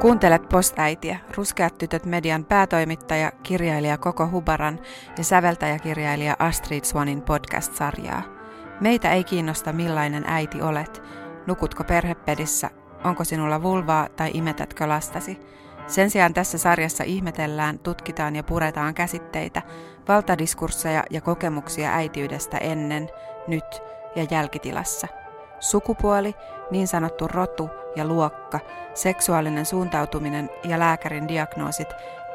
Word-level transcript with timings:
Kuuntelet 0.00 0.48
Postäitiä, 0.48 1.18
Ruskeat 1.36 1.78
tytöt 1.78 2.06
median 2.06 2.44
päätoimittaja, 2.44 3.32
kirjailija 3.42 3.98
Koko 3.98 4.28
Hubaran 4.30 4.78
ja 5.18 5.24
säveltäjäkirjailija 5.24 6.36
Astrid 6.38 6.84
Swanin 6.84 7.22
podcast-sarjaa. 7.22 8.22
Meitä 8.80 9.12
ei 9.12 9.24
kiinnosta 9.24 9.72
millainen 9.72 10.24
äiti 10.26 10.62
olet, 10.62 11.02
nukutko 11.46 11.84
perhepedissä, 11.84 12.70
onko 13.04 13.24
sinulla 13.24 13.62
vulvaa 13.62 14.08
tai 14.16 14.30
imetätkö 14.34 14.88
lastasi. 14.88 15.38
Sen 15.86 16.10
sijaan 16.10 16.34
tässä 16.34 16.58
sarjassa 16.58 17.04
ihmetellään, 17.04 17.78
tutkitaan 17.78 18.36
ja 18.36 18.42
puretaan 18.42 18.94
käsitteitä, 18.94 19.62
valtadiskursseja 20.08 21.04
ja 21.10 21.20
kokemuksia 21.20 21.94
äitiydestä 21.94 22.58
ennen, 22.58 23.08
nyt 23.48 23.82
ja 24.16 24.26
jälkitilassa– 24.30 25.08
Sukupuoli, 25.60 26.34
niin 26.70 26.88
sanottu 26.88 27.28
rotu 27.28 27.70
ja 27.96 28.04
luokka, 28.04 28.60
seksuaalinen 28.94 29.66
suuntautuminen 29.66 30.50
ja 30.64 30.78
lääkärin 30.78 31.28
diagnoosit 31.28 31.88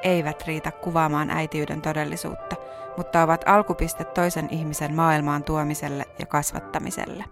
eivät 0.04 0.44
riitä 0.48 0.72
kuvaamaan 0.72 1.30
äitiyden 1.30 1.82
todellisuutta, 1.82 2.56
mutta 2.98 3.24
ovat 3.24 3.44
alkupiste 3.46 4.04
toisen 4.04 4.48
ihmisen 4.52 4.96
maailmaan 4.96 5.44
tuomiselle 5.44 6.06
ja 6.20 6.26
kasvattamiselle. 6.26 7.26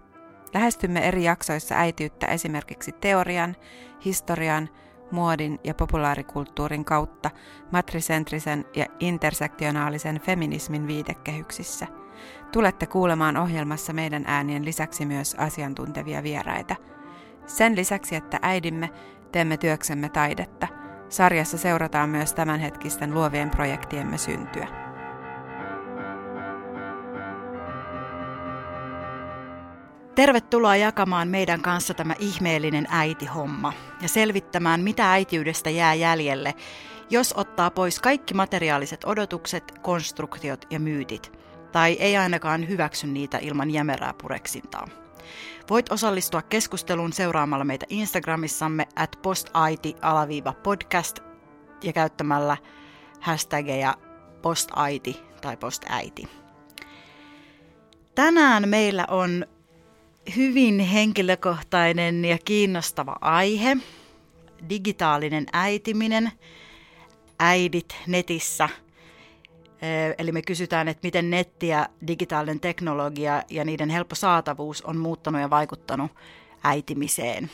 Lähestymme 0.54 1.08
eri 1.08 1.24
jaksoissa 1.24 1.74
äitiyttä 1.74 2.26
esimerkiksi 2.26 2.92
teorian, 2.92 3.56
historian, 4.04 4.68
muodin 5.10 5.60
ja 5.64 5.74
populaarikulttuurin 5.74 6.84
kautta 6.84 7.30
matrisentrisen 7.72 8.64
ja 8.76 8.86
intersektionaalisen 9.00 10.20
feminismin 10.20 10.86
viitekehyksissä– 10.86 11.86
Tulette 12.54 12.86
kuulemaan 12.86 13.36
ohjelmassa 13.36 13.92
meidän 13.92 14.24
äänien 14.26 14.64
lisäksi 14.64 15.06
myös 15.06 15.34
asiantuntevia 15.38 16.22
vieraita. 16.22 16.76
Sen 17.46 17.76
lisäksi, 17.76 18.14
että 18.14 18.38
äidimme, 18.42 18.90
teemme 19.32 19.56
työksemme 19.56 20.08
taidetta. 20.08 20.68
Sarjassa 21.08 21.58
seurataan 21.58 22.10
myös 22.10 22.34
tämänhetkisten 22.34 23.14
luovien 23.14 23.50
projektiemme 23.50 24.18
syntyä. 24.18 24.68
Tervetuloa 30.14 30.76
jakamaan 30.76 31.28
meidän 31.28 31.60
kanssa 31.60 31.94
tämä 31.94 32.14
ihmeellinen 32.18 32.86
äitihomma 32.90 33.72
ja 34.02 34.08
selvittämään, 34.08 34.80
mitä 34.80 35.12
äitiydestä 35.12 35.70
jää 35.70 35.94
jäljelle, 35.94 36.54
jos 37.10 37.34
ottaa 37.36 37.70
pois 37.70 38.00
kaikki 38.00 38.34
materiaaliset 38.34 39.04
odotukset, 39.04 39.78
konstruktiot 39.82 40.66
ja 40.70 40.80
myytit– 40.80 41.32
tai 41.74 41.96
ei 42.00 42.16
ainakaan 42.16 42.68
hyväksy 42.68 43.06
niitä 43.06 43.38
ilman 43.38 43.70
jämerää 43.70 44.14
pureksintaa. 44.22 44.88
Voit 45.70 45.92
osallistua 45.92 46.42
keskusteluun 46.42 47.12
seuraamalla 47.12 47.64
meitä 47.64 47.86
Instagramissamme 47.88 48.88
at 48.96 49.18
postaiti-podcast 49.22 51.18
ja 51.82 51.92
käyttämällä 51.92 52.56
hashtageja 53.20 53.94
postaiti 54.42 55.20
tai 55.40 55.56
postäiti. 55.56 56.28
Tänään 58.14 58.68
meillä 58.68 59.06
on 59.10 59.46
hyvin 60.36 60.80
henkilökohtainen 60.80 62.24
ja 62.24 62.38
kiinnostava 62.44 63.16
aihe, 63.20 63.76
digitaalinen 64.68 65.46
äitiminen, 65.52 66.32
äidit 67.38 67.96
netissä– 68.06 68.68
Eli 70.18 70.32
me 70.32 70.42
kysytään, 70.42 70.88
että 70.88 71.06
miten 71.06 71.30
netti 71.30 71.68
ja 71.68 71.88
digitaalinen 72.06 72.60
teknologia 72.60 73.42
ja 73.50 73.64
niiden 73.64 73.90
helppo 73.90 74.14
saatavuus 74.14 74.82
on 74.82 74.96
muuttanut 74.96 75.40
ja 75.40 75.50
vaikuttanut 75.50 76.10
äitimiseen. 76.64 77.50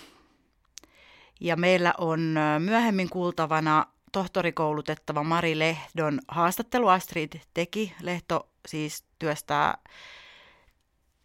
Ja 1.40 1.56
meillä 1.56 1.94
on 1.98 2.34
myöhemmin 2.58 3.10
kuultavana 3.10 3.86
tohtorikoulutettava 4.12 5.22
Mari 5.22 5.58
Lehdon 5.58 6.20
haastattelu. 6.28 6.88
Astrid 6.88 7.32
teki. 7.54 7.94
Lehto 8.02 8.48
siis 8.68 9.04
työstää 9.18 9.78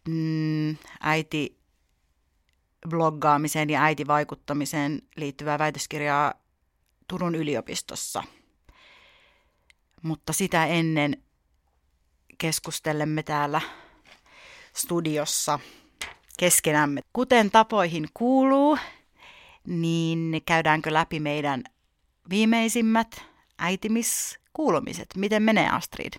mm, 0.08 0.76
äiti 1.00 1.58
bloggaamiseen 2.88 3.70
ja 3.70 3.82
äitivaikuttamiseen 3.82 5.02
liittyvää 5.16 5.58
väitöskirjaa 5.58 6.34
Turun 7.08 7.34
yliopistossa– 7.34 8.22
mutta 10.02 10.32
sitä 10.32 10.66
ennen 10.66 11.22
keskustelemme 12.38 13.22
täällä 13.22 13.60
studiossa 14.72 15.58
keskenämme. 16.38 17.00
Kuten 17.12 17.50
tapoihin 17.50 18.08
kuuluu, 18.14 18.78
niin 19.66 20.42
käydäänkö 20.46 20.92
läpi 20.92 21.20
meidän 21.20 21.64
viimeisimmät 22.30 23.24
äitimiskuulumiset. 23.58 25.06
Miten 25.16 25.42
menee 25.42 25.68
Astrid? 25.68 26.12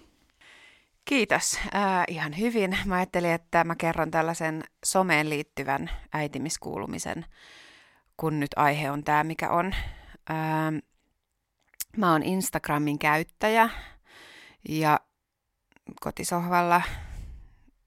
Kiitos. 1.05 1.59
Äh, 1.75 2.03
ihan 2.07 2.37
hyvin. 2.37 2.77
Mä 2.85 2.95
ajattelin, 2.95 3.31
että 3.31 3.63
mä 3.63 3.75
kerron 3.75 4.11
tällaisen 4.11 4.63
someen 4.85 5.29
liittyvän 5.29 5.89
äitimiskuulumisen, 6.13 7.25
kun 8.17 8.39
nyt 8.39 8.51
aihe 8.55 8.91
on 8.91 9.03
tämä, 9.03 9.23
mikä 9.23 9.49
on. 9.49 9.73
Äh, 10.29 10.81
Mä 11.97 12.11
oon 12.11 12.23
Instagramin 12.23 12.99
käyttäjä 12.99 13.69
ja 14.69 14.99
kotisohvalla 16.01 16.81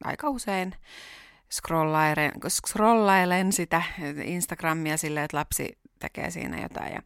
aika 0.05 0.29
usein 0.29 0.75
scrollailen, 1.53 2.33
scrollailen 2.49 3.53
sitä 3.53 3.83
Instagramia 4.25 4.97
silleen, 4.97 5.25
että 5.25 5.37
lapsi 5.37 5.79
tekee 5.99 6.31
siinä 6.31 6.63
jotain 6.63 6.93
ja, 6.93 7.03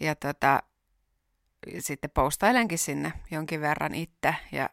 ja 0.00 0.14
tota, 0.14 0.62
sitten 1.78 2.10
postailenkin 2.10 2.78
sinne 2.78 3.12
jonkin 3.30 3.60
verran 3.60 3.94
itse 3.94 4.34
ja 4.52 4.70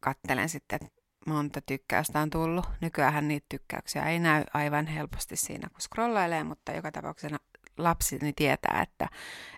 kattelen 0.00 0.48
sitten, 0.48 0.78
että 0.82 1.02
monta 1.26 1.60
tykkäystä 1.60 2.20
on 2.20 2.30
tullut. 2.30 2.66
Nykyään 2.80 3.28
niitä 3.28 3.46
tykkäyksiä 3.48 4.04
ei 4.04 4.18
näy 4.18 4.44
aivan 4.54 4.86
helposti 4.86 5.36
siinä, 5.36 5.68
kun 5.68 5.80
scrollailee, 5.80 6.44
mutta 6.44 6.72
joka 6.72 6.92
tapauksessa 6.92 7.38
lapsini 7.78 8.32
tietää, 8.32 8.82
että, 8.82 9.08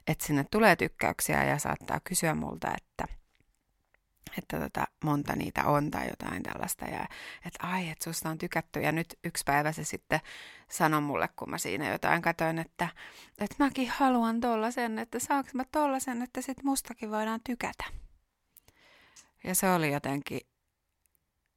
että 0.07 0.27
sinne 0.27 0.45
tulee 0.51 0.77
tykkäyksiä 0.77 1.45
ja 1.45 1.59
saattaa 1.59 2.01
kysyä 2.01 2.35
multa, 2.35 2.69
että, 2.77 3.15
että 4.39 4.61
tota, 4.61 4.85
monta 5.05 5.37
niitä 5.37 5.65
on 5.65 5.91
tai 5.91 6.09
jotain 6.09 6.43
tällaista. 6.43 6.85
Ja 6.85 7.07
että 7.47 7.67
ai, 7.67 7.89
että 7.89 8.05
susta 8.05 8.29
on 8.29 8.39
tykätty. 8.39 8.81
Ja 8.81 8.93
nyt 8.93 9.19
yksi 9.25 9.45
päivä 9.47 9.73
se 9.73 9.85
sitten 9.85 10.21
sanoi 10.71 11.01
mulle, 11.01 11.29
kun 11.37 11.51
mä 11.51 11.59
siinä 11.59 11.93
jotain 11.93 12.23
katoin, 12.23 12.59
että, 12.59 12.89
että 13.39 13.57
mäkin 13.59 13.91
haluan 13.91 14.41
tollasen, 14.41 14.99
että 14.99 15.19
saanko 15.19 15.51
mä 15.55 15.65
tollasen, 15.73 16.23
että 16.23 16.43
sit 16.43 16.63
mustakin 16.63 17.11
voidaan 17.11 17.41
tykätä. 17.47 17.85
Ja 19.45 19.55
se 19.55 19.71
oli 19.71 19.93
jotenkin, 19.93 20.41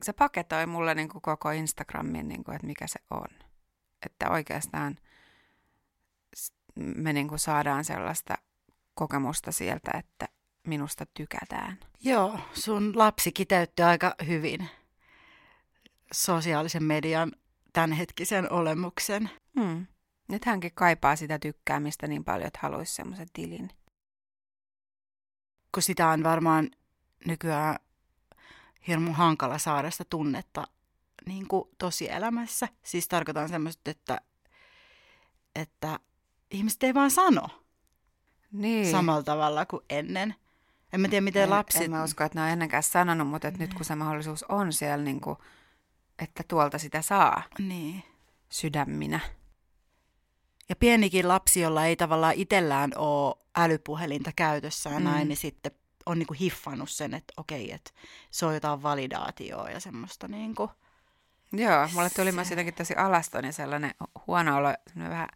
se 0.03 0.13
paketoi 0.13 0.65
mulle 0.65 0.95
niin 0.95 1.09
kuin 1.09 1.21
koko 1.21 1.51
Instagramin, 1.51 2.27
niin 2.27 2.43
kuin, 2.43 2.55
että 2.55 2.67
mikä 2.67 2.87
se 2.87 2.99
on. 3.09 3.27
Että 4.05 4.29
oikeastaan 4.29 4.97
me 6.77 7.13
niin 7.13 7.27
kuin 7.27 7.39
saadaan 7.39 7.85
sellaista 7.85 8.37
kokemusta 8.93 9.51
sieltä, 9.51 9.91
että 9.97 10.27
minusta 10.67 11.05
tykätään. 11.13 11.79
Joo, 12.03 12.39
sun 12.53 12.97
lapsi 12.97 13.31
kiteytti 13.31 13.83
aika 13.83 14.15
hyvin 14.27 14.69
sosiaalisen 16.13 16.83
median 16.83 17.31
tämänhetkisen 17.73 18.51
olemuksen. 18.51 19.29
Hmm. 19.59 19.85
Nyt 20.27 20.45
hänkin 20.45 20.71
kaipaa 20.75 21.15
sitä 21.15 21.39
tykkäämistä 21.39 22.07
niin 22.07 22.23
paljon, 22.23 22.47
että 22.47 22.59
haluaisi 22.61 22.95
semmoisen 22.95 23.27
tilin. 23.33 23.69
Kun 25.71 25.83
sitä 25.83 26.07
on 26.07 26.23
varmaan 26.23 26.69
nykyään 27.25 27.79
hirmu 28.87 29.13
hankala 29.13 29.57
saada 29.57 29.91
sitä 29.91 30.05
tunnetta 30.09 30.67
niin 31.25 31.47
kuin 31.47 31.69
tosielämässä. 31.77 32.67
Siis 32.83 33.07
tarkoitan 33.07 33.49
semmoista, 33.49 33.91
että, 33.91 34.21
että 35.55 35.99
ihmiset 36.51 36.83
ei 36.83 36.93
vaan 36.93 37.11
sano 37.11 37.47
niin. 38.51 38.91
samalla 38.91 39.23
tavalla 39.23 39.65
kuin 39.65 39.83
ennen. 39.89 40.35
En 40.93 41.01
mä 41.01 41.07
tiedä, 41.07 41.23
miten 41.23 41.43
en, 41.43 41.49
lapset... 41.49 41.81
En 41.81 41.91
mä 41.91 42.03
usko, 42.03 42.23
että 42.23 42.39
ne 42.39 42.43
on 42.43 42.49
ennenkään 42.49 42.83
sanonut, 42.83 43.27
mutta 43.27 43.47
että 43.47 43.59
nyt 43.59 43.73
kun 43.73 43.85
se 43.85 43.95
mahdollisuus 43.95 44.43
on 44.43 44.73
siellä, 44.73 45.03
niin 45.03 45.21
kuin, 45.21 45.37
että 46.19 46.43
tuolta 46.47 46.77
sitä 46.77 47.01
saa 47.01 47.43
niin. 47.59 48.03
sydäminä. 48.49 49.19
Ja 50.69 50.75
pienikin 50.75 51.27
lapsi, 51.27 51.59
jolla 51.59 51.85
ei 51.85 51.95
tavallaan 51.95 52.33
itsellään 52.33 52.91
ole 52.95 53.35
älypuhelinta 53.57 54.31
käytössään 54.35 55.01
mm. 55.01 55.03
näin, 55.03 55.27
niin 55.27 55.37
sitten 55.37 55.71
on 56.05 56.19
niin 56.19 56.27
kuin 56.27 56.37
hiffannut 56.37 56.89
sen, 56.89 57.13
että 57.13 57.33
okei, 57.37 57.71
että 57.71 57.91
se 58.31 58.45
on 58.45 58.53
jotain 58.53 58.83
validaatioa 58.83 59.69
ja 59.69 59.79
semmoista 59.79 60.27
niin 60.27 60.55
kuin... 60.55 60.69
Joo, 61.53 61.87
mulle 61.93 62.09
tuli 62.09 62.29
se... 62.29 62.35
myös 62.35 62.49
jotenkin 62.49 62.73
tosi 62.73 62.95
alaston 62.95 63.45
ja 63.45 63.51
sellainen 63.51 63.91
huono 64.27 64.57
olo, 64.57 64.73
vähän 65.09 65.29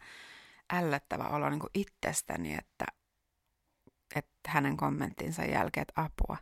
ällöttävä 0.74 1.24
olo 1.24 1.50
niin 1.50 1.60
kuin 1.60 1.72
itsestäni, 1.74 2.54
että, 2.54 2.86
että 4.16 4.32
hänen 4.52 4.78
kommenttinsa 4.78 5.46
jälkeen, 5.46 5.82
että 5.82 6.02
apua, 6.02 6.38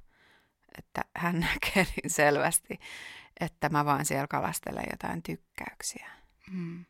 että 0.78 1.02
hän 1.16 1.40
näkee 1.54 1.86
niin 1.96 2.10
selvästi, 2.10 2.80
että 3.40 3.70
mä 3.70 3.86
vaan 3.86 4.06
siellä 4.06 4.28
kalastelen 4.28 4.86
jotain 4.92 5.24
tykkäyksiä. 5.24 6.10
Hmm. 6.52 6.86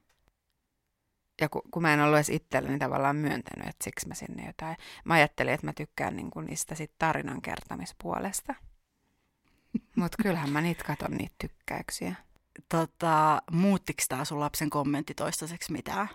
ja 1.42 1.50
kun, 1.50 1.62
kun 1.72 1.82
mä 1.82 1.94
en 1.94 2.02
ollut 2.02 2.16
edes 2.16 2.30
itselleni 2.30 2.80
tavallaan 2.80 3.16
myöntänyt, 3.16 3.68
että 3.68 3.84
siksi 3.84 4.08
mä 4.08 4.14
sinne 4.14 4.46
jotain. 4.46 4.78
Mä 5.06 5.14
ajattelin, 5.14 5.54
että 5.54 5.66
mä 5.68 5.74
tykkään 5.74 6.16
niin 6.16 6.32
kuin 6.32 6.46
niistä 6.46 6.76
sit 6.76 6.92
tarinan 6.98 7.42
kertomispuolesta. 7.42 8.56
Mutta 9.96 10.24
kyllähän 10.24 10.50
mä 10.50 10.62
niitä 10.62 10.84
katon 10.84 11.12
niitä 11.12 11.36
tykkäyksiä. 11.38 12.16
Tota, 12.70 13.42
muuttiko 13.52 14.04
tämä 14.10 14.26
sun 14.26 14.40
lapsen 14.40 14.70
kommentti 14.70 15.14
toistaiseksi 15.14 15.72
mitään? 15.72 16.10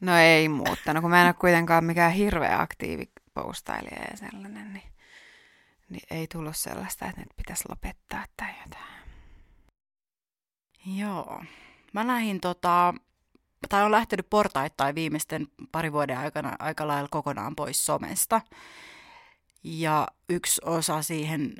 No 0.00 0.16
ei 0.16 0.48
muuttanut, 0.48 1.00
kun 1.00 1.10
mä 1.10 1.20
en 1.20 1.26
ole 1.26 1.34
kuitenkaan 1.34 1.84
mikään 1.84 2.12
hirveä 2.12 2.60
aktiivi 2.60 3.10
postailija 3.34 4.02
ja 4.10 4.16
sellainen, 4.16 4.72
niin, 4.72 4.92
niin 5.88 6.02
ei 6.10 6.26
tullut 6.26 6.56
sellaista, 6.56 7.06
että 7.06 7.20
nyt 7.20 7.36
pitäisi 7.36 7.64
lopettaa 7.68 8.24
tai 8.36 8.48
jotain. 8.64 8.96
Joo. 10.86 11.44
Mä 11.92 12.06
lähdin 12.06 12.40
tota, 12.40 12.94
tai 13.68 13.84
on 13.84 13.90
lähtenyt 13.90 14.30
portaittain 14.30 14.94
viimeisten 14.94 15.46
pari 15.72 15.92
vuoden 15.92 16.18
aikana 16.18 16.56
aika 16.58 16.86
lailla 16.86 17.08
kokonaan 17.10 17.56
pois 17.56 17.86
somesta. 17.86 18.40
Ja 19.64 20.08
yksi 20.28 20.60
osa 20.64 21.02
siihen, 21.02 21.54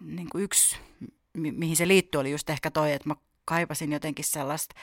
niin 0.00 0.28
kuin 0.30 0.44
yksi, 0.44 0.76
mi- 1.32 1.52
mihin 1.52 1.76
se 1.76 1.88
liittyy, 1.88 2.20
oli 2.20 2.30
just 2.30 2.50
ehkä 2.50 2.70
toi, 2.70 2.92
että 2.92 3.08
mä 3.08 3.16
kaipasin 3.44 3.92
jotenkin 3.92 4.24
sellaista 4.24 4.74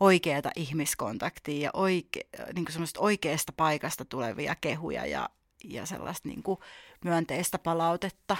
oikeaa 0.00 0.50
ihmiskontaktia 0.56 1.62
ja 1.62 1.70
oike- 1.70 2.52
niin 2.54 2.64
kuin 2.64 2.88
oikeasta 2.98 3.52
paikasta 3.56 4.04
tulevia 4.04 4.54
kehuja 4.60 5.06
ja, 5.06 5.28
ja 5.64 5.86
sellaista 5.86 6.28
niin 6.28 6.42
kuin 6.42 6.58
myönteistä 7.04 7.58
palautetta. 7.58 8.36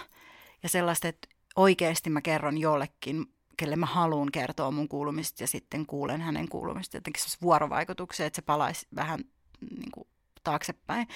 Ja 0.63 0.69
sellaista, 0.69 1.09
että 1.09 1.29
oikeasti 1.57 2.11
mä 2.11 2.21
kerron 2.21 2.59
jollekin 2.59 3.27
kelle 3.57 3.77
mä 3.77 3.87
haluan 3.87 4.33
kertoa 4.33 4.71
mun 4.71 4.89
kuulumista 4.89 5.43
ja 5.43 5.47
sitten 5.47 5.87
kuulen 5.87 6.21
hänen 6.21 6.49
kuulumista. 6.49 6.97
Jotenkin 6.97 7.23
se 7.23 7.39
vuorovaikutuksia, 7.43 8.27
että 8.27 8.37
se 8.37 8.43
palaisi 8.43 8.87
vähän 8.97 9.21
niin 9.61 9.91
kuin, 9.93 10.09
taaksepäin. 10.45 11.09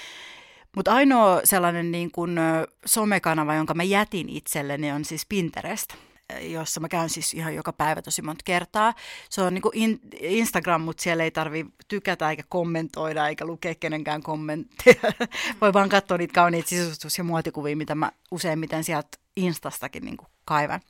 Mutta 0.77 0.95
ainoa 0.95 1.41
sellainen 1.45 1.91
niin 1.91 2.11
kuin, 2.11 2.39
somekanava, 2.87 3.55
jonka 3.55 3.75
mä 3.75 3.83
jätin 3.83 4.29
itselleni, 4.29 4.93
on 4.93 5.05
siis 5.05 5.27
Pinterest 5.27 5.95
jossa 6.41 6.81
mä 6.81 6.89
käyn 6.89 7.11
siis 7.11 7.35
ihan 7.35 7.55
joka 7.55 7.73
päivä 7.73 8.03
tosi 8.03 8.23
monta 8.23 8.43
kertaa. 8.45 8.95
Se 9.31 9.43
on 9.43 9.55
niin 9.55 9.63
kuin 9.63 9.77
in, 9.77 10.01
Instagram, 10.21 10.81
mutta 10.81 11.03
siellä 11.03 11.25
ei 11.25 11.31
tarvi 11.31 11.67
tykätä 11.89 12.31
eikä 12.31 12.43
kommentoida 12.49 13.29
eikä 13.29 13.45
lukea 13.45 13.75
kenenkään 13.75 14.23
kommentteja. 14.23 15.01
Voi 15.61 15.73
vaan 15.73 15.89
katsoa 15.89 16.19
niitä 16.19 16.35
kauniita 16.35 16.69
sisustus- 16.69 17.19
ja 17.19 17.25
muotikuvia, 17.25 17.77
mitä 17.77 17.95
mä 17.95 18.13
useimmiten 18.31 18.85
sieltä 18.85 19.19
Instastakin 19.37 20.05
niin 20.05 20.17
kuin 20.17 20.29
kaivan. 20.45 20.81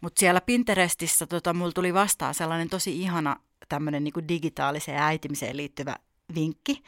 Mutta 0.00 0.20
siellä 0.20 0.40
Pinterestissä 0.40 1.26
tota, 1.26 1.54
mulla 1.54 1.72
tuli 1.72 1.94
vastaan 1.94 2.34
sellainen 2.34 2.68
tosi 2.68 3.00
ihana 3.00 3.36
tämmöinen 3.68 4.04
niin 4.04 4.28
digitaaliseen 4.28 4.98
äitimiseen 4.98 5.56
liittyvä 5.56 5.96
vinkki. 6.34 6.82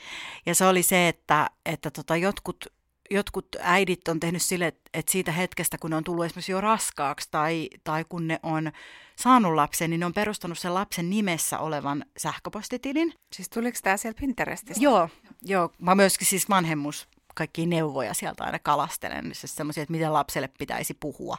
Ja 0.47 0.55
se 0.55 0.67
oli 0.67 0.83
se, 0.83 1.09
että, 1.09 1.51
että 1.67 1.91
tota, 1.91 2.17
jotkut 2.17 2.67
jotkut 3.11 3.49
äidit 3.61 4.09
on 4.09 4.21
tehnyt 4.21 4.43
sille, 4.43 4.67
että 4.67 5.13
siitä 5.13 5.33
hetkestä, 5.33 5.79
kun 5.79 5.91
ne 5.91 5.97
on 5.97 6.05
tullut 6.05 6.25
esimerkiksi 6.25 6.53
jo 6.53 6.61
raskaaksi 6.61 7.29
tai, 7.31 7.71
tai 7.85 8.05
kun 8.09 8.29
ne 8.29 8.41
on 8.43 8.73
saanut 9.17 9.55
lapsen, 9.55 9.91
niin 9.91 10.01
ne 10.01 10.07
on 10.07 10.15
perustanut 10.15 10.59
sen 10.59 10.75
lapsen 10.75 11.11
nimessä 11.11 11.59
olevan 11.59 12.05
sähköpostitilin. 12.17 13.15
Siis 13.33 13.49
tuliko 13.49 13.79
tämä 13.83 13.97
siellä 13.97 14.19
Pinterestissä? 14.21 14.83
Joo, 14.83 15.09
joo. 15.43 15.73
Mä 15.79 15.95
myöskin 15.95 16.27
siis 16.27 16.49
vanhemmus 16.49 17.09
kaikki 17.35 17.67
neuvoja 17.67 18.15
sieltä 18.15 18.45
aina 18.45 18.59
kalastelen, 18.59 19.35
siis 19.35 19.57
semmoisia, 19.57 19.83
että 19.83 19.93
miten 19.93 20.13
lapselle 20.13 20.49
pitäisi 20.59 20.95
puhua. 20.95 21.37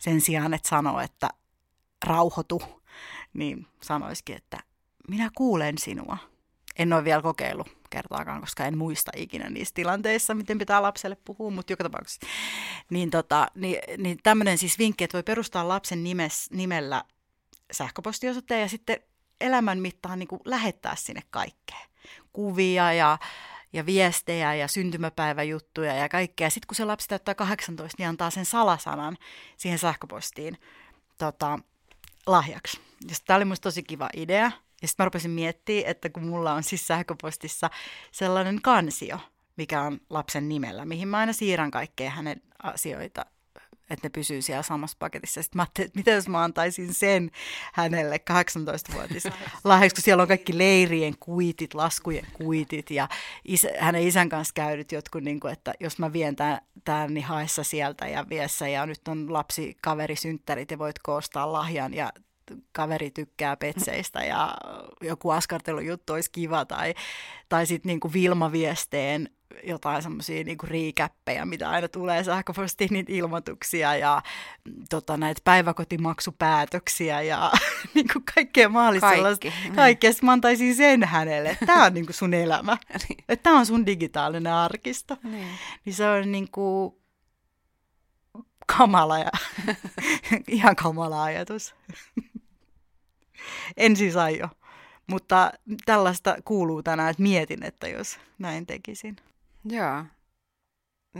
Sen 0.00 0.20
sijaan, 0.20 0.54
että 0.54 0.68
sanoo, 0.68 1.00
että 1.00 1.28
rauhoitu, 2.06 2.62
niin 3.32 3.66
sanoisikin, 3.82 4.36
että 4.36 4.58
minä 5.08 5.30
kuulen 5.36 5.78
sinua. 5.78 6.18
En 6.78 6.92
ole 6.92 7.04
vielä 7.04 7.22
kokeillut 7.22 7.79
kertaakaan, 7.90 8.40
koska 8.40 8.64
en 8.64 8.78
muista 8.78 9.10
ikinä 9.16 9.50
niissä 9.50 9.74
tilanteissa, 9.74 10.34
miten 10.34 10.58
pitää 10.58 10.82
lapselle 10.82 11.16
puhua, 11.24 11.50
mutta 11.50 11.72
joka 11.72 11.84
tapauksessa. 11.84 12.26
Niin, 12.90 13.10
tota, 13.10 13.46
niin, 13.54 13.78
niin 13.98 14.18
tämmöinen 14.22 14.58
siis 14.58 14.78
vinkki, 14.78 15.04
että 15.04 15.16
voi 15.16 15.22
perustaa 15.22 15.68
lapsen 15.68 16.04
nimes, 16.04 16.50
nimellä 16.50 17.04
sähköpostiosoitteen 17.72 18.60
ja 18.60 18.68
sitten 18.68 19.00
elämän 19.40 19.78
mittaan 19.78 20.18
niin 20.18 20.28
kuin 20.28 20.40
lähettää 20.44 20.96
sinne 20.96 21.22
kaikkea. 21.30 21.80
Kuvia 22.32 22.92
ja, 22.92 23.18
ja 23.72 23.86
viestejä 23.86 24.54
ja 24.54 24.68
syntymäpäiväjuttuja 24.68 25.94
ja 25.94 26.08
kaikkea. 26.08 26.50
Sitten 26.50 26.66
kun 26.66 26.76
se 26.76 26.84
lapsi 26.84 27.08
täyttää 27.08 27.34
18, 27.34 27.96
niin 27.98 28.08
antaa 28.08 28.30
sen 28.30 28.44
salasanan 28.44 29.16
siihen 29.56 29.78
sähköpostiin 29.78 30.58
tota, 31.18 31.58
lahjaksi. 32.26 32.80
Tämä 33.26 33.36
oli 33.36 33.44
musta 33.44 33.62
tosi 33.62 33.82
kiva 33.82 34.08
idea. 34.16 34.50
Ja 34.82 34.88
sitten 34.88 35.04
mä 35.04 35.04
rupesin 35.04 35.30
miettimään, 35.30 35.90
että 35.90 36.10
kun 36.10 36.26
mulla 36.26 36.52
on 36.52 36.62
siis 36.62 36.86
sähköpostissa 36.86 37.70
sellainen 38.12 38.62
kansio, 38.62 39.18
mikä 39.56 39.82
on 39.82 40.00
lapsen 40.10 40.48
nimellä, 40.48 40.84
mihin 40.84 41.08
mä 41.08 41.18
aina 41.18 41.32
siirrän 41.32 41.70
kaikkea 41.70 42.10
hänen 42.10 42.42
asioita, 42.62 43.26
että 43.90 44.06
ne 44.06 44.10
pysyy 44.10 44.42
siellä 44.42 44.62
samassa 44.62 44.96
paketissa. 45.00 45.42
Sitten 45.42 45.58
mä 45.58 45.62
ajattelin, 45.62 45.86
että 45.86 45.98
mitä 45.98 46.10
jos 46.10 46.28
mä 46.28 46.42
antaisin 46.42 46.94
sen 46.94 47.30
hänelle 47.72 48.20
18-vuotis 48.30 49.24
lahjaksi, 49.64 49.94
kun 49.94 50.02
siellä 50.02 50.22
on 50.22 50.28
kaikki 50.28 50.58
leirien 50.58 51.14
kuitit, 51.20 51.74
laskujen 51.74 52.26
kuitit 52.32 52.90
ja 52.90 53.08
isä, 53.44 53.68
hänen 53.78 54.02
isän 54.02 54.28
kanssa 54.28 54.54
käydyt 54.54 54.92
jotkut, 54.92 55.22
niin 55.22 55.40
kuin, 55.40 55.52
että 55.52 55.74
jos 55.80 55.98
mä 55.98 56.12
vien 56.12 56.36
tämän, 56.36 56.60
tämän 56.84 57.14
niin 57.14 57.24
haessa 57.24 57.64
sieltä 57.64 58.08
ja 58.08 58.28
viessä 58.28 58.68
ja 58.68 58.86
nyt 58.86 59.08
on 59.08 59.32
lapsi 59.32 59.76
kaveri 59.82 60.16
synttärit 60.16 60.70
ja 60.70 60.78
voit 60.78 60.98
koostaa 61.02 61.52
lahjan 61.52 61.94
ja 61.94 62.12
kaveri 62.72 63.10
tykkää 63.10 63.56
petseistä 63.56 64.24
ja 64.24 64.54
joku 65.00 65.30
askartelujuttu 65.30 66.12
olisi 66.12 66.30
kiva, 66.30 66.64
tai, 66.64 66.94
tai 67.48 67.66
sitten 67.66 67.88
niinku 67.90 68.12
Vilma-viesteen 68.12 69.30
jotain 69.64 70.02
semmoisia 70.02 70.44
niinku 70.44 70.66
riikäppejä, 70.66 71.44
mitä 71.44 71.70
aina 71.70 71.88
tulee 71.88 72.24
sähköpostiin, 72.24 72.88
niitä 72.92 73.12
ilmoituksia 73.12 73.96
ja 73.96 74.22
tota, 74.90 75.16
näitä 75.16 75.40
päiväkotimaksupäätöksiä 75.44 77.22
ja 77.22 77.52
niinku 77.94 78.22
kaikkea 78.34 78.68
mahdollista 78.68 79.22
Kaikki. 79.22 79.52
Niin. 79.62 79.74
Kaikkea, 79.74 80.12
mä 80.22 80.32
antaisin 80.32 80.76
sen 80.76 81.04
hänelle, 81.04 81.50
että 81.50 81.66
tämä 81.66 81.84
on 81.84 81.94
niinku 81.94 82.12
sun 82.12 82.34
elämä, 82.34 82.76
niin. 83.08 83.24
että 83.28 83.42
tämä 83.42 83.58
on 83.58 83.66
sun 83.66 83.86
digitaalinen 83.86 84.52
arkisto. 84.52 85.16
Niin, 85.22 85.48
niin 85.84 85.94
se 85.94 86.08
on 86.08 86.32
niinku 86.32 86.96
kamala 88.76 89.18
ja 89.18 89.30
ihan 90.48 90.76
kamala 90.76 91.22
ajatus 91.24 91.74
en 93.76 93.96
siis 93.96 94.16
aio. 94.16 94.48
Mutta 95.06 95.52
tällaista 95.84 96.36
kuuluu 96.44 96.82
tänään, 96.82 97.10
että 97.10 97.22
mietin, 97.22 97.62
että 97.62 97.88
jos 97.88 98.18
näin 98.38 98.66
tekisin. 98.66 99.16
Joo. 99.64 100.04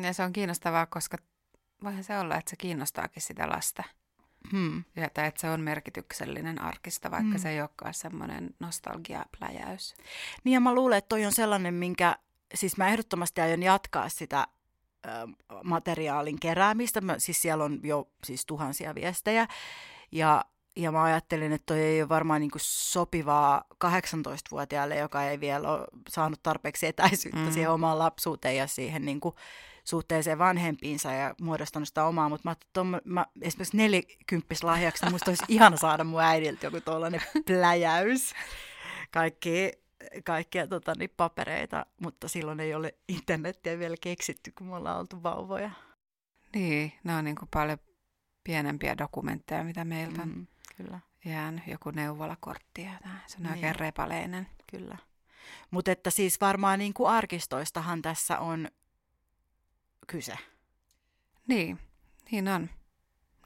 Ja 0.02 0.12
se 0.12 0.22
on 0.22 0.32
kiinnostavaa, 0.32 0.86
koska 0.86 1.16
voihan 1.84 2.04
se 2.04 2.18
olla, 2.18 2.36
että 2.36 2.50
se 2.50 2.56
kiinnostaakin 2.56 3.22
sitä 3.22 3.48
lasta. 3.48 3.84
Hmm. 4.50 4.84
Ja, 4.96 5.10
tai 5.10 5.26
että 5.26 5.40
se 5.40 5.50
on 5.50 5.60
merkityksellinen 5.60 6.62
arkista, 6.62 7.10
vaikka 7.10 7.30
hmm. 7.30 7.38
se 7.38 7.50
ei 7.50 7.60
olekaan 7.60 7.94
semmoinen 7.94 8.50
nostalgiapläjäys. 8.60 9.94
Niin 10.44 10.54
ja 10.54 10.60
mä 10.60 10.74
luulen, 10.74 10.98
että 10.98 11.08
toi 11.08 11.26
on 11.26 11.32
sellainen, 11.32 11.74
minkä, 11.74 12.16
siis 12.54 12.76
mä 12.76 12.88
ehdottomasti 12.88 13.40
aion 13.40 13.62
jatkaa 13.62 14.08
sitä 14.08 14.46
ö, 15.06 15.10
materiaalin 15.64 16.40
keräämistä. 16.40 17.00
Mä, 17.00 17.18
siis 17.18 17.42
siellä 17.42 17.64
on 17.64 17.80
jo 17.82 18.10
siis 18.24 18.46
tuhansia 18.46 18.94
viestejä. 18.94 19.46
Ja 20.12 20.44
ja 20.82 20.92
mä 20.92 21.02
ajattelin, 21.02 21.52
että 21.52 21.66
toi 21.66 21.80
ei 21.80 22.02
ole 22.02 22.08
varmaan 22.08 22.40
niin 22.40 22.50
sopivaa 22.56 23.64
18-vuotiaalle, 23.84 24.96
joka 24.96 25.24
ei 25.24 25.40
vielä 25.40 25.70
ole 25.70 25.86
saanut 26.08 26.42
tarpeeksi 26.42 26.86
etäisyyttä 26.86 27.40
mm. 27.40 27.52
siihen 27.52 27.70
omaan 27.70 27.98
lapsuuteen 27.98 28.56
ja 28.56 28.66
siihen 28.66 29.04
niin 29.04 29.20
kuin 29.20 29.34
suhteeseen 29.84 30.38
vanhempiinsa 30.38 31.12
ja 31.12 31.34
muodostanut 31.40 31.88
sitä 31.88 32.04
omaa, 32.04 32.28
mutta 32.28 32.48
mä, 32.48 32.56
tom, 32.72 32.92
mä 33.04 33.26
esimerkiksi 33.42 33.76
nelikymppis 33.76 34.64
lahjaksi, 34.64 35.04
niin 35.04 35.12
musta 35.12 35.30
olisi 35.30 35.44
ihana 35.56 35.76
saada 35.76 36.04
mun 36.04 36.20
äidiltä 36.20 36.66
joku 36.66 36.80
tuollainen 36.80 37.20
pläjäys. 37.46 38.32
Kaikki, 39.10 39.72
kaikkia 40.24 40.66
tota, 40.66 40.94
niin 40.98 41.10
papereita, 41.16 41.86
mutta 42.00 42.28
silloin 42.28 42.60
ei 42.60 42.74
ole 42.74 42.94
internettiä 43.08 43.78
vielä 43.78 43.96
keksitty, 44.00 44.52
kun 44.58 44.66
me 44.66 44.76
ollaan 44.76 45.00
oltu 45.00 45.22
vauvoja. 45.22 45.70
Niin, 46.54 46.92
ne 47.04 47.14
on 47.14 47.24
niin 47.24 47.36
kuin 47.36 47.48
paljon 47.52 47.78
pienempiä 48.44 48.98
dokumentteja, 48.98 49.64
mitä 49.64 49.84
meiltä 49.84 50.26
mm. 50.26 50.46
Kyllä. 50.82 51.00
Jään 51.24 51.62
joku 51.66 51.90
neuvolakortti 51.90 52.82
ja 52.82 52.92
se 53.26 53.36
on 53.36 53.42
niin. 53.42 53.52
oikein 53.52 53.76
repaleinen. 53.76 54.46
Kyllä. 54.70 54.98
Mutta 55.70 55.90
että 55.90 56.10
siis 56.10 56.40
varmaan 56.40 56.78
niin 56.78 56.94
kuin 56.94 57.10
arkistoistahan 57.10 58.02
tässä 58.02 58.38
on 58.38 58.68
kyse. 60.06 60.38
Niin, 61.46 61.78
niin 62.30 62.48
on. 62.48 62.70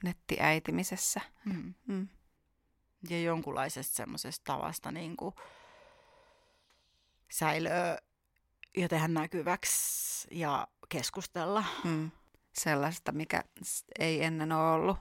Nettiäitimisessä. 0.03 1.21
Mm. 1.45 1.73
Mm. 1.87 2.07
Ja 3.09 3.21
jonkunlaisesta 3.21 3.95
semmoisesta 3.95 4.53
tavasta 4.53 4.91
niin 4.91 5.17
kuin 5.17 5.35
säilöä 7.31 7.97
ja 8.77 8.89
tehdä 8.89 9.07
näkyväksi 9.07 10.27
ja 10.31 10.67
keskustella. 10.89 11.63
Mm. 11.83 12.11
Sellaista, 12.53 13.11
mikä 13.11 13.43
ei 13.99 14.23
ennen 14.23 14.51
ole 14.51 14.71
ollut 14.71 14.97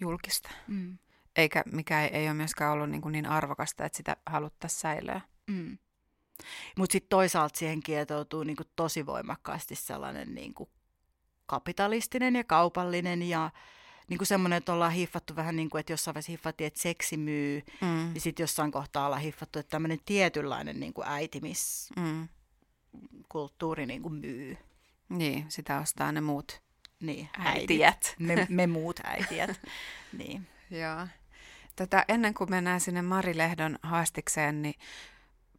julkista. 0.00 0.50
Mm 0.66 0.98
eikä 1.36 1.62
mikä 1.72 2.04
ei, 2.04 2.08
ei 2.08 2.26
ole 2.26 2.34
myöskään 2.34 2.72
ollut 2.72 2.90
niin, 2.90 3.02
kuin 3.02 3.12
niin 3.12 3.26
arvokasta, 3.26 3.84
että 3.84 3.96
sitä 3.96 4.16
haluttaisiin 4.26 4.80
säilyä. 4.80 5.20
Mm. 5.46 5.78
Mutta 6.76 6.92
sitten 6.92 7.08
toisaalta 7.08 7.58
siihen 7.58 7.82
kietoutuu 7.82 8.42
niin 8.42 8.56
kuin 8.56 8.68
tosi 8.76 9.06
voimakkaasti 9.06 9.74
sellainen 9.74 10.34
niin 10.34 10.54
kuin 10.54 10.70
kapitalistinen 11.46 12.36
ja 12.36 12.44
kaupallinen 12.44 13.22
ja 13.22 13.50
niin 14.08 14.18
kuin 14.18 14.26
semmoinen, 14.26 14.56
että 14.56 14.72
ollaan 14.72 14.92
hiffattu 14.92 15.36
vähän 15.36 15.56
niin 15.56 15.70
kuin, 15.70 15.80
että 15.80 15.92
jossain 15.92 16.14
vaiheessa 16.14 16.32
hiffattiin, 16.32 16.66
että 16.66 16.82
seksi 16.82 17.16
myy, 17.16 17.62
mm. 17.80 17.86
niin 17.86 18.20
sitten 18.20 18.42
jossain 18.42 18.72
kohtaa 18.72 19.06
ollaan 19.06 19.22
hiffattu, 19.22 19.58
että 19.58 19.70
tämmöinen 19.70 19.98
tietynlainen 20.04 20.80
niin 20.80 20.94
kuin 20.94 21.08
äitimiskulttuuri 21.08 23.84
mm. 23.84 23.88
niin 23.88 24.02
kuin 24.02 24.14
myy. 24.14 24.58
Niin, 25.08 25.44
sitä 25.48 25.78
ostaa 25.78 26.12
ne 26.12 26.20
muut 26.20 26.62
niin, 27.00 27.28
äitijät. 27.38 28.14
Me, 28.18 28.46
me 28.50 28.66
muut 28.76 29.00
äitijät. 29.04 29.60
niin. 30.18 30.46
Joo. 30.70 31.06
Tätä, 31.76 32.04
ennen 32.08 32.34
kuin 32.34 32.50
mennään 32.50 32.80
sinne 32.80 33.02
Marilehdon 33.02 33.78
haastikseen, 33.82 34.62
niin 34.62 34.74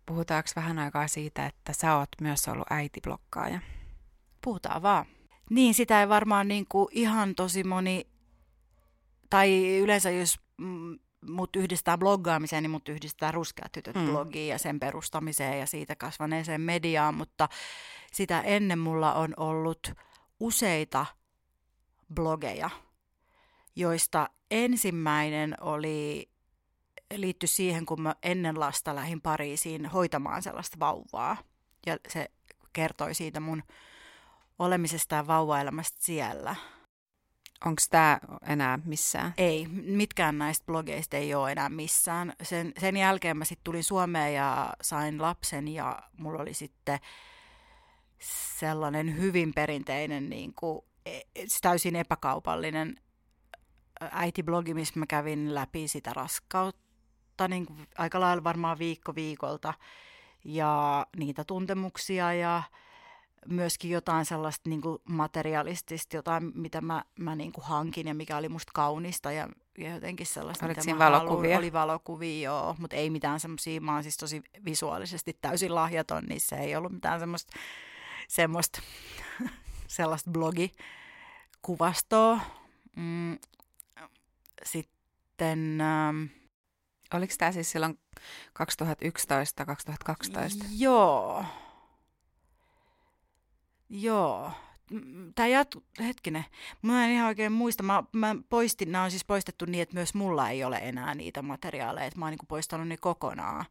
puhutaanko 0.05 0.49
vähän 0.55 0.79
aikaa 0.79 1.07
siitä, 1.07 1.45
että 1.45 1.73
sä 1.73 1.95
oot 1.97 2.09
myös 2.21 2.47
ollut 2.47 2.71
äitiblokkaaja? 2.71 3.59
Puhutaan 4.41 4.81
vaan. 4.81 5.05
Niin, 5.49 5.73
sitä 5.73 6.01
ei 6.01 6.09
varmaan 6.09 6.47
niin 6.47 6.65
kuin 6.69 6.87
ihan 6.91 7.35
tosi 7.35 7.63
moni, 7.63 8.07
tai 9.29 9.77
yleensä 9.77 10.09
jos 10.09 10.39
mut 11.29 11.55
yhdistää 11.55 11.97
bloggaamiseen, 11.97 12.63
niin 12.63 12.71
mut 12.71 12.89
yhdistää 12.89 13.31
Ruskeat 13.31 13.71
tytöt 13.71 13.95
mm. 13.95 14.05
blogiin 14.05 14.49
ja 14.49 14.57
sen 14.57 14.79
perustamiseen 14.79 15.59
ja 15.59 15.65
siitä 15.65 15.95
kasvaneeseen 15.95 16.61
mediaan, 16.61 17.15
mutta 17.15 17.49
sitä 18.13 18.41
ennen 18.41 18.79
mulla 18.79 19.13
on 19.13 19.33
ollut 19.37 19.91
useita 20.39 21.05
blogeja, 22.13 22.69
joista 23.75 24.29
ensimmäinen 24.51 25.55
oli 25.61 26.29
liittyi 27.13 27.47
siihen, 27.47 27.85
kun 27.85 28.01
mä 28.01 28.15
ennen 28.23 28.59
lasta 28.59 28.95
lähdin 28.95 29.21
Pariisiin 29.21 29.85
hoitamaan 29.85 30.43
sellaista 30.43 30.79
vauvaa. 30.79 31.37
Ja 31.85 31.97
se 32.09 32.31
kertoi 32.73 33.13
siitä 33.13 33.39
mun 33.39 33.63
olemisesta 34.59 35.15
ja 35.15 35.27
vauvaelämästä 35.27 35.97
siellä. 36.01 36.55
Onko 37.65 37.81
tämä 37.89 38.19
enää 38.47 38.79
missään? 38.85 39.33
Ei, 39.37 39.67
mitkään 39.67 40.37
näistä 40.37 40.65
blogeista 40.65 41.17
ei 41.17 41.33
ole 41.33 41.51
enää 41.51 41.69
missään. 41.69 42.33
Sen, 42.43 42.73
sen 42.77 42.97
jälkeen 42.97 43.37
mä 43.37 43.45
sitten 43.45 43.63
tulin 43.63 43.83
Suomeen 43.83 44.33
ja 44.33 44.73
sain 44.81 45.21
lapsen 45.21 45.67
ja 45.67 45.99
mulla 46.17 46.41
oli 46.41 46.53
sitten 46.53 46.99
sellainen 48.59 49.17
hyvin 49.17 49.53
perinteinen, 49.53 50.29
niin 50.29 50.53
kuin, 50.53 50.81
e, 51.05 51.19
täysin 51.61 51.95
epäkaupallinen 51.95 52.95
äitiblogi, 54.11 54.73
missä 54.73 54.99
mä 54.99 55.05
kävin 55.05 55.55
läpi 55.55 55.87
sitä 55.87 56.13
raskautta 56.13 57.47
niin 57.47 57.65
kuin 57.65 57.87
aika 57.97 58.19
lailla 58.19 58.43
varmaan 58.43 58.79
viikko 58.79 59.15
viikolta 59.15 59.73
ja 60.45 61.05
niitä 61.17 61.43
tuntemuksia 61.43 62.33
ja 62.33 62.63
myöskin 63.49 63.91
jotain 63.91 64.25
sellaista 64.25 64.69
niin 64.69 64.81
kuin 64.81 64.97
materialistista, 65.09 66.15
jotain 66.15 66.51
mitä 66.55 66.81
mä, 66.81 67.03
mä 67.19 67.35
niin 67.35 67.51
kuin 67.51 67.65
hankin 67.65 68.07
ja 68.07 68.13
mikä 68.13 68.37
oli 68.37 68.49
musta 68.49 68.71
kaunista 68.75 69.31
ja, 69.31 69.49
ja 69.77 69.93
jotenkin 69.93 70.25
sellaista, 70.25 70.65
Oliko 70.65 70.81
mitä 70.81 70.93
mä 70.93 71.11
valokuvia? 71.11 71.49
Haluun. 71.49 71.57
Oli 71.57 71.73
valokuvia, 71.73 72.49
joo, 72.49 72.75
mutta 72.79 72.95
ei 72.95 73.09
mitään 73.09 73.39
semmoisia, 73.39 73.81
mä 73.81 73.93
oon 73.93 74.03
siis 74.03 74.17
tosi 74.17 74.41
visuaalisesti 74.65 75.37
täysin 75.41 75.75
lahjaton, 75.75 76.23
niin 76.23 76.41
se 76.41 76.55
ei 76.55 76.75
ollut 76.75 76.91
mitään 76.91 77.19
semmoista, 77.19 77.53
semmoista 78.27 78.81
sellaista 79.87 80.31
blogikuvastoa. 80.31 82.39
Mm, 82.95 83.37
sitten... 84.63 85.81
Ähm, 85.81 86.23
Oliko 87.13 87.33
tämä 87.37 87.51
siis 87.51 87.71
silloin 87.71 87.99
2011-2012? 88.59 88.63
Joo. 90.77 91.45
Joo. 93.89 94.51
Tämä 95.35 95.47
jatku, 95.47 95.83
hetkinen, 95.99 96.45
mä 96.81 97.05
en 97.05 97.11
ihan 97.11 97.27
oikein 97.27 97.51
muista, 97.51 97.83
mä, 97.83 98.03
mä 98.11 98.35
poistin, 98.49 98.91
nämä 98.91 99.03
on 99.03 99.11
siis 99.11 99.25
poistettu 99.25 99.65
niin, 99.65 99.81
että 99.81 99.95
myös 99.95 100.13
mulla 100.13 100.49
ei 100.49 100.63
ole 100.63 100.77
enää 100.77 101.15
niitä 101.15 101.41
materiaaleja, 101.41 102.05
että 102.05 102.19
mä 102.19 102.25
oon 102.25 102.31
niin 102.31 102.47
poistanut 102.47 102.87
ne 102.87 102.97
kokonaan. 102.97 103.65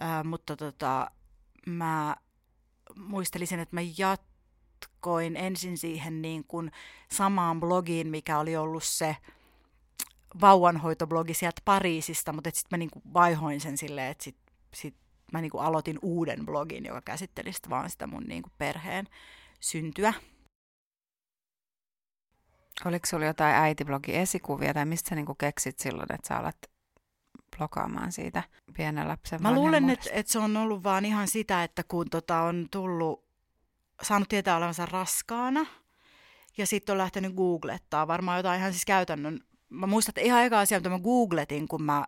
Ää, 0.00 0.24
mutta 0.24 0.56
tota, 0.56 1.10
mä 1.66 2.16
muistelisin, 2.96 3.60
että 3.60 3.76
mä 3.76 3.80
jatkoin 3.98 5.36
ensin 5.36 5.78
siihen 5.78 6.22
niin 6.22 6.44
kuin 6.44 6.70
samaan 7.10 7.60
blogiin, 7.60 8.08
mikä 8.08 8.38
oli 8.38 8.56
ollut 8.56 8.84
se 8.84 9.16
vauvanhoitoblogi 10.40 11.34
sieltä 11.34 11.62
Pariisista, 11.64 12.32
mutta 12.32 12.50
sitten 12.52 12.68
mä 12.70 12.78
niin 12.78 12.90
kuin 12.90 13.02
vaihoin 13.14 13.60
sen 13.60 13.78
silleen, 13.78 14.10
että 14.10 14.24
sit, 14.24 14.36
sit 14.74 14.94
mä 15.32 15.40
niin 15.40 15.50
kuin 15.50 15.64
aloitin 15.64 15.98
uuden 16.02 16.46
blogin, 16.46 16.84
joka 16.84 17.00
käsitteli 17.00 17.52
sit 17.52 17.70
vaan 17.70 17.90
sitä 17.90 18.06
mun 18.06 18.22
niin 18.22 18.42
kuin 18.42 18.52
perheen 18.58 19.06
syntyä. 19.60 20.14
Oliko 22.84 23.06
sulla 23.06 23.26
jotain 23.26 23.54
äitiblogi 23.54 24.16
esikuvia 24.16 24.74
tai 24.74 24.84
mistä 24.84 25.08
sä 25.08 25.14
niin 25.14 25.26
kuin 25.26 25.38
keksit 25.38 25.78
silloin, 25.78 26.14
että 26.14 26.28
sä 26.28 26.36
alat 26.36 26.56
blogaamaan 27.56 28.12
siitä 28.12 28.42
pienen 28.76 29.08
lapsen 29.08 29.42
Mä 29.42 29.54
luulen, 29.54 29.90
että, 29.90 30.10
että 30.12 30.32
se 30.32 30.38
on 30.38 30.56
ollut 30.56 30.82
vaan 30.84 31.04
ihan 31.04 31.28
sitä, 31.28 31.64
että 31.64 31.82
kun 31.88 32.10
tota 32.10 32.40
on 32.40 32.68
tullut, 32.70 33.24
saanut 34.02 34.28
tietää 34.28 34.56
olevansa 34.56 34.86
raskaana 34.86 35.66
ja 36.56 36.66
sitten 36.66 36.92
on 36.92 36.98
lähtenyt 36.98 37.34
googlettaa 37.34 38.06
varmaan 38.06 38.38
jotain 38.38 38.60
ihan 38.60 38.72
siis 38.72 38.84
käytännön 38.84 39.40
mä 39.70 39.86
muistan, 39.86 40.10
että 40.10 40.20
ihan 40.20 40.44
eka 40.44 40.60
asia, 40.60 40.78
mitä 40.78 40.88
mä 40.88 40.98
googletin, 40.98 41.68
kun 41.68 41.82
mä 41.82 42.04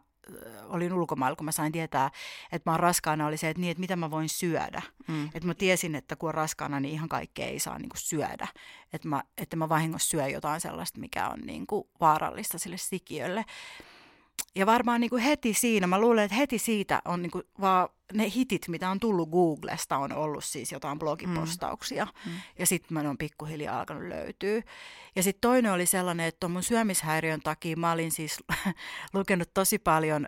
olin 0.68 0.92
ulkomailla, 0.92 1.36
kun 1.36 1.44
mä 1.44 1.52
sain 1.52 1.72
tietää, 1.72 2.10
että 2.52 2.70
mä 2.70 2.72
oon 2.72 2.80
raskaana, 2.80 3.26
oli 3.26 3.36
se, 3.36 3.48
että, 3.48 3.60
niin, 3.60 3.70
että 3.70 3.80
mitä 3.80 3.96
mä 3.96 4.10
voin 4.10 4.28
syödä. 4.28 4.82
Mm. 5.08 5.24
Että 5.24 5.46
mä 5.46 5.54
tiesin, 5.54 5.94
että 5.94 6.16
kun 6.16 6.28
on 6.28 6.34
raskaana, 6.34 6.80
niin 6.80 6.94
ihan 6.94 7.08
kaikkea 7.08 7.46
ei 7.46 7.58
saa 7.58 7.78
niin 7.78 7.88
kuin 7.88 8.00
syödä. 8.00 8.48
Että 8.92 9.08
mä, 9.08 9.22
että 9.38 9.56
mä 9.56 9.68
vahingossa 9.68 10.08
syö 10.08 10.28
jotain 10.28 10.60
sellaista, 10.60 11.00
mikä 11.00 11.28
on 11.28 11.40
niin 11.40 11.66
kuin 11.66 11.88
vaarallista 12.00 12.58
sille 12.58 12.76
sikiölle. 12.76 13.44
Ja 14.54 14.66
varmaan 14.66 15.00
niin 15.00 15.10
kuin 15.10 15.22
heti 15.22 15.54
siinä, 15.54 15.86
mä 15.86 16.00
luulen, 16.00 16.24
että 16.24 16.36
heti 16.36 16.58
siitä 16.58 17.02
on 17.04 17.22
niin 17.22 17.30
kuin 17.30 17.44
vaan 17.60 17.88
ne 18.12 18.32
hitit, 18.34 18.68
mitä 18.68 18.90
on 18.90 19.00
tullut 19.00 19.30
Googlesta, 19.30 19.96
on 19.96 20.12
ollut 20.12 20.44
siis 20.44 20.72
jotain 20.72 20.98
blogipostauksia. 20.98 22.04
Mm. 22.04 22.32
Mm. 22.32 22.38
Ja 22.58 22.66
sitten 22.66 22.94
mä 22.94 23.00
oon 23.00 23.18
pikkuhiljaa 23.18 23.78
alkanut 23.78 24.08
löytyä. 24.08 24.62
Ja 25.16 25.22
sitten 25.22 25.40
toinen 25.40 25.72
oli 25.72 25.86
sellainen, 25.86 26.26
että 26.26 26.48
mun 26.48 26.62
syömishäiriön 26.62 27.40
takia 27.40 27.76
mä 27.76 27.92
olin 27.92 28.12
siis 28.12 28.38
lukenut 29.14 29.50
tosi 29.54 29.78
paljon 29.78 30.26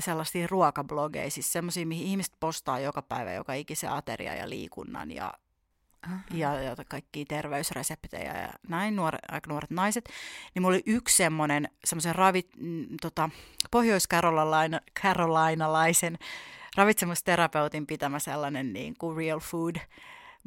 sellaisia 0.00 0.46
ruokablogeja, 0.50 1.30
siis 1.30 1.52
semmoisia, 1.52 1.86
mihin 1.86 2.06
ihmiset 2.06 2.34
postaa 2.40 2.80
joka 2.80 3.02
päivä 3.02 3.32
joka 3.32 3.54
ikisen 3.54 3.90
ateria 3.90 4.34
ja 4.34 4.48
liikunnan 4.48 5.10
ja 5.10 5.34
ja, 6.34 6.62
ja 6.62 6.76
kaikkia 6.88 7.24
terveysreseptejä 7.28 8.42
ja 8.42 8.48
näin, 8.68 8.96
nuor, 8.96 9.14
aika 9.28 9.50
nuoret 9.50 9.70
naiset, 9.70 10.08
niin 10.54 10.62
mulla 10.62 10.74
oli 10.74 10.82
yksi 10.86 11.16
semmoinen 11.16 11.68
semmoisen 11.84 12.14
ravit, 12.14 12.48
mm, 12.56 12.86
tota, 13.00 13.30
pohjois-karolinalaisen 13.70 16.18
ravitsemusterapeutin 16.76 17.86
pitämä 17.86 18.18
sellainen 18.18 18.72
niin 18.72 18.94
kuin 18.98 19.16
real 19.16 19.40
food 19.40 19.76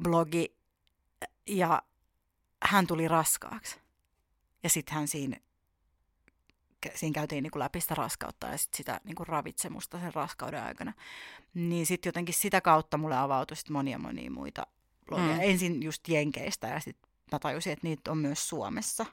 blogi 0.01 0.56
ja 1.48 1.82
hän 2.63 2.88
tuli 2.88 3.08
raskaaksi. 3.08 3.80
Ja 4.63 4.70
sitten 4.70 4.96
hän 4.96 5.08
siinä, 5.08 5.38
siinä 6.96 7.13
käytiin 7.13 7.44
niin 7.44 7.51
kuin 7.51 7.60
läpi 7.60 7.82
sitä 7.82 7.96
raskautta 7.96 8.48
ja 8.48 8.58
sit 8.58 8.74
sitä 8.74 9.01
niin 9.03 9.15
kuin 9.15 9.27
ravitsemusta 9.27 10.00
sen 10.00 10.13
raskauden 10.13 10.63
aikana. 10.63 10.94
Niin 11.53 11.86
sitten 11.86 12.08
jotenkin 12.08 12.36
sitä 12.36 12.62
kautta 12.62 12.98
mulle 12.98 13.18
avautui 13.18 13.58
sit 13.58 13.70
monia 13.70 14.00
monia 14.00 14.32
muita 14.32 14.68
blogia. 15.06 15.34
Mm. 15.34 15.42
Ensin 15.42 15.84
just 15.84 16.08
Jenkeistä 16.08 16.68
ja 16.68 16.80
sitten 16.80 17.12
mä 17.32 17.39
tajusin, 17.39 17.74
että 17.74 17.88
niitä 17.88 18.12
on 18.12 18.18
myös 18.18 18.50
Suomessa. 18.50 19.06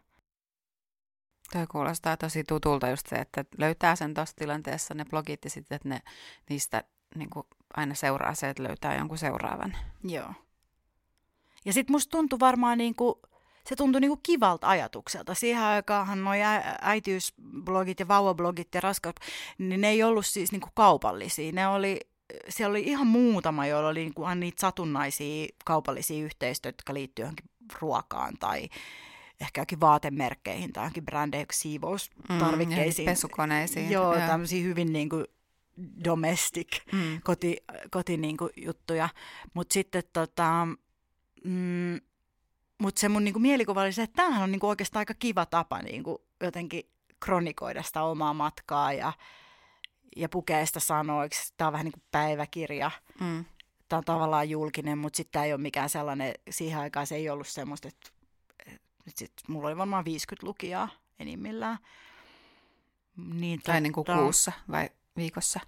Tämä 1.50 1.67
kuulostaa 1.67 2.17
tosi 2.17 2.45
tutulta 2.45 2.88
just 2.88 3.07
se, 3.07 3.17
että 3.17 3.45
löytää 3.59 3.97
sen 3.97 4.14
tuossa 4.14 4.37
tilanteessa 4.37 4.95
ne 4.95 5.05
blogit 5.05 5.45
ja 5.45 5.50
sitten, 5.50 5.76
että 5.76 5.88
ne, 5.88 6.00
niistä 6.50 6.85
niin 7.14 7.31
kuin 7.31 7.47
aina 7.76 7.95
seuraa 7.95 8.35
se, 8.35 8.49
että 8.49 8.62
löytää 8.62 8.99
jonkun 8.99 9.19
seuraavan. 9.19 9.76
Joo. 10.05 10.33
Ja 11.64 11.73
sitten 11.73 11.95
musta 11.95 12.11
tuntui 12.11 12.40
varmaan 12.40 12.79
niin 12.79 12.95
kuin, 12.95 13.14
se 13.69 13.76
tuntui 13.76 14.00
niin 14.00 14.11
kuin 14.11 14.21
kivalta 14.23 14.69
ajatukselta. 14.69 15.35
Siihen 15.35 15.62
aikaanhan 15.62 16.25
nuo 16.25 16.33
äitiysblogit 16.81 18.00
ja 18.00 18.09
vauvablogit 18.09 18.75
ja 18.75 18.81
raskaus, 18.81 19.14
niin 19.59 19.81
ne 19.81 19.88
ei 19.88 20.02
ollut 20.02 20.26
siis 20.26 20.52
niin 20.52 20.61
kuin 20.61 20.73
kaupallisia. 20.75 21.52
Ne 21.52 21.69
oli 21.69 22.00
siellä 22.49 22.71
oli 22.71 22.83
ihan 22.83 23.07
muutama, 23.07 23.67
joilla 23.67 23.88
oli 23.88 24.00
niin 24.00 24.14
kuin 24.14 24.40
niitä 24.40 24.61
satunnaisia 24.61 25.49
kaupallisia 25.64 26.25
yhteistyötä, 26.25 26.76
jotka 26.76 26.95
liittyy 26.95 27.23
johonkin 27.23 27.50
ruokaan 27.81 28.35
tai 28.40 28.69
ehkä 29.40 29.61
jokin 29.61 29.81
vaatemerkkeihin 29.81 30.73
tai 30.73 30.81
johonkin 30.81 31.05
brändeihin, 31.05 31.47
siivoustarvikkeisiin. 31.52 33.07
Mm, 33.07 33.11
pesukoneisiin. 33.11 33.90
Joo, 33.90 34.14
ja. 34.14 34.26
tämmöisiä 34.26 34.62
hyvin 34.62 34.93
niin 34.93 35.09
kuin 35.09 35.25
domestic 36.05 36.69
mm. 36.93 37.21
koti, 37.25 37.57
koti 37.91 38.17
niin 38.17 38.37
kuin 38.37 38.51
juttuja. 38.57 39.09
Mutta 39.55 39.73
sitten 39.73 40.03
tota, 40.13 40.67
mm, 41.45 42.01
mut 42.81 42.97
se 42.97 43.09
mun 43.09 43.25
niin 43.25 43.35
kuin 43.35 43.43
mielikuva 43.43 43.83
oli 43.83 43.93
se, 43.93 44.03
että 44.03 44.23
tämähän 44.23 44.43
on 44.43 44.53
niin 44.53 44.61
kuin 44.61 44.69
oikeastaan 44.69 45.01
aika 45.01 45.15
kiva 45.15 45.47
tapa 45.47 45.83
niin 45.83 46.03
kuin 46.03 46.19
jotenkin 46.41 46.83
kronikoida 47.21 47.83
sitä 47.83 48.03
omaa 48.03 48.35
matkaa 48.35 48.93
ja, 48.93 49.13
ja 50.17 50.29
pukea 50.29 50.67
sitä 50.67 50.81
sanoiksi. 50.81 51.55
Tämä 51.57 51.69
on 51.69 51.73
vähän 51.73 51.85
niin 51.85 51.93
kuin 51.93 52.05
päiväkirja. 52.11 52.91
Mm. 53.21 53.45
Tämä 53.89 53.99
on 53.99 54.05
tavallaan 54.05 54.51
julkinen, 54.51 54.99
mutta 54.99 55.17
sitten 55.17 55.33
tämä 55.33 55.45
ei 55.45 55.53
ole 55.53 55.61
mikään 55.61 55.91
sellainen, 55.91 56.35
siihen 56.51 56.81
aikaan 56.81 57.07
se 57.07 57.15
ei 57.15 57.31
ollut 57.31 57.49
semmoista, 57.49 57.89
että, 57.89 58.11
että 58.67 59.19
sit, 59.19 59.33
mulla 59.49 59.69
oli 59.69 59.77
varmaan 59.77 60.05
50 60.05 60.47
lukijaa 60.47 60.89
enimmillään. 61.19 61.79
Niin, 63.17 63.61
tai 63.63 63.81
niin 63.81 63.93
kuin 63.93 64.05
kuussa 64.05 64.53
vai 64.71 64.91
viikossa? 65.17 65.61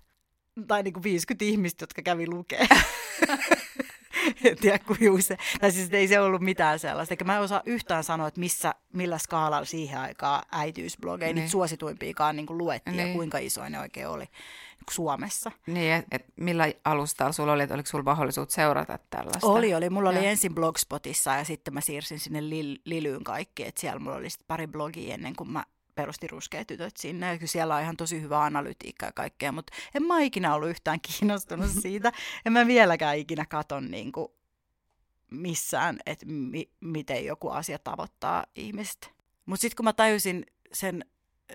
Tai 0.66 0.82
niin 0.82 0.94
kuin 0.94 1.02
50 1.02 1.44
ihmistä, 1.44 1.82
jotka 1.82 2.02
kävi 2.02 2.26
lukea. 2.26 2.66
en 4.44 4.56
tiedä 4.56 4.78
kuin 4.78 5.22
se. 5.22 5.36
Tai 5.60 5.72
siis 5.72 5.90
ei 5.92 6.08
se 6.08 6.20
ollut 6.20 6.42
mitään 6.42 6.78
sellaista. 6.78 7.12
Eikä 7.12 7.24
mä 7.24 7.36
en 7.36 7.42
osaa 7.42 7.62
yhtään 7.66 8.04
sanoa, 8.04 8.28
että 8.28 8.40
missä, 8.40 8.74
millä 8.92 9.18
skaalalla 9.18 9.64
siihen 9.64 10.00
aikaan 10.00 10.42
äitiysblogeja 10.52 11.34
niin. 11.34 11.50
suosituimpiikaan 11.50 12.36
niin 12.36 12.46
kuin 12.46 12.58
luettiin 12.58 12.96
niin. 12.96 13.08
ja 13.08 13.14
kuinka 13.14 13.38
isoja 13.38 13.70
ne 13.70 13.80
oikein 13.80 14.08
oli 14.08 14.24
niin 14.24 14.94
Suomessa. 14.94 15.52
Niin, 15.66 15.92
että 15.92 16.16
et 16.16 16.26
millä 16.36 16.72
alustalla 16.84 17.32
sulla 17.32 17.52
oli, 17.52 17.62
että 17.62 17.74
oliko 17.74 17.86
sulla 17.86 18.04
mahdollisuus 18.04 18.48
seurata 18.48 18.98
tällaista? 19.10 19.46
Oli, 19.46 19.74
oli. 19.74 19.90
Mulla 19.90 20.12
ja. 20.12 20.18
oli 20.18 20.26
ensin 20.26 20.54
Blogspotissa 20.54 21.34
ja 21.34 21.44
sitten 21.44 21.74
mä 21.74 21.80
siirsin 21.80 22.18
sinne 22.18 22.40
Lil- 22.40 22.80
Lilyyn 22.84 23.24
kaikki. 23.24 23.66
Että 23.66 23.80
siellä 23.80 23.98
mulla 23.98 24.16
oli 24.16 24.28
pari 24.46 24.66
blogia 24.66 25.14
ennen 25.14 25.36
kuin 25.36 25.50
mä 25.50 25.64
perusti 25.94 26.26
ruskeat 26.26 26.66
tytöt 26.66 26.96
sinne. 26.96 27.38
Ja 27.40 27.48
siellä 27.48 27.74
on 27.74 27.82
ihan 27.82 27.96
tosi 27.96 28.22
hyvä 28.22 28.44
analytiikka 28.44 29.06
ja 29.06 29.12
kaikkea, 29.12 29.52
mutta 29.52 29.72
en 29.94 30.02
mä 30.02 30.20
ikinä 30.20 30.54
ollut 30.54 30.70
yhtään 30.70 31.00
kiinnostunut 31.18 31.70
siitä. 31.82 32.12
En 32.46 32.52
mä 32.52 32.66
vieläkään 32.66 33.18
ikinä 33.18 33.46
katon 33.46 33.90
niin 33.90 34.12
kuin 34.12 34.28
missään, 35.30 35.98
että 36.06 36.26
mi- 36.26 36.70
miten 36.80 37.24
joku 37.24 37.48
asia 37.48 37.78
tavoittaa 37.78 38.46
ihmistä. 38.54 39.06
Mutta 39.46 39.60
sitten 39.60 39.76
kun 39.76 39.84
mä 39.84 39.92
tajusin 39.92 40.46
sen 40.72 41.04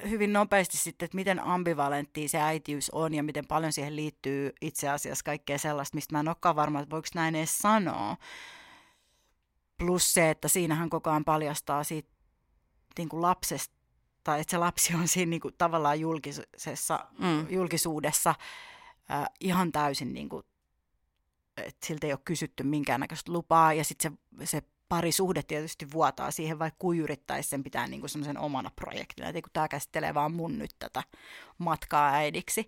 hyvin 0.09 0.33
nopeasti 0.33 0.77
sitten, 0.77 1.05
että 1.05 1.15
miten 1.15 1.39
ambivalenttia 1.39 2.29
se 2.29 2.37
äitiys 2.37 2.89
on 2.89 3.13
ja 3.13 3.23
miten 3.23 3.47
paljon 3.47 3.73
siihen 3.73 3.95
liittyy 3.95 4.51
itse 4.61 4.89
asiassa 4.89 5.23
kaikkea 5.23 5.57
sellaista, 5.57 5.95
mistä 5.95 6.15
mä 6.15 6.19
en 6.19 6.27
olekaan 6.27 6.55
varma, 6.55 6.79
että 6.79 6.91
voiko 6.91 7.07
näin 7.15 7.35
edes 7.35 7.57
sanoa. 7.57 8.17
Plus 9.77 10.13
se, 10.13 10.29
että 10.29 10.47
siinähän 10.47 10.89
koko 10.89 11.09
ajan 11.09 11.25
paljastaa 11.25 11.83
siitä 11.83 12.09
niin 12.97 13.09
kuin 13.09 13.21
lapsesta 13.21 13.76
tai 14.27 14.39
että 14.39 14.51
se 14.51 14.57
lapsi 14.57 14.95
on 14.95 15.07
siinä 15.07 15.29
niin 15.29 15.41
kuin, 15.41 15.53
tavallaan 15.57 15.99
julkisessa, 15.99 17.05
mm. 17.19 17.49
julkisuudessa 17.49 18.29
äh, 19.11 19.25
ihan 19.39 19.71
täysin, 19.71 20.13
niin 20.13 20.29
kuin, 20.29 20.43
että 21.57 21.87
siltä 21.87 22.07
ei 22.07 22.13
ole 22.13 22.19
kysytty 22.25 22.63
minkäännäköistä 22.63 23.31
lupaa 23.31 23.73
ja 23.73 23.83
sitten 23.83 24.17
se, 24.39 24.45
se 24.45 24.61
parisuhde 24.89 25.43
tietysti 25.43 25.91
vuotaa 25.91 26.31
siihen, 26.31 26.59
vaikka 26.59 26.77
kuin 26.79 26.99
yrittäisi 26.99 27.49
sen 27.49 27.63
pitää 27.63 27.87
niin 27.87 28.09
semmoisen 28.09 28.37
omana 28.37 28.71
projektina, 28.75 29.29
että 29.29 29.41
kun 29.41 29.49
tämä 29.53 29.67
käsittelee 29.67 30.13
vaan 30.13 30.33
mun 30.33 30.59
nyt 30.59 30.75
tätä 30.79 31.03
matkaa 31.57 32.13
äidiksi, 32.13 32.67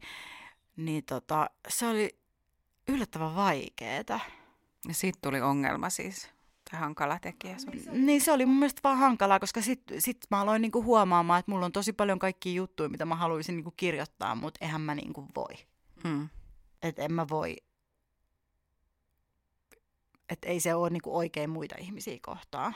niin 0.77 1.05
tota, 1.05 1.49
se 1.67 1.87
oli 1.87 2.19
yllättävän 2.87 3.35
vaikeeta. 3.35 4.19
Ja 4.87 4.93
siitä 4.93 5.19
tuli 5.21 5.41
ongelma 5.41 5.89
siis 5.89 6.29
hankala 6.77 7.19
tekijä 7.19 7.55
Niin 7.91 8.21
se 8.21 8.31
oli 8.31 8.45
mun 8.45 8.59
mielestä 8.59 8.81
vaan 8.83 8.97
hankalaa, 8.97 9.39
koska 9.39 9.61
sitten 9.61 10.01
sit 10.01 10.17
mä 10.31 10.41
aloin 10.41 10.61
niinku 10.61 10.83
huomaamaan, 10.83 11.39
että 11.39 11.51
mulla 11.51 11.65
on 11.65 11.71
tosi 11.71 11.93
paljon 11.93 12.19
kaikkia 12.19 12.53
juttuja, 12.53 12.89
mitä 12.89 13.05
mä 13.05 13.15
haluaisin 13.15 13.55
niinku 13.55 13.73
kirjoittaa, 13.77 14.35
mutta 14.35 14.57
eihän 14.61 14.81
mä 14.81 14.95
niinku 14.95 15.25
voi. 15.35 15.53
Mm. 16.03 16.29
Että 16.81 17.01
en 17.01 17.13
mä 17.13 17.29
voi. 17.29 17.55
Että 20.29 20.47
ei 20.47 20.59
se 20.59 20.75
ole 20.75 20.89
niinku 20.89 21.17
oikein 21.17 21.49
muita 21.49 21.75
ihmisiä 21.79 22.17
kohtaan 22.21 22.75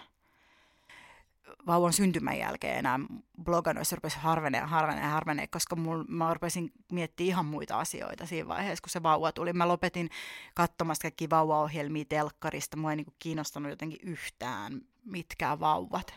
vauvan 1.68 1.94
syntymän 1.94 2.40
jälkeen 2.40 2.78
enää 2.78 3.00
bloganoissa 3.44 3.96
rupesi 3.96 4.18
harvenee 4.18 4.62
ja 4.62 4.68
harvenee 4.68 5.04
ja 5.04 5.10
harvenee, 5.10 5.48
koska 5.48 5.76
mul, 5.76 6.04
mä 6.08 6.34
rupesin 6.34 6.72
miettimään 6.92 7.28
ihan 7.28 7.46
muita 7.46 7.80
asioita 7.80 8.26
siinä 8.26 8.48
vaiheessa, 8.48 8.82
kun 8.82 8.90
se 8.90 9.04
vauva 9.04 9.32
tuli. 9.32 9.54
Mä 9.54 9.68
lopetin 9.68 10.10
katsomasta 10.54 11.02
kaikki 11.02 11.30
vauvaohjelmia 11.30 12.06
telkkarista. 12.10 12.78
Mua 12.78 12.92
ei 12.92 12.96
niinku 12.96 13.14
kiinnostanut 13.20 13.70
jotenkin 13.70 14.00
yhtään 14.04 14.82
mitkään 15.06 15.60
vauvat, 15.60 16.14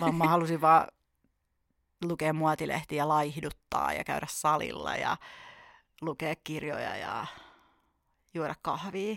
vaan 0.00 0.14
mä 0.14 0.24
halusin 0.24 0.60
vaan 0.60 0.88
lukea 2.04 2.32
muotilehtiä 2.32 2.98
ja 2.98 3.08
laihduttaa 3.08 3.92
ja 3.92 4.04
käydä 4.04 4.26
salilla 4.30 4.96
ja 4.96 5.16
lukea 6.00 6.34
kirjoja 6.44 6.96
ja 6.96 7.26
juoda 8.34 8.54
kahvia. 8.62 9.16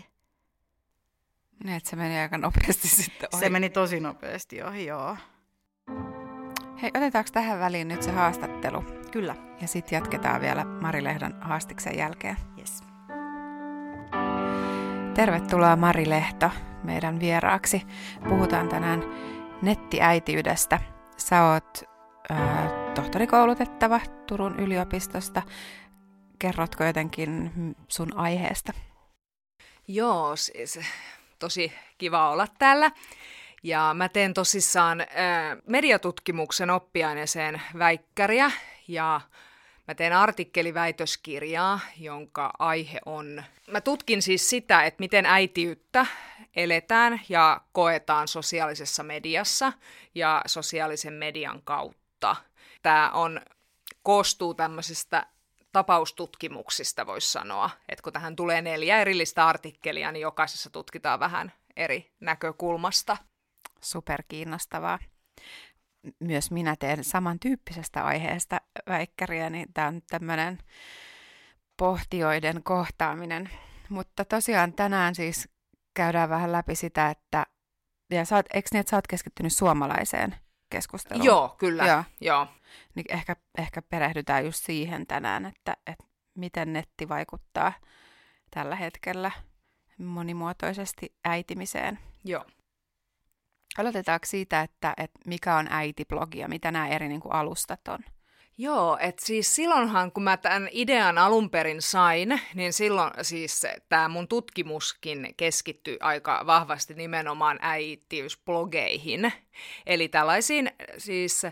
Niin, 1.64 1.76
että 1.76 1.90
se 1.90 1.96
meni 1.96 2.18
aika 2.18 2.38
nopeasti 2.38 2.88
sitten 3.02 3.28
ohi. 3.32 3.40
Se 3.40 3.48
meni 3.48 3.70
tosi 3.70 4.00
nopeasti 4.00 4.62
ohi, 4.62 4.86
joo. 4.86 5.16
Hei, 6.82 6.90
otetaanko 6.96 7.30
tähän 7.32 7.60
väliin 7.60 7.88
nyt 7.88 8.02
se 8.02 8.10
haastattelu? 8.10 8.84
Kyllä. 9.12 9.36
Ja 9.60 9.68
sitten 9.68 9.96
jatketaan 9.96 10.40
vielä 10.40 10.64
Mari 10.64 11.04
Lehdon 11.04 11.34
haastiksen 11.40 11.98
jälkeen. 11.98 12.36
Yes. 12.58 12.82
Tervetuloa 15.14 15.76
Mari 15.76 16.08
Lehto 16.08 16.50
meidän 16.84 17.20
vieraaksi. 17.20 17.82
Puhutaan 18.28 18.68
tänään 18.68 19.02
nettiäitiydestä. 19.62 20.80
Sä 21.16 21.44
oot 21.44 21.82
äh, 22.30 22.72
tohtorikoulutettava 22.94 24.00
Turun 24.26 24.60
yliopistosta. 24.60 25.42
Kerrotko 26.38 26.84
jotenkin 26.84 27.50
sun 27.88 28.16
aiheesta? 28.16 28.72
Joo, 29.88 30.36
siis 30.36 30.80
tosi 31.42 31.72
kiva 31.98 32.30
olla 32.30 32.46
täällä. 32.58 32.90
Ja 33.62 33.94
mä 33.94 34.08
teen 34.08 34.34
tosissaan 34.34 35.00
äh, 35.00 35.06
mediatutkimuksen 35.66 36.70
oppiaineeseen 36.70 37.62
väikkäriä 37.78 38.50
ja 38.88 39.20
mä 39.88 39.94
teen 39.94 40.12
artikkeliväitöskirjaa, 40.12 41.80
jonka 41.98 42.50
aihe 42.58 42.98
on... 43.06 43.42
Mä 43.70 43.80
tutkin 43.80 44.22
siis 44.22 44.50
sitä, 44.50 44.84
että 44.84 45.00
miten 45.00 45.26
äitiyttä 45.26 46.06
eletään 46.56 47.20
ja 47.28 47.60
koetaan 47.72 48.28
sosiaalisessa 48.28 49.02
mediassa 49.02 49.72
ja 50.14 50.42
sosiaalisen 50.46 51.12
median 51.12 51.62
kautta. 51.64 52.36
Tämä 52.82 53.10
on, 53.10 53.40
koostuu 54.02 54.54
tämmöisestä 54.54 55.26
tapaustutkimuksista, 55.72 57.06
voisi 57.06 57.32
sanoa. 57.32 57.70
Että 57.88 58.02
kun 58.02 58.12
tähän 58.12 58.36
tulee 58.36 58.62
neljä 58.62 59.00
erillistä 59.00 59.46
artikkelia, 59.46 60.12
niin 60.12 60.20
jokaisessa 60.20 60.70
tutkitaan 60.70 61.20
vähän 61.20 61.52
eri 61.76 62.12
näkökulmasta. 62.20 63.16
Super 63.80 64.22
kiinnostavaa. 64.28 64.98
Myös 66.20 66.50
minä 66.50 66.76
teen 66.76 67.04
samantyyppisestä 67.04 68.04
aiheesta 68.04 68.60
väikkäriä, 68.88 69.50
niin 69.50 69.72
tämä 69.74 69.88
on 69.88 70.02
tämmöinen 70.10 70.58
pohtijoiden 71.76 72.62
kohtaaminen. 72.62 73.50
Mutta 73.88 74.24
tosiaan 74.24 74.72
tänään 74.72 75.14
siis 75.14 75.48
käydään 75.94 76.28
vähän 76.28 76.52
läpi 76.52 76.74
sitä, 76.74 77.10
että 77.10 77.46
ja 78.10 78.24
sä 78.24 78.36
oot, 78.36 78.46
eikö 78.54 78.68
niin, 78.72 78.80
että 78.80 78.90
sä 78.90 78.96
oot 78.96 79.06
keskittynyt 79.06 79.52
suomalaiseen 79.52 80.36
keskusteluun? 80.72 81.26
Joo, 81.26 81.54
kyllä. 81.58 81.86
Joo. 81.86 82.04
Joo. 82.20 82.46
Niin 82.94 83.04
ehkä, 83.08 83.36
ehkä 83.58 83.82
perehdytään 83.82 84.44
just 84.44 84.64
siihen 84.64 85.06
tänään, 85.06 85.46
että, 85.46 85.76
että 85.86 86.04
miten 86.34 86.72
netti 86.72 87.08
vaikuttaa 87.08 87.72
tällä 88.50 88.76
hetkellä 88.76 89.30
monimuotoisesti 89.98 91.14
äitimiseen. 91.24 91.98
Joo. 92.24 92.44
Aloitetaanko 93.78 94.26
siitä, 94.26 94.60
että, 94.60 94.94
että 94.96 95.20
mikä 95.26 95.56
on 95.56 95.66
äitiblogi 95.70 96.38
ja 96.38 96.48
mitä 96.48 96.70
nämä 96.70 96.88
eri 96.88 97.08
niin 97.08 97.20
kuin, 97.20 97.32
alustat 97.32 97.88
on? 97.88 97.98
Joo, 98.58 98.98
että 99.00 99.26
siis 99.26 99.54
silloinhan 99.54 100.12
kun 100.12 100.22
mä 100.22 100.36
tämän 100.36 100.68
idean 100.72 101.18
alun 101.18 101.50
perin 101.50 101.82
sain, 101.82 102.40
niin 102.54 102.72
silloin 102.72 103.10
siis 103.22 103.66
tämä 103.88 104.08
mun 104.08 104.28
tutkimuskin 104.28 105.34
keskittyi 105.36 105.96
aika 106.00 106.42
vahvasti 106.46 106.94
nimenomaan 106.94 107.58
äitiysblogeihin. 107.62 109.32
Eli 109.86 110.08
tällaisiin 110.08 110.70
siis 110.98 111.42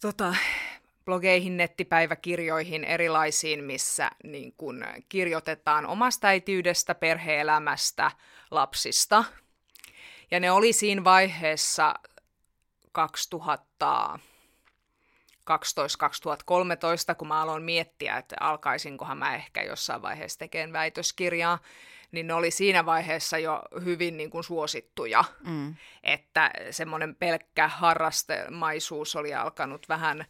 tota, 0.00 0.34
blogeihin, 1.04 1.56
nettipäiväkirjoihin 1.56 2.84
erilaisiin, 2.84 3.64
missä 3.64 4.10
niin 4.24 4.54
kun 4.56 4.84
kirjoitetaan 5.08 5.86
omasta 5.86 6.28
äitiydestä, 6.28 6.94
perheelämästä, 6.94 8.10
lapsista. 8.50 9.24
Ja 10.30 10.40
ne 10.40 10.50
oli 10.50 10.72
siinä 10.72 11.04
vaiheessa 11.04 11.94
2000 12.92 14.18
2012-2013, 15.48 17.14
kun 17.18 17.28
mä 17.28 17.42
aloin 17.42 17.62
miettiä, 17.62 18.16
että 18.16 18.36
alkaisinkohan 18.40 19.18
mä 19.18 19.34
ehkä 19.34 19.62
jossain 19.62 20.02
vaiheessa 20.02 20.38
tekemään 20.38 20.72
väitöskirjaa, 20.72 21.58
niin 22.12 22.26
ne 22.26 22.34
oli 22.34 22.50
siinä 22.50 22.86
vaiheessa 22.86 23.38
jo 23.38 23.62
hyvin 23.84 24.16
niin 24.16 24.30
kuin 24.30 24.44
suosittuja, 24.44 25.24
mm. 25.46 25.74
että 26.02 26.50
semmoinen 26.70 27.14
pelkkä 27.14 27.68
harrastemaisuus 27.68 29.16
oli 29.16 29.34
alkanut 29.34 29.88
vähän, 29.88 30.24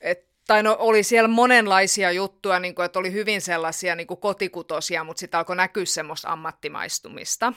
et, 0.00 0.26
tai 0.46 0.62
no 0.62 0.76
oli 0.78 1.02
siellä 1.02 1.28
monenlaisia 1.28 2.12
juttuja, 2.12 2.60
niin 2.60 2.74
kuin, 2.74 2.86
että 2.86 2.98
oli 2.98 3.12
hyvin 3.12 3.40
sellaisia 3.40 3.94
niin 3.94 4.06
kuin 4.06 4.20
kotikutosia, 4.20 5.04
mutta 5.04 5.20
sitten 5.20 5.38
alkoi 5.38 5.56
näkyä 5.56 5.84
semmoista 5.84 6.28
ammattimaistumista. 6.28 7.52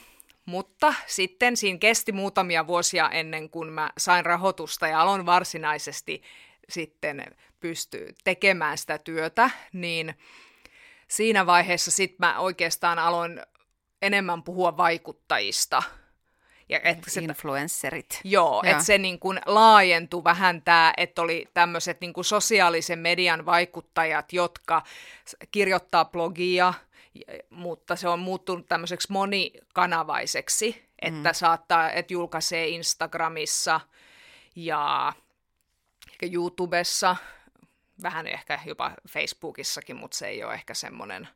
Mutta 0.45 0.93
sitten 1.07 1.57
siinä 1.57 1.79
kesti 1.79 2.11
muutamia 2.11 2.67
vuosia 2.67 3.09
ennen 3.09 3.49
kuin 3.49 3.69
mä 3.69 3.89
sain 3.97 4.25
rahoitusta 4.25 4.87
ja 4.87 5.01
aloin 5.01 5.25
varsinaisesti 5.25 6.21
sitten 6.69 7.23
pystyy 7.59 8.15
tekemään 8.23 8.77
sitä 8.77 8.97
työtä, 8.97 9.49
niin 9.73 10.15
siinä 11.07 11.45
vaiheessa 11.45 11.91
sitten 11.91 12.17
mä 12.19 12.39
oikeastaan 12.39 12.99
aloin 12.99 13.41
enemmän 14.01 14.43
puhua 14.43 14.77
vaikuttajista. 14.77 15.83
Ja 16.69 16.79
et 16.83 16.97
se, 17.07 17.21
Influencerit. 17.21 18.21
Joo, 18.23 18.63
että 18.65 18.83
se 18.83 18.97
niin 18.97 19.19
kuin 19.19 19.41
laajentui 19.45 20.23
vähän 20.23 20.61
tämä, 20.61 20.93
että 20.97 21.21
oli 21.21 21.47
tämmöiset 21.53 22.01
niin 22.01 22.13
kuin 22.13 22.25
sosiaalisen 22.25 22.99
median 22.99 23.45
vaikuttajat, 23.45 24.33
jotka 24.33 24.81
kirjoittaa 25.51 26.05
blogia, 26.05 26.73
mutta 27.49 27.95
se 27.95 28.07
on 28.07 28.19
muuttunut 28.19 28.67
tämmöiseksi 28.67 29.11
monikanavaiseksi, 29.11 30.89
että 31.01 31.29
mm. 31.29 31.33
saattaa, 31.33 31.91
että 31.91 32.13
julkaisee 32.13 32.67
Instagramissa 32.67 33.79
ja 34.55 35.13
ehkä 36.11 36.25
YouTubessa, 36.31 37.15
vähän 38.03 38.27
ehkä 38.27 38.59
jopa 38.65 38.91
Facebookissakin, 39.09 39.95
mutta 39.95 40.17
se 40.17 40.27
ei 40.27 40.43
ole 40.43 40.53
ehkä 40.53 40.73
semmoinen, 40.73 41.27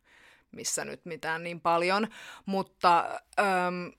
missä 0.51 0.85
nyt 0.85 1.05
mitään 1.05 1.43
niin 1.43 1.61
paljon. 1.61 2.07
Mutta 2.45 3.19
äm, 3.39 3.91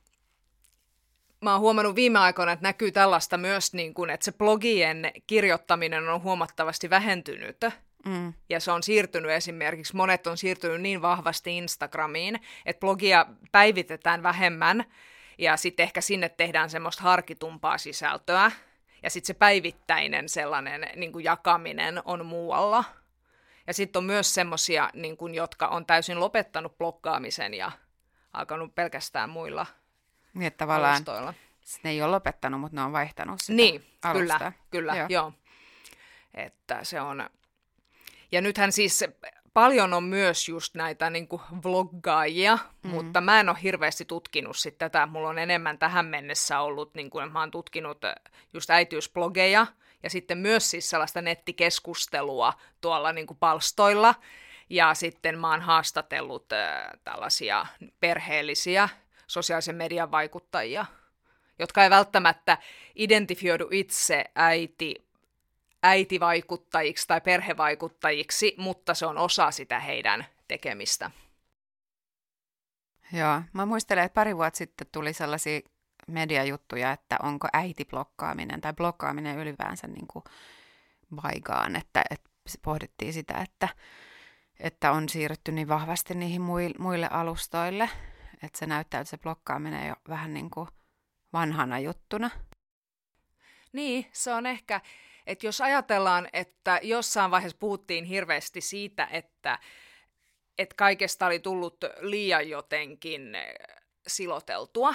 mä 1.40 1.52
oon 1.52 1.60
huomannut 1.60 1.94
viime 1.94 2.18
aikoina, 2.18 2.52
että 2.52 2.66
näkyy 2.66 2.92
tällaista 2.92 3.36
myös, 3.36 3.72
niin 3.72 3.94
kuin, 3.94 4.10
että 4.10 4.24
se 4.24 4.32
blogien 4.32 5.12
kirjoittaminen 5.26 6.08
on 6.08 6.22
huomattavasti 6.22 6.90
vähentynyt. 6.90 7.64
Mm. 8.06 8.32
Ja 8.48 8.60
se 8.60 8.72
on 8.72 8.82
siirtynyt 8.82 9.30
esimerkiksi, 9.30 9.96
monet 9.96 10.26
on 10.26 10.38
siirtynyt 10.38 10.80
niin 10.80 11.02
vahvasti 11.02 11.58
Instagramiin, 11.58 12.40
että 12.66 12.80
blogia 12.80 13.26
päivitetään 13.52 14.22
vähemmän 14.22 14.84
ja 15.38 15.56
sitten 15.56 15.84
ehkä 15.84 16.00
sinne 16.00 16.28
tehdään 16.28 16.70
semmoista 16.70 17.02
harkitumpaa 17.02 17.78
sisältöä. 17.78 18.50
Ja 19.02 19.10
sitten 19.10 19.26
se 19.26 19.34
päivittäinen 19.34 20.28
sellainen 20.28 20.88
niin 20.96 21.12
kuin 21.12 21.24
jakaminen 21.24 22.02
on 22.04 22.26
muualla. 22.26 22.84
Ja 23.66 23.74
sitten 23.74 24.00
on 24.00 24.04
myös 24.04 24.34
semmoisia, 24.34 24.90
niin 24.94 25.16
jotka 25.34 25.66
on 25.68 25.86
täysin 25.86 26.20
lopettanut 26.20 26.78
blokkaamisen 26.78 27.54
ja 27.54 27.72
alkanut 28.32 28.74
pelkästään 28.74 29.30
muilla 29.30 29.66
niin, 30.34 30.46
että 30.46 30.58
tavallaan 30.58 30.94
alustoilla. 30.94 31.34
Ne 31.82 31.90
ei 31.90 32.02
ole 32.02 32.10
lopettanut, 32.10 32.60
mutta 32.60 32.76
ne 32.76 32.82
on 32.82 32.92
vaihtanut 32.92 33.40
sitä 33.40 33.56
Niin, 33.56 33.86
alusta. 34.04 34.38
kyllä, 34.38 34.52
kyllä, 34.70 34.96
joo. 34.96 35.06
joo. 35.08 35.32
Että 36.34 36.84
se 36.84 37.00
on... 37.00 37.30
Ja 38.32 38.40
nythän 38.40 38.72
siis 38.72 39.04
paljon 39.54 39.94
on 39.94 40.04
myös 40.04 40.48
just 40.48 40.74
näitä 40.74 41.10
niin 41.10 41.28
kuin 41.28 41.42
vloggaajia, 41.64 42.58
mm. 42.82 42.90
mutta 42.90 43.20
mä 43.20 43.40
en 43.40 43.48
ole 43.48 43.58
hirveästi 43.62 44.04
tutkinut 44.04 44.56
sit 44.56 44.78
tätä. 44.78 45.06
Mulla 45.06 45.28
on 45.28 45.38
enemmän 45.38 45.78
tähän 45.78 46.06
mennessä 46.06 46.60
ollut, 46.60 46.94
niin 46.94 47.10
kuin, 47.10 47.32
mä 47.32 47.40
oon 47.40 47.50
tutkinut 47.50 47.98
just 48.54 48.70
äitiysblogeja 48.70 49.66
ja 50.02 50.10
sitten 50.10 50.38
myös 50.38 50.70
siis 50.70 50.90
sellaista 50.90 51.22
nettikeskustelua 51.22 52.52
tuolla 52.80 53.12
niin 53.12 53.26
kuin 53.26 53.38
palstoilla. 53.38 54.14
Ja 54.70 54.94
sitten 54.94 55.38
mä 55.38 55.50
oon 55.50 55.60
haastatellut 55.60 56.52
äh, 56.52 56.86
tällaisia 57.04 57.66
perheellisiä 58.00 58.88
sosiaalisen 59.26 59.76
median 59.76 60.10
vaikuttajia, 60.10 60.86
jotka 61.58 61.84
ei 61.84 61.90
välttämättä 61.90 62.58
identifioidu 62.94 63.68
itse 63.70 64.24
äiti 64.34 65.05
äitivaikuttajiksi 65.82 67.08
tai 67.08 67.20
perhevaikuttajiksi, 67.20 68.54
mutta 68.58 68.94
se 68.94 69.06
on 69.06 69.18
osa 69.18 69.50
sitä 69.50 69.80
heidän 69.80 70.26
tekemistä. 70.48 71.10
Joo, 73.12 73.42
mä 73.52 73.66
muistelen, 73.66 74.04
että 74.04 74.14
pari 74.14 74.36
vuotta 74.36 74.58
sitten 74.58 74.86
tuli 74.92 75.12
sellaisia 75.12 75.60
mediajuttuja, 76.08 76.92
että 76.92 77.16
onko 77.22 77.48
äitiblokkaaminen 77.52 78.60
tai 78.60 78.72
blokkaaminen 78.72 79.38
ylipäänsä 79.38 79.86
niin 79.86 80.06
kuin 80.06 80.24
vaigaan, 81.22 81.76
että, 81.76 82.04
että 82.10 82.30
pohdittiin 82.62 83.12
sitä, 83.12 83.34
että, 83.34 83.68
että 84.60 84.92
on 84.92 85.08
siirrytty 85.08 85.52
niin 85.52 85.68
vahvasti 85.68 86.14
niihin 86.14 86.42
muille 86.78 87.08
alustoille, 87.10 87.90
että 88.42 88.58
se 88.58 88.66
näyttää, 88.66 89.00
että 89.00 89.10
se 89.10 89.18
blokkaaminen 89.18 89.88
jo 89.88 89.94
vähän 90.08 90.34
niin 90.34 90.50
kuin 90.50 90.68
vanhana 91.32 91.78
juttuna. 91.78 92.30
Niin, 93.72 94.06
se 94.12 94.32
on 94.32 94.46
ehkä, 94.46 94.80
että 95.26 95.46
jos 95.46 95.60
ajatellaan, 95.60 96.28
että 96.32 96.80
jossain 96.82 97.30
vaiheessa 97.30 97.58
puhuttiin 97.60 98.04
hirveästi 98.04 98.60
siitä, 98.60 99.08
että, 99.10 99.58
että 100.58 100.74
kaikesta 100.74 101.26
oli 101.26 101.38
tullut 101.38 101.76
liian 102.00 102.48
jotenkin 102.48 103.36
siloteltua, 104.06 104.94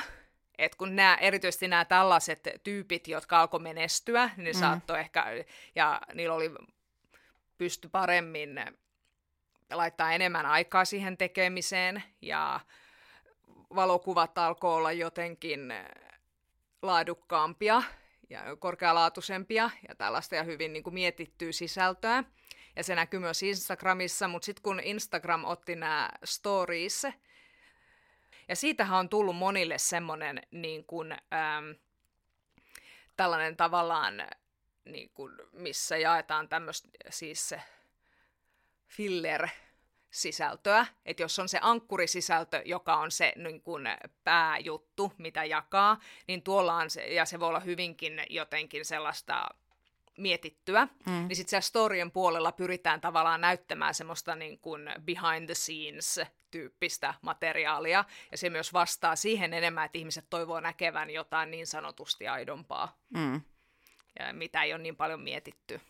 että 0.58 0.78
kun 0.78 0.96
nämä, 0.96 1.16
erityisesti 1.22 1.68
nämä 1.68 1.86
tällaiset 1.86 2.50
tyypit, 2.64 3.08
jotka 3.08 3.40
alkoi 3.40 3.60
menestyä, 3.60 4.30
niin 4.38 4.56
mm. 4.56 4.60
saattoi 4.60 5.00
ehkä, 5.00 5.26
ja 5.76 6.02
niillä 6.14 6.36
oli 6.36 6.52
pysty 7.58 7.90
paremmin 7.90 8.66
laittaa 9.72 10.12
enemmän 10.12 10.46
aikaa 10.46 10.86
siihen 10.86 11.18
tekemiseen, 11.18 12.04
ja 12.22 12.60
valokuvat 13.76 14.38
alkoi 14.38 14.74
olla 14.74 14.92
jotenkin 14.92 15.74
laadukkaampia, 16.82 17.84
ja 18.32 18.56
korkealaatuisempia 18.56 19.70
ja 19.88 19.96
tällaista 19.96 20.36
ja 20.36 20.44
hyvin 20.44 20.74
niin 20.74 20.84
kuin 20.84 20.94
mietittyä 20.94 21.52
sisältöä. 21.52 22.24
Ja 22.76 22.84
se 22.84 22.96
näkyy 22.96 23.20
myös 23.20 23.44
Instagramissa, 23.44 24.28
mutta 24.28 24.46
sitten 24.46 24.64
kun 24.64 24.80
Instagram 24.80 25.46
otti 25.46 25.76
nämä 25.76 26.10
stories, 26.24 27.08
ja 28.48 28.56
siitähän 28.56 29.00
on 29.00 29.10
tullut 29.10 29.36
monille 29.36 29.78
semmoinen 29.78 30.42
niin 30.52 30.86
kuin, 30.86 31.12
ähm, 31.12 31.72
tällainen 33.18 33.58
tavallaan, 33.58 34.28
niin 34.86 35.10
kuin, 35.10 35.34
missä 35.52 35.98
jaetaan 35.98 36.50
tämmöistä 36.50 36.90
siis 37.10 37.56
filler 38.88 39.48
sisältöä, 40.12 40.86
että 41.06 41.24
jos 41.24 41.40
on 41.40 41.50
se 41.50 41.60
ankkurisisältö, 41.62 42.62
joka 42.66 42.96
on 42.96 43.12
se 43.12 43.34
niin 43.36 43.62
kuin 43.62 43.88
pääjuttu, 44.24 45.14
mitä 45.18 45.46
jakaa, 45.46 46.00
niin 46.28 46.44
tuolla 46.44 46.76
on 46.76 46.90
se, 46.90 47.08
ja 47.08 47.26
se 47.26 47.40
voi 47.40 47.48
olla 47.48 47.60
hyvinkin 47.60 48.24
jotenkin 48.30 48.86
sellaista 48.86 49.48
mietittyä, 50.18 50.88
mm. 51.06 51.28
niin 51.28 51.36
sitten 51.36 51.62
storien 51.62 52.12
puolella 52.12 52.52
pyritään 52.52 53.02
tavallaan 53.02 53.42
näyttämään 53.42 53.94
semmoista 53.94 54.36
niin 54.36 54.60
kuin 54.60 54.90
behind 55.02 55.46
the 55.46 55.54
scenes 55.54 56.22
tyyppistä 56.52 57.14
materiaalia, 57.22 58.06
ja 58.32 58.38
se 58.38 58.50
myös 58.50 58.74
vastaa 58.74 59.16
siihen 59.16 59.54
enemmän, 59.54 59.86
että 59.86 59.98
ihmiset 59.98 60.26
toivoo 60.30 60.60
näkevän 60.60 61.10
jotain 61.10 61.52
niin 61.52 61.68
sanotusti 61.68 62.28
aidompaa, 62.28 62.98
mm. 63.10 63.42
ja 64.20 64.34
mitä 64.34 64.64
ei 64.64 64.74
ole 64.74 64.82
niin 64.82 64.96
paljon 64.96 65.22
mietitty. 65.22 65.82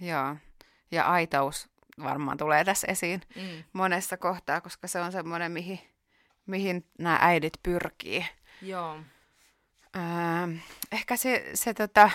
Joo, 0.00 0.36
ja 0.90 1.06
aitaus 1.06 1.68
varmaan 2.02 2.38
tulee 2.38 2.64
tässä 2.64 2.86
esiin 2.90 3.20
mm. 3.36 3.64
monessa 3.72 4.16
kohtaa, 4.16 4.60
koska 4.60 4.88
se 4.88 5.00
on 5.00 5.12
semmoinen, 5.12 5.52
mihin, 5.52 5.80
mihin 6.46 6.86
nämä 6.98 7.18
äidit 7.20 7.52
pyrkii. 7.62 8.26
Joo. 8.62 9.00
Öö, 9.96 10.56
ehkä 10.92 11.16
se, 11.16 11.50
se 11.54 11.74
tota, 11.74 12.10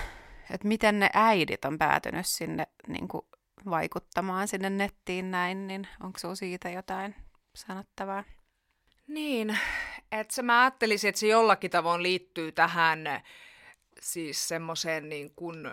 että 0.50 0.68
miten 0.68 1.00
ne 1.00 1.10
äidit 1.14 1.66
on 1.66 1.78
päätynyt 1.78 2.26
sinne 2.26 2.68
niin 2.88 3.08
kuin 3.08 3.26
vaikuttamaan 3.70 4.48
sinne 4.48 4.70
nettiin 4.70 5.32
näin, 5.32 5.68
niin 5.68 5.88
onko 6.04 6.20
sinulla 6.20 6.36
siitä 6.36 6.70
jotain 6.70 7.16
sanottavaa? 7.56 8.24
Niin, 9.08 9.60
että 10.12 10.34
se 10.34 10.42
mä 10.42 10.62
ajattelisin, 10.62 11.10
että 11.10 11.20
se 11.20 11.28
jollakin 11.28 11.72
tavoin 11.72 12.04
liittyy 12.04 12.52
tähän 12.52 13.00
siis 14.02 14.48
semmoiseen 14.48 15.10
niin 15.10 15.32
kuin, 15.36 15.68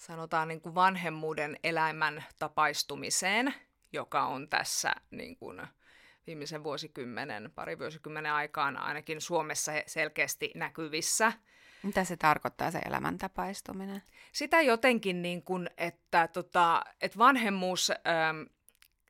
sanotaan 0.00 0.48
niin 0.48 0.60
kuin 0.60 0.74
vanhemmuuden 0.74 1.56
elämän 1.64 2.24
tapaistumiseen, 2.38 3.54
joka 3.92 4.26
on 4.26 4.48
tässä 4.48 4.92
niin 5.10 5.36
kuin 5.36 5.62
viimeisen 6.26 6.64
vuosikymmenen, 6.64 7.50
pari 7.54 7.78
vuosikymmenen 7.78 8.32
aikaan 8.32 8.76
ainakin 8.76 9.20
Suomessa 9.20 9.72
selkeästi 9.86 10.52
näkyvissä. 10.54 11.32
Mitä 11.82 12.04
se 12.04 12.16
tarkoittaa, 12.16 12.70
se 12.70 12.78
elämäntapaistuminen? 12.78 14.02
Sitä 14.32 14.60
jotenkin, 14.60 15.22
niin 15.22 15.42
kuin, 15.42 15.70
että, 15.76 16.28
tota, 16.28 16.84
että 17.00 17.18
vanhemmuus 17.18 17.90
ähm, 17.90 18.42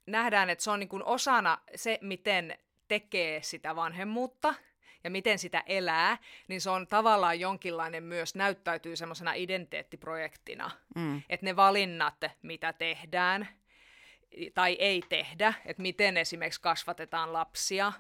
nähdään, 0.07 0.51
että 0.51 0.65
se 0.65 0.71
on 0.71 0.81
niin 0.81 0.89
kuin 0.89 1.05
osana 1.05 1.59
se, 1.77 1.99
miten 2.03 2.59
tekee 2.89 3.43
sitä 3.43 3.77
vanhemmuutta– 3.77 4.55
ja 5.05 5.11
miten 5.11 5.39
sitä 5.39 5.63
elää, 5.67 6.19
niin 6.49 6.61
se 6.61 6.71
on 6.71 6.87
tavallaan 6.87 7.41
jonkinlainen 7.41 8.03
myös 8.03 8.35
näyttäytyy 8.35 8.97
semmoisena 8.97 9.33
identiteettiprojektina. 9.33 10.71
Mm. 10.95 11.23
Että 11.29 11.47
ne 11.47 11.57
valinnat, 11.57 12.25
mitä 12.43 12.73
tehdään 12.73 13.49
tai 14.55 14.77
ei 14.79 15.03
tehdä, 15.09 15.55
että 15.67 15.83
miten 15.83 16.17
esimerkiksi 16.17 16.61
kasvatetaan 16.61 17.33
lapsia 17.33 17.93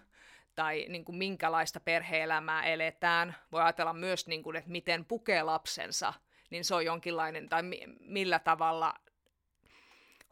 tai 0.55 0.87
niin 0.89 1.05
kuin 1.05 1.17
minkälaista 1.17 1.81
perheelämää 1.81 2.63
eletään. 2.63 3.37
Voi 3.53 3.63
ajatella 3.63 3.93
myös, 3.93 4.27
niin 4.27 4.43
kuin, 4.43 4.57
että 4.57 4.71
miten 4.71 5.05
pukee 5.05 5.43
lapsensa, 5.43 6.13
niin 6.51 6.65
se 6.65 6.75
on 6.75 6.85
jonkinlainen, 6.85 7.49
tai 7.49 7.63
mi- 7.63 7.87
millä 8.01 8.39
tavalla 8.39 8.95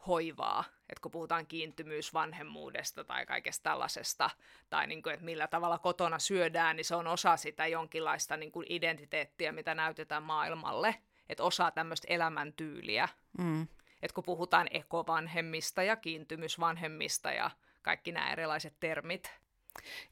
hoivaa, 0.07 0.63
että 0.89 1.01
kun 1.01 1.11
puhutaan 1.11 1.47
kiintymyysvanhemmuudesta 1.47 3.03
tai 3.03 3.25
kaikesta 3.25 3.63
tällaisesta, 3.63 4.29
tai 4.69 4.87
niin 4.87 5.03
kuin, 5.03 5.13
että 5.13 5.25
millä 5.25 5.47
tavalla 5.47 5.79
kotona 5.79 6.19
syödään, 6.19 6.75
niin 6.75 6.85
se 6.85 6.95
on 6.95 7.07
osa 7.07 7.37
sitä 7.37 7.67
jonkinlaista 7.67 8.37
niin 8.37 8.51
kuin 8.51 8.65
identiteettiä, 8.69 9.51
mitä 9.51 9.75
näytetään 9.75 10.23
maailmalle. 10.23 10.95
että 11.29 11.43
osaa 11.43 11.71
tämmöistä 11.71 12.07
elämäntyyliä. 12.09 13.09
Mm. 13.37 13.67
Että 14.01 14.15
kun 14.15 14.23
puhutaan 14.23 14.67
ekovanhemmista 14.71 15.83
ja 15.83 15.95
kiintymysvanhemmista 15.95 17.31
ja 17.31 17.51
kaikki 17.81 18.11
nämä 18.11 18.31
erilaiset 18.31 18.75
termit. 18.79 19.33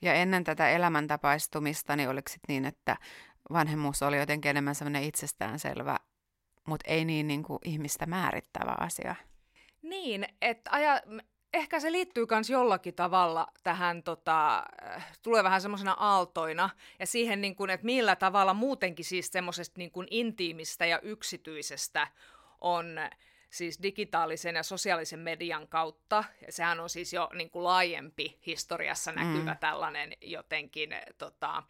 Ja 0.01 0.13
ennen 0.13 0.43
tätä 0.43 0.69
elämäntapaistumista, 0.69 1.95
niin 1.95 2.09
oliko 2.09 2.29
sit 2.29 2.41
niin, 2.47 2.65
että 2.65 2.97
vanhemmuus 3.51 4.03
oli 4.03 4.17
jotenkin 4.17 4.49
enemmän 4.49 4.75
semmoinen 4.75 5.03
itsestäänselvä, 5.03 5.97
mutta 6.67 6.91
ei 6.91 7.05
niin, 7.05 7.27
niin 7.27 7.43
kuin 7.43 7.59
ihmistä 7.65 8.05
määrittävä 8.05 8.75
asia? 8.79 9.15
Niin, 9.89 10.27
että 10.41 10.71
aja, 10.71 11.01
ehkä 11.53 11.79
se 11.79 11.91
liittyy 11.91 12.25
myös 12.31 12.49
jollakin 12.49 12.93
tavalla 12.93 13.47
tähän, 13.63 14.03
tota, 14.03 14.63
tulee 15.21 15.43
vähän 15.43 15.61
semmoisena 15.61 15.95
aaltoina, 15.99 16.69
ja 16.99 17.05
siihen, 17.05 17.41
niin 17.41 17.55
kuin, 17.55 17.69
että 17.69 17.85
millä 17.85 18.15
tavalla 18.15 18.53
muutenkin 18.53 19.05
siis 19.05 19.27
semmoisesta 19.27 19.77
niin 19.77 19.91
kuin 19.91 20.07
intiimistä 20.11 20.85
ja 20.85 20.99
yksityisestä 20.99 22.07
on 22.61 22.99
siis 23.49 23.79
digitaalisen 23.83 24.55
ja 24.55 24.63
sosiaalisen 24.63 25.19
median 25.19 25.67
kautta. 25.67 26.23
Ja 26.45 26.51
sehän 26.51 26.79
on 26.79 26.89
siis 26.89 27.13
jo 27.13 27.29
niin 27.33 27.49
kuin 27.49 27.63
laajempi 27.63 28.39
historiassa 28.45 29.11
näkyvä 29.11 29.51
mm. 29.51 29.59
tällainen 29.59 30.13
jotenkin 30.21 30.89
tota, 31.17 31.63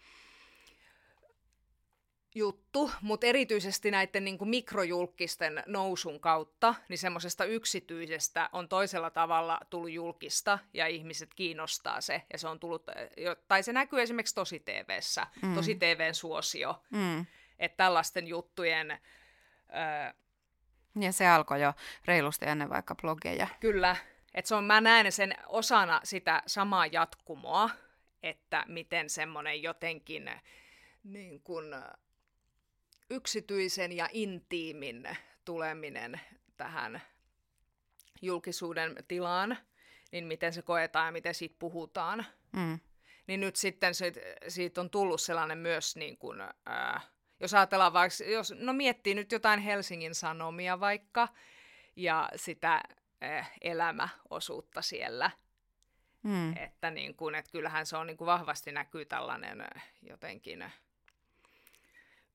juttu, 2.38 2.92
mutta 3.02 3.28
erityisesti 3.28 3.92
näiden 3.92 4.26
niin 4.26 4.38
kuin 4.38 4.50
mikrojulkisten 4.50 5.64
nousun 5.66 6.20
kautta, 6.20 6.76
niin 6.90 6.98
semmoisesta 6.98 7.46
yksityisestä 7.46 8.50
on 8.52 8.70
toisella 8.70 9.10
tavalla 9.10 9.60
tullut 9.70 9.92
julkista 9.92 10.60
ja 10.74 10.88
ihmiset 10.88 11.34
kiinnostaa 11.34 12.02
se. 12.02 12.22
Ja 12.34 12.38
se 12.38 12.48
on 12.48 12.60
tullut, 12.60 12.86
tai 13.48 13.64
se 13.64 13.74
näkyy 13.74 14.02
esimerkiksi 14.02 14.36
tosi 14.36 14.60
TVssä, 14.60 15.28
mm. 15.42 15.56
tosi 15.56 15.76
TVn 15.76 16.16
suosio, 16.16 16.84
mm. 16.90 17.26
että 17.60 17.78
tällaisten 17.78 18.28
juttujen... 18.28 18.92
Ö, 18.92 20.14
ja 21.00 21.12
se 21.12 21.28
alkoi 21.28 21.62
jo 21.62 21.74
reilusti 22.06 22.46
ennen 22.46 22.70
vaikka 22.70 22.96
blogeja. 22.96 23.48
Kyllä, 23.60 23.96
että 24.34 24.50
se 24.50 24.56
on, 24.56 24.64
mä 24.64 24.82
näen 24.82 25.12
sen 25.12 25.36
osana 25.48 26.02
sitä 26.04 26.44
samaa 26.48 26.86
jatkumoa, 26.86 27.70
että 28.24 28.66
miten 28.68 29.10
semmoinen 29.10 29.64
jotenkin 29.64 30.32
niin 31.04 31.42
kuin, 31.42 31.66
yksityisen 33.10 33.92
ja 33.92 34.10
intiimin 34.12 35.18
tuleminen 35.46 36.22
tähän 36.58 37.02
julkisuuden 38.22 38.96
tilaan, 39.08 39.58
niin 40.12 40.26
miten 40.26 40.54
se 40.54 40.62
koetaan 40.62 41.06
ja 41.06 41.12
miten 41.12 41.34
siitä 41.34 41.56
puhutaan. 41.60 42.26
Mm. 42.52 42.80
Niin 43.28 43.40
nyt 43.40 43.56
sitten 43.56 43.96
siitä, 43.96 44.20
siitä 44.48 44.82
on 44.82 44.90
tullut 44.90 45.22
sellainen 45.22 45.58
myös, 45.58 45.96
niin 45.96 46.18
kuin, 46.18 46.42
ää, 46.66 47.02
jos 47.40 47.54
ajatellaan 47.54 47.94
vaikka, 47.94 48.24
jos, 48.24 48.54
no 48.58 48.74
miettii 48.74 49.16
nyt 49.16 49.32
jotain 49.32 49.60
Helsingin 49.60 50.16
Sanomia 50.16 50.80
vaikka, 50.80 51.28
ja 51.96 52.30
sitä 52.36 52.84
ää, 53.22 53.46
elämäosuutta 53.62 54.82
siellä, 54.82 55.32
mm. 56.24 56.58
että, 56.58 56.92
niin 56.92 57.16
kuin, 57.16 57.36
että 57.36 57.52
kyllähän 57.52 57.86
se 57.86 57.98
on 57.98 58.08
niin 58.08 58.18
kuin 58.18 58.26
vahvasti 58.26 58.72
näkyy 58.72 59.06
tällainen 59.06 59.66
jotenkin 60.02 60.72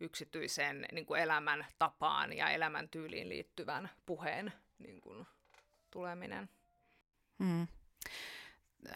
yksityiseen 0.02 0.86
niin 0.92 1.06
kuin 1.06 1.20
elämän 1.20 1.66
tapaan 1.78 2.32
ja 2.32 2.50
elämäntyyliin 2.50 3.28
liittyvän 3.28 3.90
puheen 4.06 4.52
niin 4.78 5.00
kuin, 5.00 5.26
tuleminen. 5.90 6.48
Hmm. 7.38 7.66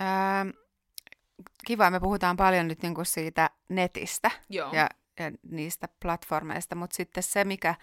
Ähm, 0.00 0.48
kiva, 1.66 1.90
me 1.90 2.00
puhutaan 2.00 2.36
paljon 2.36 2.68
nyt 2.68 2.82
niin 2.82 2.94
kuin 2.94 3.06
siitä 3.06 3.50
netistä 3.68 4.30
Joo. 4.48 4.72
Ja, 4.72 4.88
ja 5.18 5.32
niistä 5.50 5.88
platformeista, 6.02 6.74
mutta 6.74 6.96
sitten 6.96 7.22
se, 7.22 7.44
mikä, 7.44 7.74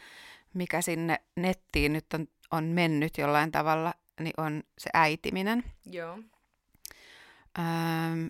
mikä 0.54 0.82
sinne 0.82 1.22
nettiin 1.36 1.94
nyt 1.94 2.06
on, 2.14 2.28
on 2.52 2.64
mennyt 2.64 3.18
jollain 3.18 3.52
tavalla, 3.52 3.94
niin 4.20 4.34
on 4.38 4.64
se 4.78 4.90
äitiminen. 4.94 5.64
Joo. 5.86 6.20
Ähm, 7.60 8.28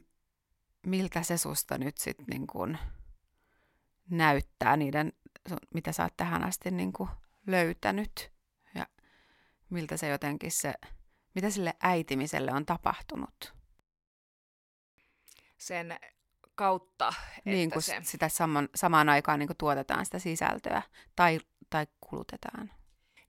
miltä 0.86 1.23
se 1.23 1.38
susta 1.38 1.77
nyt 1.77 1.97
sitten 1.97 2.25
niin 2.29 2.47
kuin 2.47 2.77
näyttää 4.10 4.78
niiden, 4.78 5.13
mitä 5.74 5.92
sä 5.92 6.04
oot 6.04 6.18
tähän 6.18 6.44
asti 6.44 6.72
niin 6.72 6.94
kuin 6.94 7.10
löytänyt 7.48 8.32
ja 8.76 8.86
miltä 9.70 9.98
se 9.98 10.10
jotenkin 10.10 10.52
se, 10.52 10.74
mitä 11.36 11.50
sille 11.50 11.74
äitimiselle 11.82 12.52
on 12.52 12.66
tapahtunut? 12.66 13.54
Sen 15.58 16.00
kautta, 16.56 17.13
niin, 17.46 17.72
kun 17.72 17.82
se... 17.82 18.00
sitä 18.02 18.30
saman, 18.30 18.70
samaan 18.76 19.10
aikaan 19.10 19.39
niin 19.39 19.48
kuin 19.48 19.58
tuotetaan 19.58 20.06
sitä 20.06 20.20
sisältöä 20.20 20.82
tai, 21.16 21.39
tai 21.70 21.88
kulutetaan. 22.02 22.72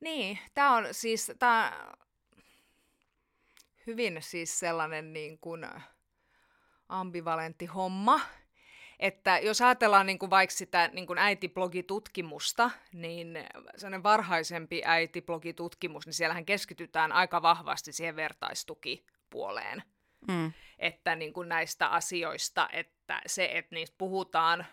Niin, 0.00 0.38
tämä 0.54 0.76
on 0.76 0.86
siis 0.90 1.32
tää 1.38 1.94
hyvin 3.86 4.16
siis 4.20 4.58
sellainen 4.58 5.12
niin 5.12 5.38
kuin 5.38 5.66
ambivalentti 6.88 7.66
homma, 7.66 8.20
että 9.04 9.38
jos 9.38 9.62
ajatellaan 9.62 10.06
niin 10.06 10.18
kuin 10.18 10.30
vaikka 10.30 10.56
sitä 10.56 10.90
niin 10.92 11.06
kuin 11.06 11.18
äitiblogitutkimusta, 11.18 12.70
niin 12.92 13.38
sellainen 13.76 14.02
varhaisempi 14.02 14.82
äitiblogitutkimus, 14.84 16.06
niin 16.06 16.14
siellähän 16.14 16.44
keskitytään 16.44 17.12
aika 17.12 17.42
vahvasti 17.42 17.92
siihen 17.92 18.16
vertaistukipuoleen. 18.16 19.82
Mm. 20.28 20.52
Että 20.78 21.16
niin 21.16 21.32
kuin 21.32 21.48
näistä 21.48 21.88
asioista, 21.88 22.68
että 22.72 23.20
se, 23.26 23.48
että 23.52 23.74
niistä 23.74 23.94
puhutaan 23.98 24.66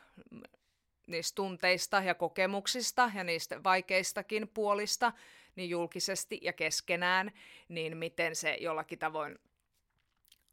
niistä 1.07 1.35
tunteista 1.35 2.01
ja 2.01 2.15
kokemuksista 2.15 3.11
ja 3.15 3.23
niistä 3.23 3.63
vaikeistakin 3.63 4.47
puolista 4.47 5.11
niin 5.55 5.69
julkisesti 5.69 6.39
ja 6.41 6.53
keskenään, 6.53 7.31
niin 7.69 7.97
miten 7.97 8.35
se 8.35 8.57
jollakin 8.59 8.99
tavoin 8.99 9.39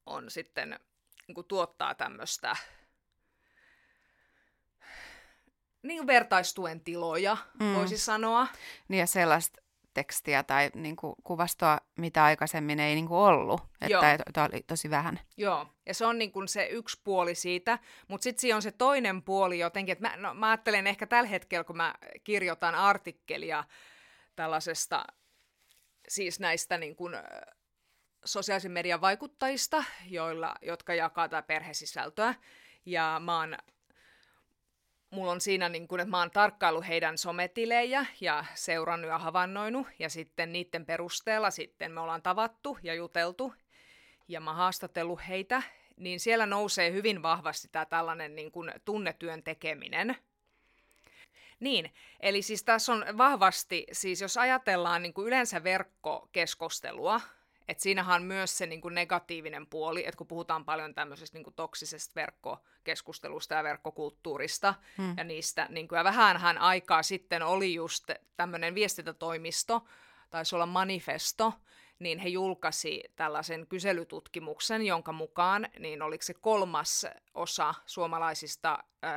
on 0.06 0.30
sitten 0.30 0.80
niin 1.28 1.34
kuin 1.34 1.46
tuottaa 1.46 1.94
tämmöistä 1.94 2.56
niin 5.82 6.06
vertaistuen 6.06 6.80
tiloja, 6.80 7.36
mm. 7.60 7.74
voisi 7.74 7.98
sanoa. 7.98 8.46
Niin 8.88 9.00
ja 9.00 9.06
sellaista 9.06 9.60
tekstiä 9.94 10.42
tai 10.42 10.70
niin 10.74 10.96
kuin 10.96 11.14
kuvastoa, 11.24 11.78
mitä 11.98 12.24
aikaisemmin 12.24 12.80
ei 12.80 12.94
niin 12.94 13.08
kuin 13.08 13.18
ollut. 13.18 13.60
Että 13.80 14.18
tämä 14.32 14.48
oli 14.52 14.62
tosi 14.66 14.90
vähän. 14.90 15.20
Joo, 15.36 15.66
ja 15.86 15.94
se 15.94 16.06
on 16.06 16.18
niin 16.18 16.32
kuin 16.32 16.48
se 16.48 16.66
yksi 16.66 17.00
puoli 17.04 17.34
siitä, 17.34 17.78
mutta 18.08 18.22
sitten 18.22 18.40
siinä 18.40 18.56
on 18.56 18.62
se 18.62 18.70
toinen 18.70 19.22
puoli 19.22 19.58
jotenkin, 19.58 19.92
että 19.92 20.08
mä, 20.08 20.16
no, 20.16 20.34
mä 20.34 20.48
ajattelen 20.48 20.86
ehkä 20.86 21.06
tällä 21.06 21.28
hetkellä, 21.28 21.64
kun 21.64 21.76
mä 21.76 21.94
kirjoitan 22.24 22.74
artikkelia 22.74 23.64
tällaisesta, 24.36 25.04
siis 26.08 26.40
näistä 26.40 26.78
niin 26.78 26.96
kuin, 26.96 27.14
sosiaalisen 28.24 28.72
median 28.72 29.00
vaikuttajista, 29.00 29.84
joilla, 30.06 30.54
jotka 30.62 30.94
jakaa 30.94 31.28
tätä 31.28 31.46
perhesisältöä, 31.46 32.34
ja 32.86 33.20
mä 33.24 33.40
oon 33.40 33.56
mulla 35.10 35.32
on 35.32 35.40
siinä, 35.40 35.68
niin 35.68 35.88
kun, 35.88 36.00
että 36.00 36.10
mä 36.10 36.18
oon 36.18 36.30
tarkkailu 36.30 36.82
heidän 36.82 37.18
sometilejä 37.18 38.06
ja 38.20 38.44
seurannut 38.54 39.10
ja 39.10 39.18
havainnoinut, 39.18 39.86
ja 39.98 40.08
sitten 40.08 40.52
niiden 40.52 40.86
perusteella 40.86 41.50
sitten 41.50 41.92
me 41.92 42.00
ollaan 42.00 42.22
tavattu 42.22 42.78
ja 42.82 42.94
juteltu, 42.94 43.54
ja 44.28 44.40
mä 44.40 44.54
haastatellut 44.54 45.20
heitä, 45.28 45.62
niin 45.96 46.20
siellä 46.20 46.46
nousee 46.46 46.92
hyvin 46.92 47.22
vahvasti 47.22 47.68
tämä 47.72 47.84
tällainen 47.84 48.34
niin 48.34 48.52
kuin 48.52 48.72
tunnetyön 48.84 49.42
tekeminen. 49.42 50.16
Niin, 51.60 51.94
eli 52.20 52.42
siis 52.42 52.64
tässä 52.64 52.92
on 52.92 53.04
vahvasti, 53.18 53.86
siis 53.92 54.20
jos 54.20 54.36
ajatellaan 54.36 55.02
niin 55.02 55.12
yleensä 55.26 55.64
verkkokeskustelua, 55.64 57.20
et 57.68 57.80
siinähän 57.80 58.16
on 58.16 58.26
myös 58.26 58.58
se 58.58 58.66
niin 58.66 58.80
kuin 58.80 58.94
negatiivinen 58.94 59.66
puoli, 59.66 60.06
että 60.06 60.18
kun 60.18 60.26
puhutaan 60.26 60.64
paljon 60.64 60.94
tämmöisestä 60.94 61.36
niin 61.36 61.44
kuin 61.44 61.54
toksisesta 61.54 62.12
verkkokeskustelusta 62.14 63.54
ja 63.54 63.64
verkkokulttuurista 63.64 64.74
hmm. 64.98 65.14
ja 65.16 65.24
niistä, 65.24 65.66
niin 65.70 65.88
kuin, 65.88 65.96
ja 65.96 66.04
vähänhän 66.04 66.58
aikaa 66.58 67.02
sitten 67.02 67.42
oli 67.42 67.74
just 67.74 68.10
tämmöinen 68.36 68.74
viestintätoimisto, 68.74 69.84
taisi 70.30 70.54
olla 70.54 70.66
manifesto, 70.66 71.52
niin 71.98 72.18
he 72.18 72.28
julkaisi 72.28 73.04
tällaisen 73.16 73.66
kyselytutkimuksen, 73.66 74.86
jonka 74.86 75.12
mukaan, 75.12 75.68
niin 75.78 76.02
oliko 76.02 76.22
se 76.22 76.34
kolmas 76.34 77.06
osa 77.34 77.74
suomalaisista 77.86 78.78
ö, 79.04 79.08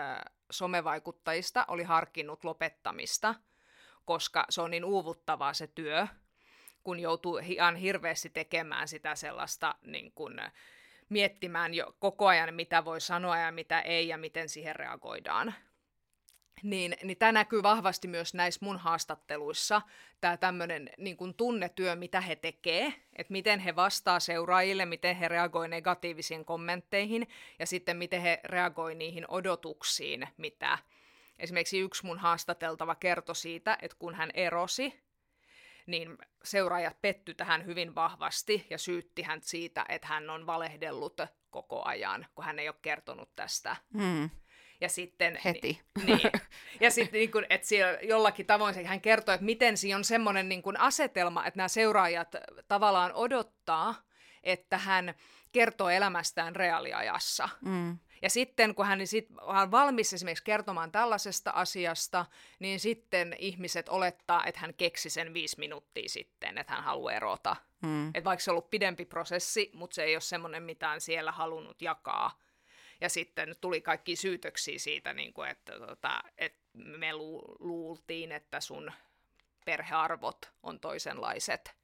somevaikuttajista 0.50 1.66
oli 1.68 1.84
harkinnut 1.84 2.44
lopettamista, 2.44 3.36
koska 4.06 4.46
se 4.50 4.62
on 4.62 4.72
niin 4.72 4.86
uuvuttavaa 4.86 5.54
se 5.54 5.68
työ, 5.68 6.08
kun 6.84 7.00
joutuu 7.00 7.38
ihan 7.38 7.76
hirveästi 7.76 8.30
tekemään 8.30 8.88
sitä 8.88 9.16
sellaista 9.16 9.76
niin 9.86 10.12
kuin, 10.12 10.42
miettimään 11.10 11.74
jo 11.74 11.96
koko 12.00 12.28
ajan, 12.28 12.54
mitä 12.54 12.86
voi 12.86 13.02
sanoa 13.02 13.38
ja 13.38 13.52
mitä 13.52 13.82
ei 13.82 14.08
ja 14.08 14.18
miten 14.18 14.50
siihen 14.50 14.76
reagoidaan. 14.76 15.54
Niin, 16.64 16.96
niin 17.04 17.18
tämä 17.18 17.32
näkyy 17.32 17.64
vahvasti 17.64 18.08
myös 18.08 18.34
näissä 18.34 18.66
mun 18.66 18.78
haastatteluissa, 18.78 19.82
tämä 20.22 20.38
tämmöinen 20.38 20.90
niin 20.98 21.18
kuin 21.18 21.34
tunnetyö, 21.34 21.96
mitä 21.96 22.22
he 22.22 22.36
tekee, 22.36 22.94
että 23.16 23.32
miten 23.32 23.60
he 23.60 23.76
vastaa 23.76 24.20
seuraajille, 24.20 24.86
miten 24.86 25.16
he 25.16 25.28
reagoi 25.28 25.68
negatiivisiin 25.68 26.46
kommentteihin 26.46 27.28
ja 27.60 27.66
sitten 27.66 27.98
miten 27.98 28.22
he 28.22 28.40
reagoi 28.44 28.96
niihin 28.96 29.26
odotuksiin, 29.28 30.28
mitä 30.38 30.78
esimerkiksi 31.40 31.80
yksi 31.80 32.06
mun 32.06 32.20
haastateltava 32.20 32.96
kertoi 32.96 33.36
siitä, 33.36 33.78
että 33.82 33.98
kun 34.00 34.16
hän 34.16 34.32
erosi, 34.34 35.00
niin 35.88 36.18
seuraajat 36.44 37.02
petty 37.02 37.34
tähän 37.34 37.66
hyvin 37.66 37.96
vahvasti 37.96 38.68
ja 38.70 38.78
syytti 38.78 39.22
hän 39.22 39.42
siitä, 39.42 39.86
että 39.90 40.08
hän 40.08 40.30
on 40.30 40.46
valehdellut 40.46 41.22
koko 41.50 41.82
ajan, 41.86 42.26
kun 42.36 42.46
hän 42.46 42.60
ei 42.60 42.70
ole 42.70 42.76
kertonut 42.82 43.36
tästä. 43.36 43.76
Mm. 43.94 44.30
Ja 44.82 44.90
sitten, 44.90 45.40
Heti. 45.46 45.82
Niin, 46.06 46.20
ja 46.82 46.92
sitten 46.92 47.20
niin 47.20 47.32
kuin, 47.32 47.46
että 47.50 47.68
siellä 47.68 48.00
jollakin 48.02 48.46
tavoin 48.46 48.86
hän 48.86 49.02
kertoo, 49.02 49.36
että 49.36 49.46
miten 49.46 49.78
siinä 49.78 49.98
on 49.98 50.04
semmoinen 50.04 50.50
niin 50.50 50.62
kuin 50.62 50.80
asetelma, 50.80 51.46
että 51.46 51.58
nämä 51.58 51.68
seuraajat 51.68 52.36
tavallaan 52.68 53.14
odottaa, 53.14 53.96
että 54.44 54.78
hän 54.78 55.14
kertoo 55.52 55.90
elämästään 55.90 56.56
reaaliajassa. 56.56 57.50
Mm. 57.66 57.98
Ja 58.22 58.30
sitten 58.30 58.76
kun 58.76 58.86
hän 58.86 59.08
sit, 59.08 59.28
on 59.42 59.72
valmis 59.72 60.14
esimerkiksi 60.14 60.44
kertomaan 60.44 60.92
tällaisesta 60.92 61.52
asiasta, 61.52 62.26
niin 62.60 62.80
sitten 62.80 63.36
ihmiset 63.40 63.90
olettaa, 63.90 64.46
että 64.46 64.60
hän 64.60 64.74
keksi 64.74 65.10
sen 65.10 65.34
viisi 65.34 65.60
minuuttia 65.60 66.10
sitten, 66.10 66.58
että 66.58 66.74
hän 66.74 66.84
haluaa 66.84 67.14
erota. 67.14 67.56
Mm. 67.82 68.08
Että 68.08 68.24
vaikka 68.24 68.44
se 68.44 68.52
on 68.52 68.54
ollut 68.54 68.70
pidempi 68.70 69.06
prosessi, 69.06 69.72
mutta 69.74 69.96
se 69.96 70.04
ei 70.04 70.16
ole 70.16 70.22
semmoinen, 70.22 70.64
mitä 70.64 70.90
on 70.90 71.02
siellä 71.02 71.32
halunnut 71.32 71.82
jakaa. 71.82 72.40
Ja 73.02 73.10
sitten 73.10 73.56
tuli 73.62 73.82
kaikki 73.82 74.16
syytöksiä 74.16 74.80
siitä, 74.80 75.14
niin 75.14 75.34
kuin, 75.34 75.50
että, 75.50 75.80
tota, 75.80 76.24
että 76.38 76.60
me 76.74 77.14
lu- 77.14 77.56
luultiin, 77.60 78.32
että 78.32 78.60
sun 78.60 78.92
perhearvot 79.66 80.52
on 80.64 80.80
toisenlaiset 80.80 81.76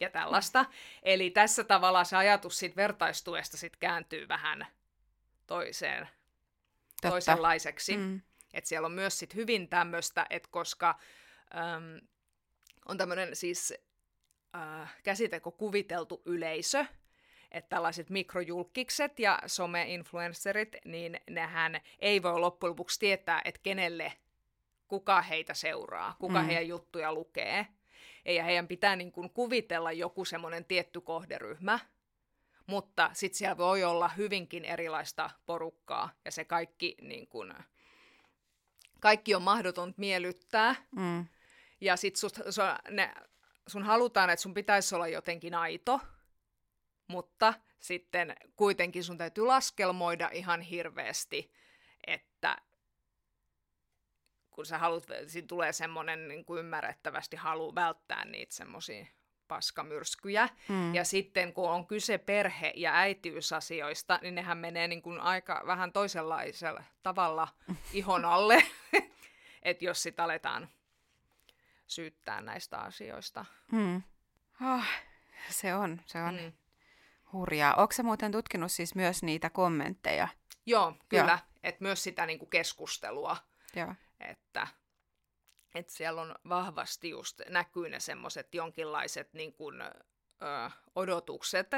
ja 0.00 0.10
tällaista. 0.10 0.64
Eli 1.02 1.30
tässä 1.30 1.64
tavalla 1.64 2.04
se 2.04 2.16
ajatus 2.16 2.58
siitä 2.58 2.76
vertaistuesta 2.76 3.56
sit 3.56 3.76
kääntyy 3.76 4.28
vähän 4.28 4.66
toiseen, 5.48 6.08
Totta. 6.88 7.08
toisenlaiseksi. 7.10 7.96
Mm. 7.96 8.20
Että 8.54 8.68
siellä 8.68 8.86
on 8.86 8.92
myös 8.92 9.18
sit 9.18 9.34
hyvin 9.34 9.68
tämmöistä, 9.68 10.26
että 10.30 10.48
koska 10.52 10.98
äm, 11.56 12.08
on 12.86 12.98
tämmöinen 12.98 13.36
siis 13.36 13.74
äh, 14.56 14.96
käsite 15.02 15.40
kuin 15.40 15.54
kuviteltu 15.56 16.22
yleisö, 16.24 16.84
että 17.50 17.68
tällaiset 17.68 18.10
mikrojulkikset 18.10 19.18
ja 19.18 19.38
some-influencerit, 19.46 20.76
niin 20.84 21.20
nehän 21.30 21.80
ei 21.98 22.22
voi 22.22 22.40
loppujen 22.40 22.70
lopuksi 22.70 23.00
tietää, 23.00 23.42
että 23.44 23.60
kenelle, 23.62 24.12
kuka 24.88 25.22
heitä 25.22 25.54
seuraa, 25.54 26.16
kuka 26.18 26.40
mm. 26.40 26.46
heidän 26.46 26.68
juttuja 26.68 27.12
lukee. 27.12 27.66
Ja 28.24 28.44
heidän 28.44 28.68
pitää 28.68 28.96
niin 28.96 29.12
kuin 29.12 29.30
kuvitella 29.30 29.92
joku 29.92 30.24
semmoinen 30.24 30.64
tietty 30.64 31.00
kohderyhmä, 31.00 31.78
mutta 32.68 33.10
sitten 33.12 33.38
siellä 33.38 33.56
voi 33.56 33.84
olla 33.84 34.08
hyvinkin 34.08 34.64
erilaista 34.64 35.30
porukkaa, 35.46 36.10
ja 36.24 36.30
se 36.30 36.44
kaikki, 36.44 36.96
niin 37.00 37.28
kuin, 37.28 37.54
kaikki 39.00 39.34
on 39.34 39.42
mahdoton 39.42 39.94
miellyttää, 39.96 40.74
Mm. 40.90 41.26
ja 41.80 41.96
sitten 41.96 42.30
ne, 42.90 43.14
sun 43.66 43.82
halutaan, 43.82 44.30
että 44.30 44.42
sun 44.42 44.54
pitäisi 44.54 44.94
olla 44.94 45.08
jotenkin 45.08 45.54
aito, 45.54 46.00
mutta 47.06 47.54
sitten 47.80 48.36
kuitenkin 48.56 49.04
sun 49.04 49.18
täytyy 49.18 49.44
laskelmoida 49.46 50.30
ihan 50.32 50.60
hirveästi, 50.60 51.52
että 52.06 52.58
kun 54.50 54.66
sä 54.66 54.78
haluat, 54.78 55.04
siinä 55.26 55.46
tulee 55.46 55.72
semmoinen 55.72 56.28
niin 56.28 56.44
kuin 56.44 56.58
ymmärrettävästi 56.60 57.36
halu 57.36 57.74
välttää 57.74 58.24
niitä 58.24 58.54
semmoisia 58.54 59.06
paskamyrskyjä. 59.48 60.48
Mm. 60.68 60.94
Ja 60.94 61.04
sitten 61.04 61.52
kun 61.52 61.70
on 61.70 61.86
kyse 61.86 62.18
perhe- 62.18 62.72
ja 62.76 62.94
äitiysasioista, 62.94 64.18
niin 64.22 64.34
nehän 64.34 64.58
menee 64.58 64.88
niin 64.88 65.02
kuin 65.02 65.20
aika 65.20 65.62
vähän 65.66 65.92
toisenlaisella 65.92 66.82
tavalla 67.02 67.48
ihon 67.92 68.24
alle, 68.24 68.62
että 69.62 69.84
jos 69.84 70.02
sit 70.02 70.20
aletaan 70.20 70.68
syyttää 71.86 72.40
näistä 72.40 72.78
asioista. 72.78 73.44
Mm. 73.72 74.02
Oh, 74.74 74.84
se 75.50 75.74
on, 75.74 76.00
se 76.06 76.22
on 76.22 76.34
Mm. 76.34 76.52
hurjaa. 77.32 77.74
Onko 77.74 77.94
muuten 78.02 78.32
tutkinut 78.32 78.72
siis 78.72 78.94
myös 78.94 79.22
niitä 79.22 79.50
kommentteja? 79.50 80.28
Joo, 80.66 80.94
kyllä. 81.08 81.38
Että 81.62 81.84
myös 81.84 82.02
sitä 82.02 82.26
niin 82.26 82.38
kuin 82.38 82.50
keskustelua, 82.50 83.36
Joo. 83.76 83.94
että, 84.20 84.66
että 85.78 85.92
siellä 85.92 86.20
on 86.22 86.34
vahvasti 86.48 87.10
just 87.10 87.40
näkyy 87.48 87.88
ne 87.88 88.00
semmoiset 88.00 88.54
jonkinlaiset 88.54 89.32
niin 89.32 89.52
kuin, 89.52 89.82
ö, 89.82 90.70
odotukset, 90.94 91.70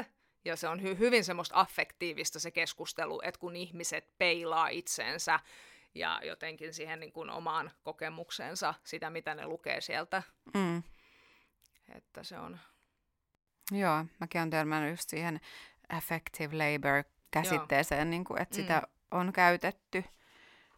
ja 0.45 0.55
se 0.55 0.67
on 0.67 0.79
hy- 0.79 0.97
hyvin 0.99 1.23
semmoista 1.23 1.59
affektiivista 1.59 2.39
se 2.39 2.51
keskustelu, 2.51 3.21
että 3.23 3.39
kun 3.39 3.55
ihmiset 3.55 4.17
peilaa 4.17 4.67
itseensä 4.67 5.39
ja 5.95 6.21
jotenkin 6.23 6.73
siihen 6.73 6.99
niin 6.99 7.11
kuin 7.11 7.29
omaan 7.29 7.71
kokemukseensa 7.83 8.73
sitä, 8.83 9.09
mitä 9.09 9.35
ne 9.35 9.45
lukee 9.47 9.81
sieltä, 9.81 10.23
Mm. 10.53 10.83
että 11.95 12.23
se 12.23 12.39
on... 12.39 12.59
Joo, 13.71 14.05
mäkin 14.19 14.41
olen 14.41 14.49
törmännyt 14.49 14.91
just 14.91 15.09
siihen 15.09 15.39
affective 15.89 16.55
labor-käsitteeseen, 16.57 18.09
niin 18.09 18.23
kuin, 18.23 18.41
että 18.41 18.57
Mm. 18.57 18.61
sitä 18.61 18.81
on 19.11 19.33
käytetty. 19.33 20.03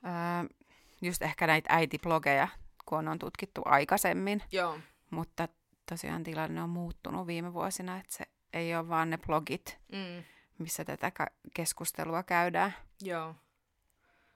Öö, 0.05 0.55
just 1.01 1.21
ehkä 1.21 1.47
näitä 1.47 1.73
äitiblogeja, 1.73 2.47
kun 2.85 3.07
on 3.07 3.19
tutkittu 3.19 3.61
aikaisemmin, 3.65 4.43
Joo, 4.51 4.79
mutta 5.09 5.47
tosiaan 5.89 6.23
tilanne 6.23 6.63
on 6.63 6.69
muuttunut 6.69 7.27
viime 7.27 7.53
vuosina, 7.53 7.97
että 7.97 8.13
se 8.13 8.25
ei 8.53 8.75
ole 8.75 8.89
vaan 8.89 9.09
ne 9.09 9.17
blogit, 9.17 9.79
mm, 9.91 10.23
missä 10.59 10.85
tätä 10.85 11.11
keskustelua 11.53 12.23
käydään. 12.23 12.73
joo, 13.01 13.27
Ja 13.27 13.35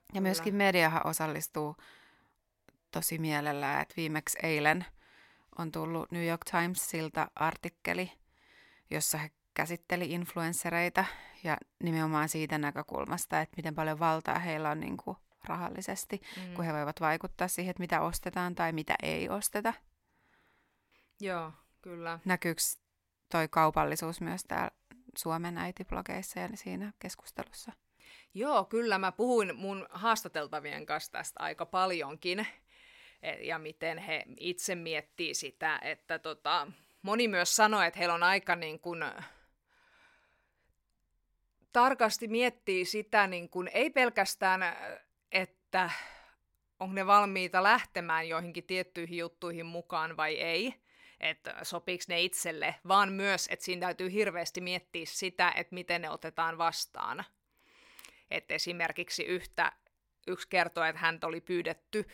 Kyllä. 0.07 0.21
myöskin 0.21 0.55
mediahan 0.55 1.07
osallistuu 1.07 1.75
tosi 2.91 3.17
mielellään, 3.17 3.81
että 3.81 3.93
viimeksi 3.97 4.37
eilen 4.43 4.85
on 5.57 5.71
tullut 5.71 6.11
New 6.11 6.27
York 6.27 6.41
Timesilta 6.51 7.31
artikkeli, 7.35 8.11
jossa 8.89 9.17
he 9.17 9.31
käsitteli 9.53 10.11
influenssereita 10.11 11.05
ja 11.43 11.57
nimenomaan 11.83 12.29
siitä 12.29 12.57
näkökulmasta, 12.57 13.41
että 13.41 13.53
miten 13.57 13.75
paljon 13.75 13.99
valtaa 13.99 14.39
heillä 14.39 14.69
on 14.69 14.79
niin 14.79 14.97
kuin 14.97 15.17
rahallisesti, 15.47 16.21
mm, 16.37 16.53
kun 16.53 16.65
he 16.65 16.73
voivat 16.73 17.01
vaikuttaa 17.01 17.47
siihen, 17.47 17.71
että 17.71 17.81
mitä 17.81 18.01
ostetaan 18.01 18.55
tai 18.55 18.71
mitä 18.71 18.95
ei 19.03 19.29
osteta. 19.29 19.73
joo, 21.19 21.51
kyllä. 21.81 22.19
Näkyykö 22.25 22.61
toi 23.31 23.47
kaupallisuus 23.47 24.21
myös 24.21 24.43
täällä 24.43 24.71
Suomen 25.17 25.57
äitiblogeissa 25.57 26.39
ja 26.39 26.49
siinä 26.55 26.93
keskustelussa? 26.99 27.71
Joo, 28.33 28.65
kyllä 28.65 28.97
mä 28.97 29.11
puhuin 29.11 29.55
mun 29.55 29.87
haastateltavien 29.89 30.85
kanssa 30.85 31.11
tästä 31.11 31.43
aika 31.43 31.65
paljonkin 31.65 32.47
E- 33.21 33.45
ja 33.45 33.59
miten 33.59 33.97
he 33.97 34.23
itse 34.39 34.75
miettii 34.75 35.33
sitä, 35.33 35.79
että 35.81 36.19
tota, 36.19 36.67
moni 37.01 37.27
myös 37.27 37.55
sanoi, 37.55 37.87
että 37.87 37.99
heillä 37.99 38.13
on 38.13 38.23
aika 38.23 38.55
niin 38.55 38.79
kuin, 38.79 39.05
tarkasti 41.73 42.27
miettii 42.27 42.85
sitä, 42.85 43.27
niin 43.27 43.49
kuin, 43.49 43.69
ei 43.73 43.89
pelkästään, 43.89 44.61
että 45.31 45.89
onko 46.79 46.93
ne 46.93 47.07
valmiita 47.07 47.63
lähtemään 47.63 48.29
joihinkin 48.29 48.63
tiettyihin 48.63 49.17
juttuihin 49.17 49.65
mukaan 49.65 50.17
vai 50.17 50.35
ei, 50.35 50.73
että 51.19 51.55
sopiiko 51.63 52.03
ne 52.07 52.21
itselle, 52.21 52.75
vaan 52.87 53.11
myös, 53.11 53.47
että 53.51 53.65
siinä 53.65 53.79
täytyy 53.79 54.11
hirveästi 54.11 54.61
miettiä 54.61 55.05
sitä, 55.05 55.53
että 55.55 55.73
miten 55.75 56.01
ne 56.01 56.09
otetaan 56.09 56.57
vastaan. 56.57 57.25
Että 58.31 58.53
esimerkiksi 58.53 59.23
yhtä, 59.23 59.71
yksi 60.27 60.47
kertoi, 60.49 60.89
että 60.89 61.01
häntä 61.01 61.27
oli 61.27 61.41
pyydetty, 61.41 62.05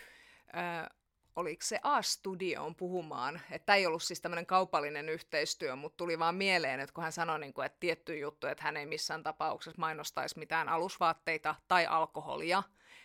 ö, 0.48 0.90
oliko 1.36 1.62
se 1.64 1.80
A-studioon 1.84 2.76
puhumaan, 2.76 3.42
että 3.52 3.66
tämä 3.66 3.76
ei 3.76 3.86
ollut 3.86 4.04
siis 4.04 4.22
tämmöinen 4.22 4.46
kaupallinen 4.46 5.10
yhteistyö, 5.10 5.76
mutta 5.76 5.98
tuli 5.98 6.20
vaan 6.20 6.36
mieleen, 6.36 6.80
että 6.80 6.94
kun 6.94 7.04
hän 7.04 7.12
sanoi, 7.12 7.40
niin 7.40 7.54
kuin, 7.54 7.66
että 7.66 7.78
tietty 7.80 8.18
juttu, 8.18 8.48
että 8.48 8.64
hän 8.64 8.78
ei 8.78 8.86
missään 8.86 9.24
tapauksessa 9.24 9.82
mainostaisi 9.82 10.40
mitään 10.40 10.70
alusvaatteita 10.70 11.56
tai 11.68 11.86
alkoholia, 11.86 12.64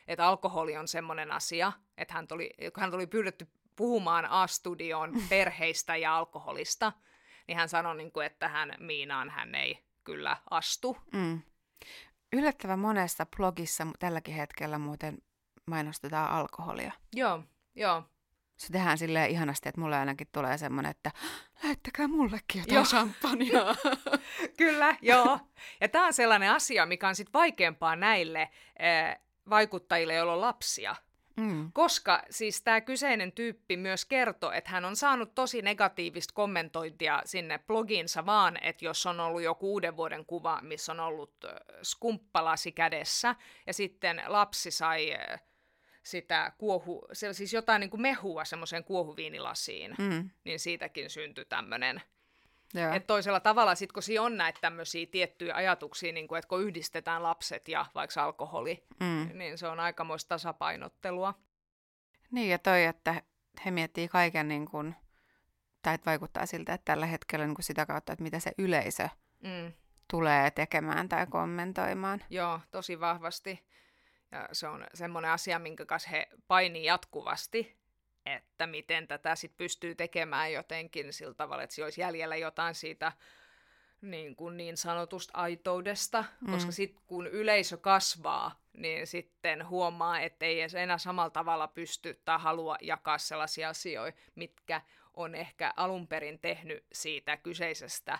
että 0.08 0.26
alkoholi 0.26 0.76
on 0.76 0.88
semmoinen 0.88 1.32
asia, 1.32 1.72
että 1.98 2.14
hän 2.14 2.28
tuli, 2.28 2.50
kun 2.74 2.80
hän 2.80 2.90
tuli 2.90 3.06
pyydetty 3.06 3.48
puhumaan 3.76 4.26
A-studioon 4.26 5.12
perheistä 5.30 5.96
ja 5.96 6.16
alkoholista, 6.16 6.92
niin 7.48 7.58
hän 7.58 7.68
sanoi, 7.68 7.96
niin 7.96 8.12
kuin, 8.12 8.26
että 8.26 8.48
hän 8.48 8.74
Miinaan 8.78 9.30
hän 9.30 9.54
ei 9.54 9.84
kyllä 10.04 10.36
astu. 10.50 10.96
Mm. 11.12 11.40
Yllättävän 12.32 12.78
monessa 12.78 13.26
blogissa 13.36 13.86
tälläkin 13.98 14.34
hetkellä 14.34 14.78
muuten 14.78 15.18
mainostetaan 15.66 16.30
alkoholia. 16.30 16.92
Joo, 17.14 17.42
joo. 17.74 18.02
Se 18.56 18.72
tehdään 18.72 18.98
silleen 18.98 19.30
ihanasti, 19.30 19.68
että 19.68 19.80
mulle 19.80 19.96
ainakin 19.96 20.28
tulee 20.32 20.58
semmoinen, 20.58 20.90
että 20.90 21.10
lähettäkää 21.62 22.08
mullekin 22.08 22.60
jotain 22.60 22.74
Joo. 22.74 22.84
champagnea. 22.84 23.74
Kyllä, 24.58 24.96
joo. 25.02 25.38
Ja 25.80 25.88
tämä 25.88 26.06
on 26.06 26.12
sellainen 26.12 26.50
asia, 26.50 26.86
mikä 26.86 27.08
on 27.08 27.14
sitten 27.14 27.32
vaikeampaa 27.32 27.96
näille 27.96 28.40
äh, 28.82 29.18
vaikuttajille, 29.50 30.14
joilla 30.14 30.32
on 30.32 30.40
lapsia. 30.40 30.96
Mm. 31.36 31.72
Koska 31.72 32.22
siis 32.30 32.62
tämä 32.62 32.80
kyseinen 32.80 33.32
tyyppi 33.32 33.76
myös 33.76 34.04
kertoi, 34.04 34.56
että 34.58 34.70
hän 34.70 34.84
on 34.84 34.96
saanut 34.96 35.34
tosi 35.34 35.62
negatiivista 35.62 36.34
kommentointia 36.34 37.22
sinne 37.24 37.58
blogiinsa 37.58 38.26
vaan, 38.26 38.58
että 38.62 38.84
jos 38.84 39.06
on 39.06 39.20
ollut 39.20 39.42
joku 39.42 39.72
uuden 39.72 39.96
vuoden 39.96 40.26
kuva, 40.26 40.58
missä 40.62 40.92
on 40.92 41.00
ollut 41.00 41.34
skumppalasi 41.82 42.72
kädessä, 42.72 43.34
ja 43.66 43.72
sitten 43.74 44.22
lapsi 44.26 44.70
sai 44.70 45.16
sitä 46.02 46.52
kuohu, 46.58 47.06
se, 47.12 47.32
siis 47.32 47.52
jotain 47.52 47.80
niin 47.80 47.90
kuin 47.90 48.00
mehua 48.00 48.44
semmoiseen 48.44 48.84
kuohuviinilasiin, 48.84 49.94
Mm. 49.98 50.30
niin 50.44 50.60
siitäkin 50.60 51.10
syntyi 51.10 51.44
tämmöinen. 51.44 52.02
Joo. 52.74 52.92
Et 52.92 53.06
toisella 53.06 53.40
tavalla, 53.40 53.74
sit 53.74 53.92
kun 53.92 54.02
siinä 54.02 54.22
on 54.22 54.36
näitä 54.36 54.60
tämmöisiä 54.60 55.06
tiettyjä 55.06 55.54
ajatuksia, 55.54 56.12
niin 56.12 56.28
kuin, 56.28 56.38
että 56.38 56.48
kun 56.48 56.62
yhdistetään 56.62 57.22
lapset 57.22 57.68
ja 57.68 57.86
vaikka 57.94 58.24
alkoholi, 58.24 58.86
Mm. 59.00 59.30
niin 59.38 59.58
se 59.58 59.66
on 59.68 59.80
aikamoista 59.80 60.28
tasapainottelua. 60.28 61.34
Niin 62.30 62.50
ja 62.50 62.58
toi, 62.58 62.84
että 62.84 63.22
he 63.64 63.70
miettii 63.70 64.08
kaiken 64.08 64.48
niin 64.48 64.66
kuin, 64.70 64.94
tai 65.82 65.94
että 65.94 66.10
vaikuttaa 66.10 66.46
siltä, 66.46 66.74
että 66.74 66.84
tällä 66.84 67.06
hetkellä 67.06 67.46
niin 67.46 67.56
sitä 67.60 67.86
kautta, 67.86 68.12
että 68.12 68.22
mitä 68.22 68.38
se 68.40 68.52
yleisö 68.58 69.08
Mm. 69.42 69.72
tulee 70.10 70.50
tekemään 70.50 71.08
tai 71.08 71.26
kommentoimaan. 71.26 72.24
Joo, 72.30 72.60
tosi 72.70 73.00
vahvasti. 73.00 73.68
Ja 74.32 74.48
se 74.52 74.68
on 74.68 74.84
semmoinen 74.94 75.30
asia, 75.30 75.58
minkä 75.58 75.86
kanssa 75.86 76.10
he 76.10 76.28
painii 76.48 76.84
jatkuvasti, 76.84 77.77
että 78.34 78.66
miten 78.66 79.08
tätä 79.08 79.34
sit 79.34 79.56
pystyy 79.56 79.94
tekemään 79.94 80.52
jotenkin 80.52 81.12
sillä 81.12 81.34
tavalla, 81.34 81.62
että 81.62 81.74
siinä 81.74 81.86
olisi 81.86 82.00
jäljellä 82.00 82.36
jotain 82.36 82.74
siitä 82.74 83.12
niin, 84.00 84.36
kuin 84.36 84.56
niin 84.56 84.76
sanotusta 84.76 85.38
aitoudesta, 85.38 86.24
mm. 86.40 86.52
koska 86.52 86.72
sitten 86.72 87.02
kun 87.06 87.26
yleisö 87.26 87.76
kasvaa, 87.76 88.60
niin 88.72 89.06
sitten 89.06 89.68
huomaa, 89.68 90.20
että 90.20 90.46
ei 90.46 90.60
edes 90.60 90.74
enää 90.74 90.98
samalla 90.98 91.30
tavalla 91.30 91.68
pysty 91.68 92.20
tai 92.24 92.38
halua 92.40 92.76
jakaa 92.80 93.18
sellaisia 93.18 93.68
asioita, 93.68 94.18
mitkä 94.34 94.82
on 95.14 95.34
ehkä 95.34 95.72
alun 95.76 96.08
perin 96.08 96.38
tehnyt 96.38 96.86
siitä 96.92 97.36
kyseisestä 97.36 98.18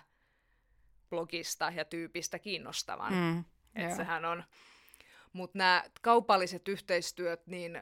blogista 1.09 1.71
ja 1.75 1.85
tyypistä 1.85 2.39
kiinnostavan. 2.39 3.13
Mm. 3.13 3.39
Et 3.75 3.87
Joo. 3.87 3.95
sehän 3.95 4.25
on, 4.25 4.43
mutta 5.33 5.57
nämä 5.57 5.83
kaupalliset 6.01 6.67
yhteistyöt, 6.67 7.47
niin 7.47 7.81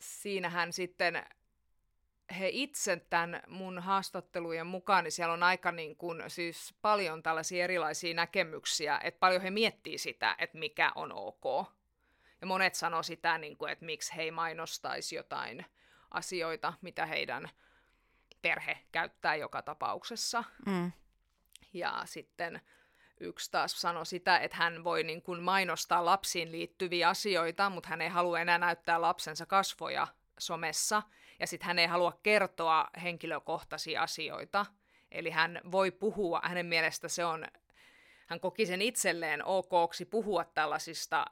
siinähän 0.00 0.72
sitten 0.72 1.26
he 2.38 2.48
itse 2.52 2.96
tämän 3.10 3.42
mun 3.46 3.78
haastattelujen 3.78 4.66
mukaan, 4.66 5.04
niin 5.04 5.12
siellä 5.12 5.34
on 5.34 5.42
aika 5.42 5.72
niin 5.72 5.96
kuin, 5.96 6.22
siis 6.28 6.74
paljon 6.82 7.22
tällaisia 7.22 7.64
erilaisia 7.64 8.14
näkemyksiä, 8.14 9.00
että 9.04 9.18
paljon 9.18 9.42
he 9.42 9.50
miettii 9.50 9.98
sitä, 9.98 10.36
että 10.38 10.58
mikä 10.58 10.92
on 10.94 11.12
ok. 11.12 11.44
Ja 12.40 12.46
monet 12.46 12.74
sanoo 12.74 13.02
sitä, 13.02 13.38
niin 13.38 13.56
kuin, 13.56 13.72
että 13.72 13.84
miksi 13.84 14.16
he 14.16 14.30
mainostaisi 14.30 15.16
jotain 15.16 15.66
asioita, 16.10 16.72
mitä 16.80 17.06
heidän 17.06 17.50
perhe 18.42 18.78
käyttää 18.92 19.36
joka 19.36 19.62
tapauksessa. 19.62 20.44
Mm. 20.66 20.92
Ja 21.72 22.02
sitten 22.04 22.60
yksi 23.20 23.50
taas 23.50 23.80
sanoi 23.80 24.06
sitä, 24.06 24.38
että 24.38 24.56
hän 24.56 24.84
voi 24.84 25.02
niin 25.02 25.22
kuin 25.22 25.42
mainostaa 25.42 26.04
lapsiin 26.04 26.52
liittyviä 26.52 27.08
asioita, 27.08 27.70
mutta 27.70 27.88
hän 27.88 28.02
ei 28.02 28.08
halua 28.08 28.40
enää 28.40 28.58
näyttää 28.58 29.00
lapsensa 29.00 29.46
kasvoja 29.46 30.06
somessa. 30.38 31.02
Ja 31.40 31.46
sitten 31.46 31.66
hän 31.66 31.78
ei 31.78 31.86
halua 31.86 32.20
kertoa 32.22 32.90
henkilökohtaisia 33.02 34.02
asioita. 34.02 34.66
Eli 35.10 35.30
hän 35.30 35.60
voi 35.70 35.90
puhua, 35.90 36.40
hänen 36.44 36.66
mielestä 36.66 37.08
se 37.08 37.24
on, 37.24 37.46
hän 38.26 38.40
koki 38.40 38.66
sen 38.66 38.82
itselleen 38.82 39.44
okoksi 39.44 40.04
puhua 40.04 40.44
tällaisista 40.44 41.26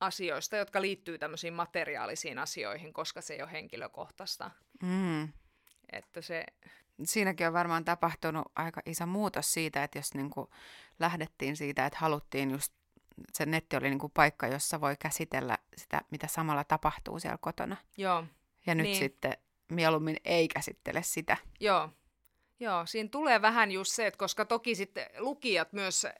asioista, 0.00 0.56
jotka 0.56 0.80
liittyy 0.80 1.18
tämmöisiin 1.18 1.54
materiaalisiin 1.54 2.38
asioihin, 2.38 2.92
koska 2.92 3.20
se 3.20 3.34
ei 3.34 3.42
ole 3.42 3.52
henkilökohtaista. 3.52 4.50
Mm. 4.82 5.28
Että 5.92 6.20
se, 6.20 6.44
Siinäkin 7.04 7.46
on 7.46 7.52
varmaan 7.52 7.84
tapahtunut 7.84 8.52
aika 8.56 8.80
iso 8.86 9.06
muutos 9.06 9.52
siitä, 9.52 9.84
että 9.84 9.98
jos 9.98 10.14
niin 10.14 10.30
kuin 10.30 10.48
lähdettiin 10.98 11.56
siitä, 11.56 11.86
että 11.86 11.98
haluttiin 11.98 12.50
just, 12.50 12.72
se 13.32 13.46
netti 13.46 13.76
oli 13.76 13.88
niin 13.88 13.98
kuin 13.98 14.12
paikka, 14.14 14.46
jossa 14.46 14.80
voi 14.80 14.96
käsitellä 14.98 15.58
sitä, 15.76 16.00
mitä 16.10 16.26
samalla 16.26 16.64
tapahtuu 16.64 17.18
siellä 17.20 17.38
kotona. 17.40 17.76
joo, 17.96 18.24
Ja 18.66 18.74
nyt 18.74 18.84
Niin. 18.84 18.96
sitten 18.96 19.36
mieluummin 19.72 20.16
ei 20.24 20.48
käsittele 20.48 21.02
sitä. 21.02 21.36
Joo, 21.60 21.90
joo, 22.60 22.86
siinä 22.86 23.08
tulee 23.08 23.42
vähän 23.42 23.70
just 23.72 23.92
se, 23.92 24.06
että 24.06 24.18
koska 24.18 24.44
toki 24.44 24.74
sitten 24.74 25.06
lukijat 25.18 25.72
myös 25.72 26.04
ö, 26.04 26.10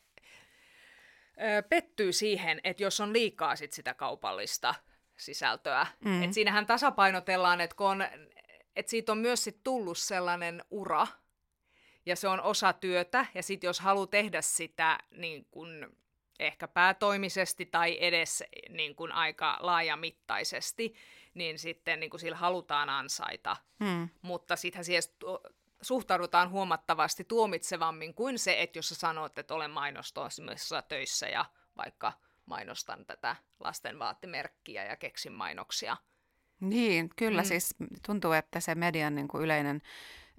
pettyy 1.69 2.13
siihen, 2.13 2.61
että 2.65 2.83
jos 2.83 3.01
on 3.01 3.13
liikaa 3.13 3.57
sit 3.57 3.73
sitä 3.73 3.95
kaupallista 3.95 4.75
sisältöä. 5.17 5.87
Mm. 6.05 6.23
Että 6.23 6.35
siinähän 6.35 6.67
tasapainotellaan, 6.67 7.61
että, 7.61 7.77
kun 7.77 7.87
on, 7.87 8.05
että 8.77 8.91
siitä 8.91 9.13
on 9.13 9.19
myös 9.19 9.45
sit 9.45 9.63
tullut 9.65 9.99
sellainen 9.99 10.65
ura, 10.71 11.07
ja 12.07 12.17
se 12.17 12.29
on 12.29 12.41
osa 12.41 12.73
työtä, 12.73 13.27
ja 13.35 13.43
sitten 13.43 13.69
jos 13.69 13.81
haluaa 13.81 14.07
tehdä 14.07 14.43
sitä 14.43 14.99
niin 15.11 15.47
kun 15.51 15.97
ehkä 16.39 16.69
päätoimisesti 16.69 17.67
tai 17.67 17.99
edes 18.01 18.45
niin 18.69 18.95
kun 18.97 19.13
aika 19.13 19.59
laajamittaisesti, 19.61 20.95
niin 21.35 21.59
sitten 21.59 22.01
niin 22.01 22.11
kun 22.11 22.21
sillä 22.21 22.37
halutaan 22.37 22.89
ansaita 22.91 23.57
Mm. 23.81 24.09
mutta 24.23 24.57
sittenhän 24.57 24.85
siihen 24.85 25.03
suhtaudutaan 25.83 26.51
huomattavasti 26.51 27.25
tuomitsevammin 27.25 28.15
kuin 28.15 28.39
se, 28.39 28.63
että 28.63 28.79
jos 28.79 28.89
sä 28.89 28.95
sanot, 28.95 29.39
että 29.39 29.55
olen 29.55 29.71
mainostoimissa 29.71 30.83
töissä 30.83 31.29
ja 31.29 31.45
vaikka 31.77 32.13
mainostan 32.47 33.07
tätä 33.07 33.37
lasten 33.61 33.99
vaattimerkkiä 33.99 34.85
ja 34.85 34.97
keksin 34.97 35.33
mainoksia. 35.33 35.97
Niin, 36.61 37.11
kyllä 37.17 37.43
Mm. 37.43 37.47
siis 37.49 37.75
tuntuu, 38.07 38.33
että 38.33 38.61
se 38.61 38.75
median 38.75 39.15
niin 39.15 39.29
kuin 39.29 39.43
yleinen 39.45 39.83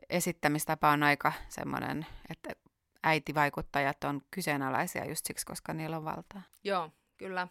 esittämistapa 0.10 0.90
on 0.90 1.04
aika 1.04 1.34
semmoinen, 1.50 2.06
että 2.30 2.50
äitivaikuttajat 3.04 4.04
on 4.04 4.22
kyseenalaisia 4.32 5.06
just 5.06 5.26
siksi, 5.26 5.46
koska 5.46 5.74
niillä 5.74 5.98
on 5.98 6.06
valtaa. 6.06 6.42
Joo, 6.64 6.92
kyllä. 7.18 7.48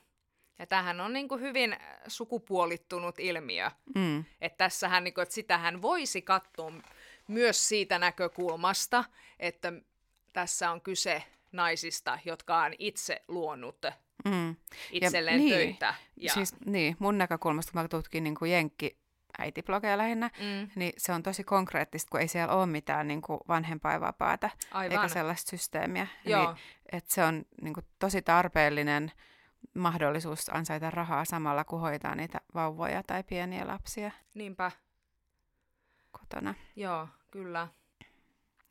Ja 0.59 0.67
tämähän 0.67 1.01
on 1.01 1.13
niin 1.13 1.29
kuin 1.29 1.41
hyvin 1.41 1.77
sukupuolittunut 2.07 3.19
ilmiö. 3.19 3.71
Mm. 3.95 4.25
Että 4.41 4.57
tässähän, 4.65 5.05
niin 5.05 5.15
kuin, 5.15 5.23
että 5.23 5.35
sitähän 5.35 5.83
voisi 5.83 6.23
katsoa 6.23 6.73
myös 7.29 7.69
siitä 7.69 7.99
näkökulmasta, 7.99 9.05
että 9.39 9.73
tässä 10.33 10.71
on 10.71 10.81
kyse 10.81 11.23
naisista, 11.53 12.19
jotka 12.25 12.59
on 12.63 12.73
itse 12.79 13.23
luonut 13.29 13.87
Mm. 14.25 14.57
itselleen 14.91 15.39
niin, 15.39 15.55
töitä. 15.55 15.95
Ja... 16.17 16.33
Siis 16.33 16.55
niin, 16.67 16.97
mun 16.99 17.19
näkökulmasta, 17.19 17.73
kun 17.73 17.83
mä 17.83 17.89
tutkin 17.89 18.25
niin 18.25 18.35
kuin 18.35 18.53
jenkki 18.53 18.99
äitiblogeja 19.39 19.99
lähinnä, 19.99 20.31
mm, 20.39 20.71
niin 20.75 20.93
se 20.97 21.13
on 21.13 21.23
tosi 21.23 21.45
konkreettista, 21.45 22.11
kun 22.11 22.21
ei 22.21 22.29
siellä 22.29 22.55
ole 22.55 22.67
mitään 22.67 23.09
niin 23.09 23.23
kuin 23.23 23.41
vanhempainvapaata 23.49 24.51
aivan. 24.71 24.93
eikä 24.93 25.09
sellaista 25.09 25.51
systeemiä. 25.51 26.07
Joo. 26.25 26.53
Niin, 26.53 26.63
että 26.93 27.15
se 27.15 27.25
on 27.25 27.45
niin 27.63 27.75
kuin, 27.75 27.87
tosi 27.99 28.23
tarpeellinen 28.23 29.13
mahdollisuus 29.75 30.49
ansaita 30.55 30.91
rahaa 30.91 31.25
samalla, 31.25 31.65
kun 31.65 31.81
hoitaa 31.81 32.15
niitä 32.15 32.41
vauvoja 32.55 33.03
tai 33.03 33.23
pieniä 33.25 33.67
lapsia 33.67 34.11
Niinpä, 34.35 34.71
kotona. 36.11 36.55
joo, 36.77 37.09
kyllä. 37.31 37.69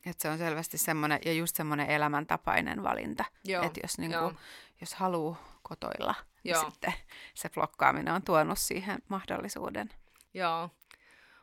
Että 0.06 0.22
se 0.22 0.28
on 0.28 0.38
selvästi 0.38 0.78
semmoinen, 0.78 1.18
ja 1.24 1.32
just 1.32 1.56
semmoinen 1.56 1.90
elämäntapainen 1.90 2.82
valinta. 2.82 3.24
Että 3.66 3.80
jos, 3.82 3.98
niin 3.98 4.10
joo. 4.12 4.22
kuin, 4.22 4.38
jos 4.80 4.94
haluaa 4.94 5.58
kotoilla, 5.62 6.14
niin 6.44 6.52
Joo. 6.52 6.64
sitten 6.70 6.92
se 7.34 7.48
blokkaaminen 7.48 8.14
on 8.14 8.22
tuonut 8.22 8.58
siihen 8.58 8.98
mahdollisuuden. 9.08 9.90
Joo, 10.34 10.70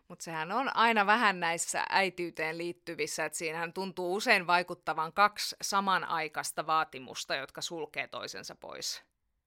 mutta 0.07 0.23
sehän 0.23 0.51
on 0.51 0.75
aina 0.75 1.05
vähän 1.05 1.39
näissä 1.39 1.85
äityyteen 1.89 2.57
liittyvissä, 2.57 3.25
että 3.25 3.37
siinähän 3.37 3.73
tuntuu 3.73 4.15
usein 4.15 4.47
vaikuttavan 4.47 5.13
kaksi 5.13 5.55
samanaikaista 5.61 6.67
vaatimusta, 6.67 7.35
jotka 7.35 7.61
sulkee 7.61 8.07
toisensa 8.07 8.55
pois. 8.55 9.03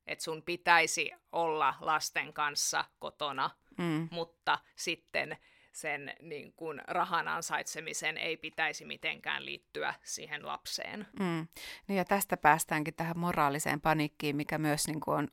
Että 0.07 0.25
sun 0.25 0.43
pitäisi 0.43 1.11
olla 1.33 1.75
lasten 1.81 2.33
kanssa 2.33 2.85
kotona, 2.99 3.51
Mm. 3.79 4.09
mutta 4.11 4.59
sitten 4.77 5.39
sen 5.81 6.15
niin 6.21 6.53
kun, 6.53 6.81
rahan 6.89 7.29
ansaitsemisen 7.29 8.17
ei 8.17 8.37
pitäisi 8.37 8.85
mitenkään 8.85 9.45
liittyä 9.45 9.95
siihen 10.03 10.47
lapseen. 10.47 11.07
Mm. 11.21 11.49
Niin 11.89 11.97
ja 11.97 12.05
tästä 12.05 12.37
päästäänkin 12.37 12.95
tähän 12.95 13.19
moraaliseen 13.19 13.81
paniikkiin, 13.81 14.37
mikä 14.37 14.59
myös 14.59 14.87
niin 14.87 15.01
kuin 15.01 15.19
on 15.19 15.29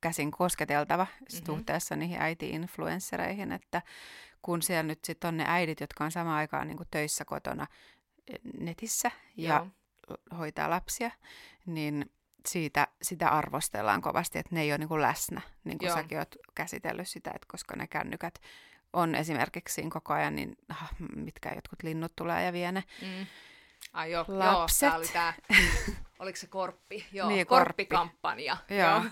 käsin 0.00 0.30
kosketeltava 0.30 1.04
mm-hmm. 1.04 1.46
suhteessa 1.46 1.96
niihin 1.96 2.20
äiti-influenssereihin, 2.20 3.52
että 3.52 3.82
kun 4.42 4.62
siellä 4.62 4.82
nyt 4.82 5.04
sitten 5.04 5.28
on 5.28 5.36
ne 5.36 5.44
äidit, 5.46 5.80
jotka 5.80 6.04
on 6.04 6.12
samaan 6.12 6.38
aikaan 6.38 6.68
niin 6.68 6.76
kuin 6.76 6.88
töissä 6.90 7.24
kotona 7.24 7.66
eh, 8.26 8.40
netissä 8.60 9.10
ja 9.36 9.66
Joo. 10.10 10.38
hoitaa 10.38 10.70
lapsia, 10.70 11.10
niin 11.66 12.10
siitä, 12.48 12.88
sitä 13.02 13.28
arvostellaan 13.28 14.02
kovasti, 14.02 14.38
että 14.38 14.54
ne 14.54 14.60
ei 14.62 14.72
ole 14.72 14.78
niin 14.78 14.88
kuin 14.88 15.02
läsnä, 15.02 15.40
niin 15.64 15.78
kuin 15.78 15.86
Joo. 15.86 15.96
säkin 15.96 16.18
olet 16.18 16.36
käsitellyt 16.54 17.08
sitä, 17.08 17.30
että 17.34 17.46
koska 17.50 17.76
ne 17.76 17.86
kännykät 17.86 18.38
on 18.92 19.14
esimerkiksi 19.14 19.74
siinä 19.74 19.90
koko 19.90 20.12
ajan, 20.14 20.34
niin 20.36 20.56
ah, 20.68 20.90
mitkä 21.16 21.52
jotkut 21.54 21.82
linnut 21.82 22.12
tulee 22.16 22.44
ja 22.44 22.52
vie 22.52 22.72
ne. 22.72 22.84
Mm. 23.02 23.26
Ai 23.92 24.10
joo, 24.12 24.24
joo 24.28 24.38
Lapset. 24.38 24.88
tää 24.88 24.96
oli 24.98 25.08
tää, 25.08 25.34
oliko 26.18 26.36
se 26.36 26.46
korppi? 26.46 27.06
Joo, 27.12 27.28
Niin, 27.28 27.46
korppi. 27.46 27.66
korppikampanja. 27.86 28.56
Joo. 28.70 29.04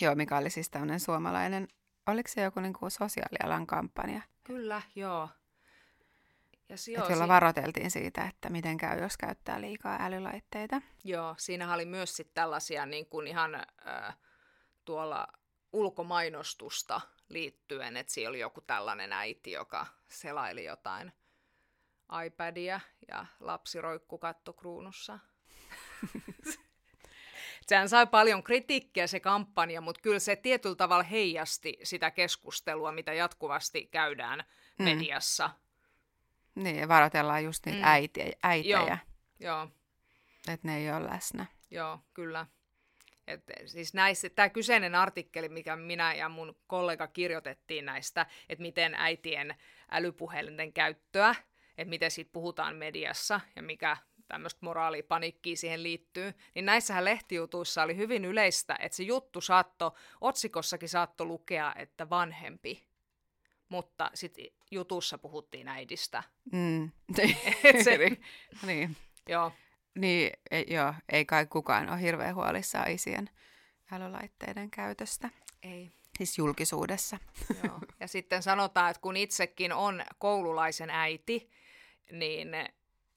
Joo, 0.00 0.14
mikä 0.22 0.36
oli 0.36 0.50
siis 0.50 0.70
tämmöinen 0.70 1.00
suomalainen, 1.00 1.68
oliko 2.06 2.28
se 2.28 2.42
joku 2.42 2.60
niin 2.60 2.72
kuin 2.72 2.90
sosiaalialan 2.90 3.66
kampanja, 3.66 4.22
Kyllä, 4.44 4.82
joo. 4.94 5.28
Ja 6.68 6.76
si- 6.76 6.92
joo, 6.92 7.02
että 7.02 7.12
jolla 7.12 7.28
varoiteltiin 7.28 7.90
siitä, 7.90 8.24
että 8.24 8.50
miten 8.50 8.76
käy, 8.76 9.00
jos 9.02 9.16
käyttää 9.16 9.60
liikaa 9.60 9.98
älylaitteita. 10.00 10.82
joo, 11.04 11.34
siinä 11.38 11.74
oli 11.74 11.84
myös 11.84 12.16
sit 12.16 12.34
tällaisia 12.34 12.86
niin 12.86 13.06
kuin 13.06 13.26
ihan 13.26 13.54
äh, 13.54 14.16
tuolla 14.84 15.26
ulkomainostusta 15.72 17.00
liittyen, 17.28 17.96
että 17.96 18.12
siellä 18.12 18.28
oli 18.28 18.40
joku 18.40 18.60
tällainen 18.60 19.12
äiti, 19.12 19.50
joka 19.50 19.86
selaili 20.08 20.64
jotain 20.64 21.12
iPadia 22.26 22.80
ja 23.08 23.26
lapsi 23.40 23.80
roikku 23.80 24.18
kattokruunussa. 24.18 25.18
Sehän 27.66 27.88
sai 27.88 28.06
paljon 28.06 28.42
kritiikkiä 28.42 29.06
se 29.06 29.20
kampanja, 29.20 29.80
mutta 29.80 30.00
kyllä 30.00 30.18
se 30.18 30.36
tietyllä 30.36 30.76
tavalla 30.76 31.02
heijasti 31.02 31.78
sitä 31.82 32.10
keskustelua, 32.10 32.92
mitä 32.92 33.12
jatkuvasti 33.12 33.86
käydään 33.86 34.44
mm. 34.78 34.84
mediassa. 34.84 35.50
Niin, 36.54 36.76
ja 36.76 36.88
varoitellaan 36.88 37.44
just 37.44 37.66
niitä 37.66 37.78
mm. 37.78 37.84
äitiä, 37.84 38.32
äitejä. 38.42 38.78
Joo, 38.78 38.96
joo. 39.40 39.68
Että 40.48 40.68
ne 40.68 40.76
ei 40.76 40.92
ole 40.92 41.06
läsnä. 41.06 41.46
Joo, 41.70 42.00
kyllä. 42.14 42.46
Et 43.28 43.42
siis 43.66 43.94
näissä, 43.94 44.30
tämä 44.30 44.48
kyseinen 44.48 44.94
artikkeli, 44.94 45.48
mikä 45.48 45.76
minä 45.76 46.14
ja 46.14 46.28
mun 46.28 46.56
kollega 46.66 47.06
kirjoitettiin 47.06 47.84
näistä, 47.84 48.26
että 48.48 48.62
miten 48.62 48.94
äitien 48.94 49.54
älypuhelinten 49.90 50.72
käyttöä, 50.72 51.34
että 51.78 51.90
miten 51.90 52.10
siitä 52.10 52.32
puhutaan 52.32 52.76
mediassa 52.76 53.40
ja 53.56 53.62
mikä 53.62 53.96
tämmöistä 54.28 54.58
moraalipanikkiä 54.62 55.56
siihen 55.56 55.82
liittyy, 55.82 56.34
niin 56.54 56.64
näissähän 56.64 57.04
lehtijutuissa 57.04 57.82
oli 57.82 57.96
hyvin 57.96 58.24
yleistä, 58.24 58.76
että 58.80 58.96
se 58.96 59.02
juttu 59.02 59.40
saatto, 59.40 59.94
otsikossakin 60.20 60.88
saatto 60.88 61.24
lukea, 61.24 61.74
että 61.76 62.10
vanhempi, 62.10 62.88
mutta 63.68 64.10
sitten 64.14 64.44
jutussa 64.70 65.18
puhuttiin 65.18 65.68
äidistä. 65.68 66.22
Mm. 66.52 66.90
se, 67.84 67.98
niin. 68.66 68.96
Joo. 69.28 69.52
Niin, 70.00 70.32
ei, 70.50 70.66
joo, 70.68 70.94
ei 71.08 71.24
kai 71.24 71.46
kukaan 71.46 71.90
ole 71.90 72.00
hirveän 72.00 72.34
huolissaan 72.34 72.90
isien 72.90 73.30
älylaitteiden 73.92 74.70
käytöstä. 74.70 75.30
Ei. 75.62 75.90
Siis 76.18 76.38
julkisuudessa. 76.38 77.18
Joo. 77.64 77.78
Ja 78.00 78.08
sitten 78.08 78.42
sanotaan, 78.42 78.90
että 78.90 79.00
kun 79.00 79.16
itsekin 79.16 79.72
on 79.72 80.04
koululaisen 80.18 80.90
äiti, 80.90 81.50
niin 82.12 82.48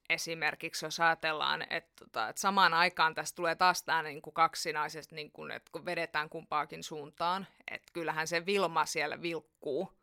esimerkiksi 0.09 0.85
jos 0.85 0.99
ajatellaan, 0.99 1.61
että, 1.69 1.91
tota, 1.99 2.29
että 2.29 2.41
samaan 2.41 2.73
aikaan 2.73 3.15
tässä 3.15 3.35
tulee 3.35 3.55
taas 3.55 3.83
tämä 3.83 4.03
niin 4.03 4.21
kuin 4.21 4.33
kaksinaisesti, 4.33 5.15
niin 5.15 5.31
kuin, 5.31 5.51
että 5.51 5.71
kun 5.71 5.85
vedetään 5.85 6.29
kumpaakin 6.29 6.83
suuntaan, 6.83 7.47
että 7.71 7.93
kyllähän 7.93 8.27
se 8.27 8.45
Vilma 8.45 8.85
siellä 8.85 9.21
vilkkuu, 9.21 9.93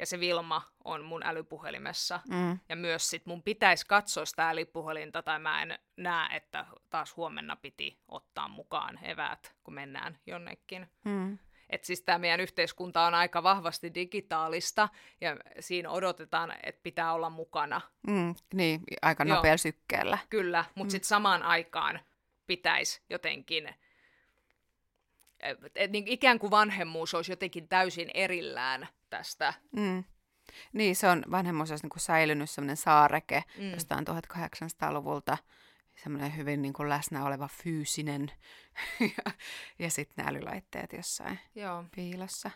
ja 0.00 0.06
se 0.06 0.20
Vilma 0.20 0.62
on 0.84 1.04
mun 1.04 1.22
älypuhelimessa. 1.26 2.20
Mm. 2.28 2.58
Ja 2.68 2.76
myös 2.76 3.10
sit 3.10 3.26
mun 3.26 3.42
pitäisi 3.42 3.86
katsoa 3.86 4.24
sitä 4.24 4.50
älypuhelinta, 4.50 5.22
tai 5.22 5.38
mä 5.38 5.62
en 5.62 5.78
näe, 5.96 6.36
että 6.36 6.66
taas 6.90 7.16
huomenna 7.16 7.56
piti 7.56 7.98
ottaa 8.08 8.48
mukaan 8.48 8.98
eväät, 9.04 9.54
kun 9.64 9.74
mennään 9.74 10.18
jonnekin. 10.26 10.90
Mm. 11.04 11.38
Että 11.70 11.86
siis 11.86 12.02
tämä 12.02 12.18
meidän 12.18 12.40
yhteiskunta 12.40 13.02
on 13.02 13.14
aika 13.14 13.42
vahvasti 13.42 13.94
digitaalista 13.94 14.88
ja 15.20 15.36
siinä 15.60 15.90
odotetaan, 15.90 16.54
että 16.62 16.82
pitää 16.82 17.12
olla 17.12 17.30
mukana. 17.30 17.80
Mm, 18.06 18.34
niin, 18.54 18.80
aika 19.02 19.24
nopealla 19.24 19.56
sykkeellä. 19.56 20.18
Kyllä, 20.30 20.64
mutta 20.74 20.84
mm. 20.84 20.90
sitten 20.90 21.08
samaan 21.08 21.42
aikaan 21.42 22.00
pitäisi 22.46 23.02
jotenkin, 23.10 23.74
että 25.42 25.92
niin 25.92 26.08
ikään 26.08 26.38
kuin 26.38 26.50
vanhemmuus 26.50 27.14
olisi 27.14 27.32
jotenkin 27.32 27.68
täysin 27.68 28.10
erillään 28.14 28.88
tästä. 29.10 29.54
Mm. 29.76 30.04
Niin, 30.72 30.96
se 30.96 31.08
on, 31.08 31.24
vanhemmuus 31.30 31.70
olisi 31.70 31.84
niin 31.84 31.90
kuin 31.90 32.00
säilynyt 32.00 32.50
sellainen 32.50 32.76
saareke 32.76 33.44
mm. 33.58 33.70
jostain 33.70 34.04
1800-luvulta 34.08 35.38
semmoinen 36.02 36.36
hyvin 36.36 36.62
niin 36.62 36.72
kuin 36.72 36.88
läsnä 36.88 37.24
oleva 37.24 37.48
fyysinen 37.48 38.32
ja, 39.00 39.32
ja 39.78 39.90
sitten 39.90 40.14
nämä 40.16 40.28
älylaitteet 40.28 40.92
jossain 40.92 41.38
Joo. 41.54 41.84
piilossa. 41.94 42.50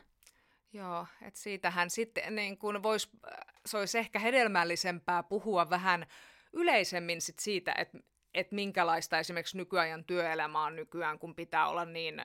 Joo, 0.73 1.07
että 1.23 1.41
siitähän 1.41 1.91
sitten 1.91 2.35
niin 2.35 2.59
kuin 2.59 2.83
vois, 2.83 3.11
se 3.67 3.79
olisi 3.79 3.99
ehkä 3.99 4.19
hedelmällisempää 4.19 5.23
puhua 5.23 5.71
vähän 5.71 6.07
yleisemmin 6.53 7.21
sit 7.21 7.39
siitä, 7.39 7.75
että 7.79 7.99
et 8.35 8.53
minkälaista 8.53 9.19
esimerkiksi 9.19 9.57
nykyajan 9.57 10.05
työelämä 10.05 10.65
on 10.65 10.77
nykyään, 10.77 11.19
kun 11.19 11.35
pitää 11.35 11.69
olla 11.69 11.85
niin 11.85 12.23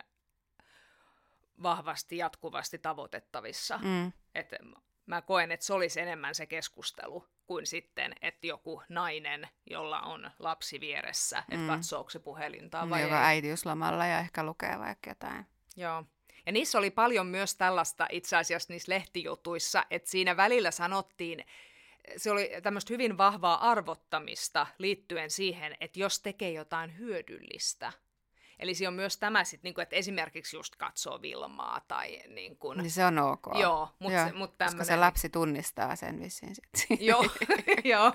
vahvasti 1.64 2.18
jatkuvasti 2.18 2.78
tavoitettavissa. 2.78 3.80
Mm. 3.84 4.12
Että 4.36 4.58
mä 5.06 5.22
koen, 5.22 5.52
että 5.52 5.66
se 5.66 5.74
olisi 5.74 6.00
enemmän 6.00 6.36
se 6.36 6.46
keskustelu 6.46 7.26
kuin 7.46 7.66
sitten, 7.66 8.16
että 8.22 8.48
joku 8.48 8.84
nainen, 8.90 9.50
jolla 9.70 10.00
on 10.00 10.32
lapsi 10.40 10.80
vieressä, 10.80 11.40
että 11.40 11.56
mm. 11.58 11.68
katsooko 11.68 12.10
se 12.10 12.20
puhelinta 12.20 12.90
vai 12.90 13.02
Joka 13.02 13.20
ei. 13.20 13.26
äitiyslomalla 13.26 14.06
ja 14.06 14.20
ehkä 14.20 14.44
lukee 14.44 14.80
vaikka 14.80 15.10
jotain. 15.10 15.46
Joo. 15.76 16.04
Ja 16.46 16.52
niissä 16.52 16.78
oli 16.78 16.92
paljon 16.92 17.28
myös 17.28 17.56
tällaista 17.56 18.08
itse 18.12 18.38
asiassa 18.38 18.74
niissä 18.74 18.92
lehtijutuissa, 18.92 19.86
että 19.92 20.10
siinä 20.10 20.38
välillä 20.38 20.72
sanottiin, 20.72 21.46
se 22.18 22.32
oli 22.32 22.52
tämmöistä 22.64 22.94
hyvin 22.94 23.18
vahvaa 23.18 23.70
arvottamista 23.72 24.68
liittyen 24.78 25.30
siihen, 25.30 25.78
että 25.80 26.00
jos 26.00 26.20
tekee 26.20 26.52
jotain 26.52 26.98
hyödyllistä, 26.98 27.94
Eli 28.60 28.76
siinä 28.76 28.88
on 28.88 28.94
myös 28.94 29.18
tämä 29.18 29.44
sitten, 29.44 29.68
niin 29.68 29.74
kuin, 29.74 29.84
että 29.84 29.96
esimerkiksi 29.96 30.58
just 30.58 30.76
katsoo 30.76 31.22
Vilmaa 31.22 31.82
tai 31.88 32.22
niin 32.28 32.58
kuin... 32.58 32.78
Niin 32.78 32.92
se 32.92 33.06
on 33.06 33.20
ok. 33.20 33.48
Joo, 33.60 33.90
mutta 34.00 34.18
joo, 34.18 34.32
mut 34.34 34.58
tämmönen... 34.58 34.78
Koska 34.78 34.94
se 34.94 35.00
lapsi 35.00 35.30
tunnistaa 35.30 35.96
sen 35.96 36.20
vissiin 36.20 36.56
sitten. 36.56 37.06
joo, 37.08 37.26
joo. 37.94 38.14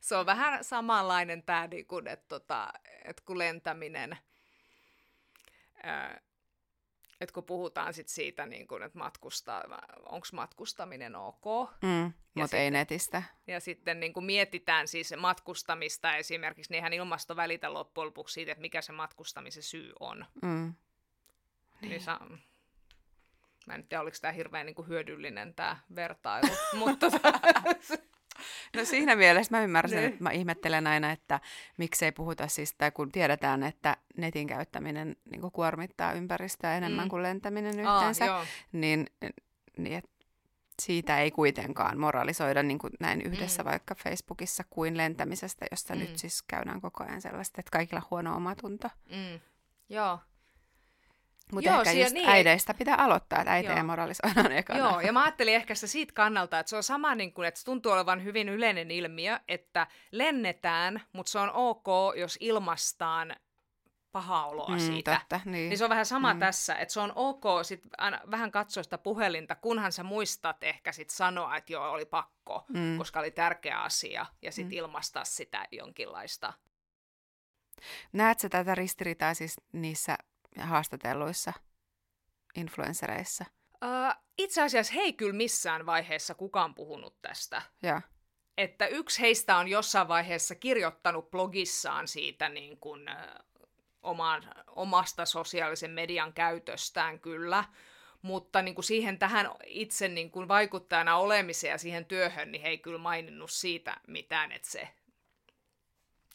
Se 0.00 0.16
on 0.16 0.26
vähän 0.26 0.64
samanlainen 0.64 1.42
tämä, 1.42 1.66
niin 1.66 1.86
kuin, 1.86 2.06
että, 2.06 2.26
tota, 2.28 2.72
että 3.04 3.22
kun 3.26 3.38
lentäminen... 3.38 4.18
Ää, 5.82 6.20
että 7.20 7.32
kun 7.32 7.44
puhutaan 7.44 7.94
sit 7.94 8.08
siitä, 8.08 8.46
niin 8.46 8.68
kun, 8.68 8.82
että 8.82 8.98
matkustaa, 8.98 9.64
onko 10.06 10.26
matkustaminen 10.32 11.16
ok. 11.16 11.70
Mm, 11.82 12.12
mutta 12.34 12.56
ei 12.56 12.70
netistä. 12.70 13.22
Ja 13.46 13.60
sitten 13.60 14.00
niin 14.00 14.12
kun 14.12 14.24
mietitään 14.24 14.88
siis 14.88 15.14
matkustamista 15.18 16.16
esimerkiksi, 16.16 16.72
niin 16.72 16.78
ihan 16.78 16.92
ilmasto 16.92 17.36
välitä 17.36 17.72
loppujen 17.72 18.06
lopuksi 18.06 18.32
siitä, 18.32 18.52
että 18.52 18.62
mikä 18.62 18.82
se 18.82 18.92
matkustamisen 18.92 19.62
syy 19.62 19.92
on. 20.00 20.26
Mm. 20.42 20.74
Niin. 21.80 21.90
niin 21.90 22.00
sa- 22.00 22.20
mä 23.66 23.74
en 23.74 23.88
tiedä, 23.88 24.02
oliko 24.02 24.16
tämä 24.20 24.32
hirveän 24.32 24.66
niin 24.66 24.88
hyödyllinen 24.88 25.54
tämä 25.54 25.76
vertailu, 25.94 26.48
mutta 26.78 27.10
tota, 27.10 27.32
No 28.76 28.84
siinä 28.84 29.16
mielessä 29.16 29.56
mä 29.56 29.62
ymmärsin, 29.62 29.96
niin. 29.96 30.08
että 30.08 30.22
mä 30.22 30.30
ihmettelen 30.30 30.86
aina, 30.86 31.10
että 31.10 31.40
miksei 31.76 32.12
puhuta 32.12 32.48
siis, 32.48 32.74
tai 32.74 32.90
kun 32.90 33.12
tiedetään, 33.12 33.62
että 33.62 33.96
netin 34.16 34.46
käyttäminen 34.46 35.16
niin 35.30 35.52
kuormittaa 35.52 36.12
ympäristöä 36.12 36.76
enemmän 36.76 37.04
mm. 37.04 37.08
kuin 37.08 37.22
lentäminen 37.22 37.80
yhteensä, 37.80 38.34
Aa, 38.34 38.46
niin, 38.72 39.06
niin 39.78 39.98
et 39.98 40.10
siitä 40.82 41.18
ei 41.18 41.30
kuitenkaan 41.30 41.98
moralisoida 41.98 42.62
niin 42.62 42.78
kuin 42.78 42.92
näin 43.00 43.22
yhdessä 43.22 43.62
mm. 43.62 43.70
vaikka 43.70 43.94
Facebookissa 43.94 44.64
kuin 44.70 44.96
lentämisestä, 44.96 45.66
josta 45.70 45.94
mm. 45.94 46.00
nyt 46.00 46.18
siis 46.18 46.42
käydään 46.42 46.80
koko 46.80 47.04
ajan 47.04 47.22
sellaista, 47.22 47.60
että 47.60 47.70
kaikilla 47.70 48.02
huono 48.10 48.36
omatunto. 48.36 48.88
Mm. 49.10 49.40
Joo, 49.88 50.18
mutta 51.52 51.78
ehkä 51.78 51.92
just 51.92 52.14
niin, 52.14 52.28
äideistä 52.28 52.74
pitää 52.74 52.96
aloittaa, 52.96 53.38
että 53.38 53.52
äitejä 53.52 53.82
moralisoidaan 53.82 54.52
ekana. 54.52 54.78
Joo, 54.78 55.00
ja 55.00 55.12
mä 55.12 55.22
ajattelin 55.22 55.54
ehkä 55.54 55.74
se 55.74 55.86
siitä 55.86 56.12
kannalta, 56.12 56.58
että 56.58 56.70
se 56.70 56.76
on 56.76 56.82
sama, 56.82 57.14
niin 57.14 57.32
kuin, 57.32 57.48
että 57.48 57.60
se 57.60 57.64
tuntuu 57.64 57.92
olevan 57.92 58.24
hyvin 58.24 58.48
yleinen 58.48 58.90
ilmiö, 58.90 59.40
että 59.48 59.86
lennetään, 60.12 61.02
mutta 61.12 61.32
se 61.32 61.38
on 61.38 61.50
ok, 61.52 61.86
jos 62.16 62.38
ilmastaan 62.40 63.36
pahaa 64.12 64.46
oloa 64.46 64.68
mm, 64.68 64.78
siitä. 64.78 65.18
Totta, 65.20 65.40
niin. 65.44 65.68
niin 65.68 65.78
se 65.78 65.84
on 65.84 65.90
vähän 65.90 66.06
sama 66.06 66.34
mm. 66.34 66.40
tässä, 66.40 66.74
että 66.74 66.94
se 66.94 67.00
on 67.00 67.12
ok 67.14 67.44
sit 67.62 67.82
aina 67.98 68.20
vähän 68.30 68.50
katsoa 68.50 68.82
sitä 68.82 68.98
puhelinta, 68.98 69.54
kunhan 69.54 69.92
sä 69.92 70.02
muistat 70.02 70.64
ehkä 70.64 70.92
sit 70.92 71.10
sanoa, 71.10 71.56
että 71.56 71.72
joo, 71.72 71.90
oli 71.90 72.04
pakko, 72.04 72.64
mm. 72.68 72.98
koska 72.98 73.20
oli 73.20 73.30
tärkeä 73.30 73.80
asia, 73.80 74.26
ja 74.42 74.52
sitten 74.52 74.74
mm. 74.74 74.78
ilmastaa 74.78 75.24
sitä 75.24 75.64
jonkinlaista. 75.72 76.52
Näetkö 78.12 78.48
tätä 78.48 78.74
ristiriitaa 78.74 79.34
siis 79.34 79.56
niissä 79.72 80.18
haastatelluissa 80.66 81.52
influenssereissa? 82.56 83.44
Uh, 83.84 84.22
itse 84.38 84.62
asiassa 84.62 84.92
hei 84.92 85.12
kyllä 85.12 85.32
missään 85.32 85.86
vaiheessa 85.86 86.34
kukaan 86.34 86.74
puhunut 86.74 87.22
tästä. 87.22 87.62
Ja. 87.82 88.02
Että 88.58 88.86
yksi 88.86 89.20
heistä 89.20 89.56
on 89.56 89.68
jossain 89.68 90.08
vaiheessa 90.08 90.54
kirjoittanut 90.54 91.30
blogissaan 91.30 92.08
siitä 92.08 92.48
niin 92.48 92.78
kuin, 92.78 93.02
uh, 93.08 93.48
oman, 94.02 94.42
omasta 94.66 95.26
sosiaalisen 95.26 95.90
median 95.90 96.32
käytöstään 96.32 97.20
kyllä, 97.20 97.64
mutta 98.22 98.62
niin 98.62 98.74
kuin 98.74 98.84
siihen 98.84 99.18
tähän 99.18 99.50
itse 99.64 100.08
niin 100.08 100.30
kuin 100.30 100.48
vaikuttajana 100.48 101.16
olemiseen 101.16 101.70
ja 101.70 101.78
siihen 101.78 102.04
työhön, 102.04 102.52
niin 102.52 102.62
he 102.62 102.68
ei 102.68 102.78
kyllä 102.78 102.98
maininnut 102.98 103.50
siitä 103.50 103.96
mitään, 104.06 104.52
että 104.52 104.70
se, 104.70 104.88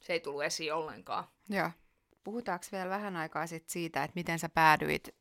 se 0.01 0.13
ei 0.13 0.19
tullut 0.19 0.43
esiin 0.43 0.73
ollenkaan. 0.73 1.27
Joo. 1.49 1.69
Puhutaanko 2.23 2.65
vielä 2.71 2.89
vähän 2.89 3.15
aikaa 3.15 3.47
sit 3.47 3.69
siitä, 3.69 4.03
että 4.03 4.15
miten 4.15 4.39
sä 4.39 4.49
päädyit, 4.49 5.15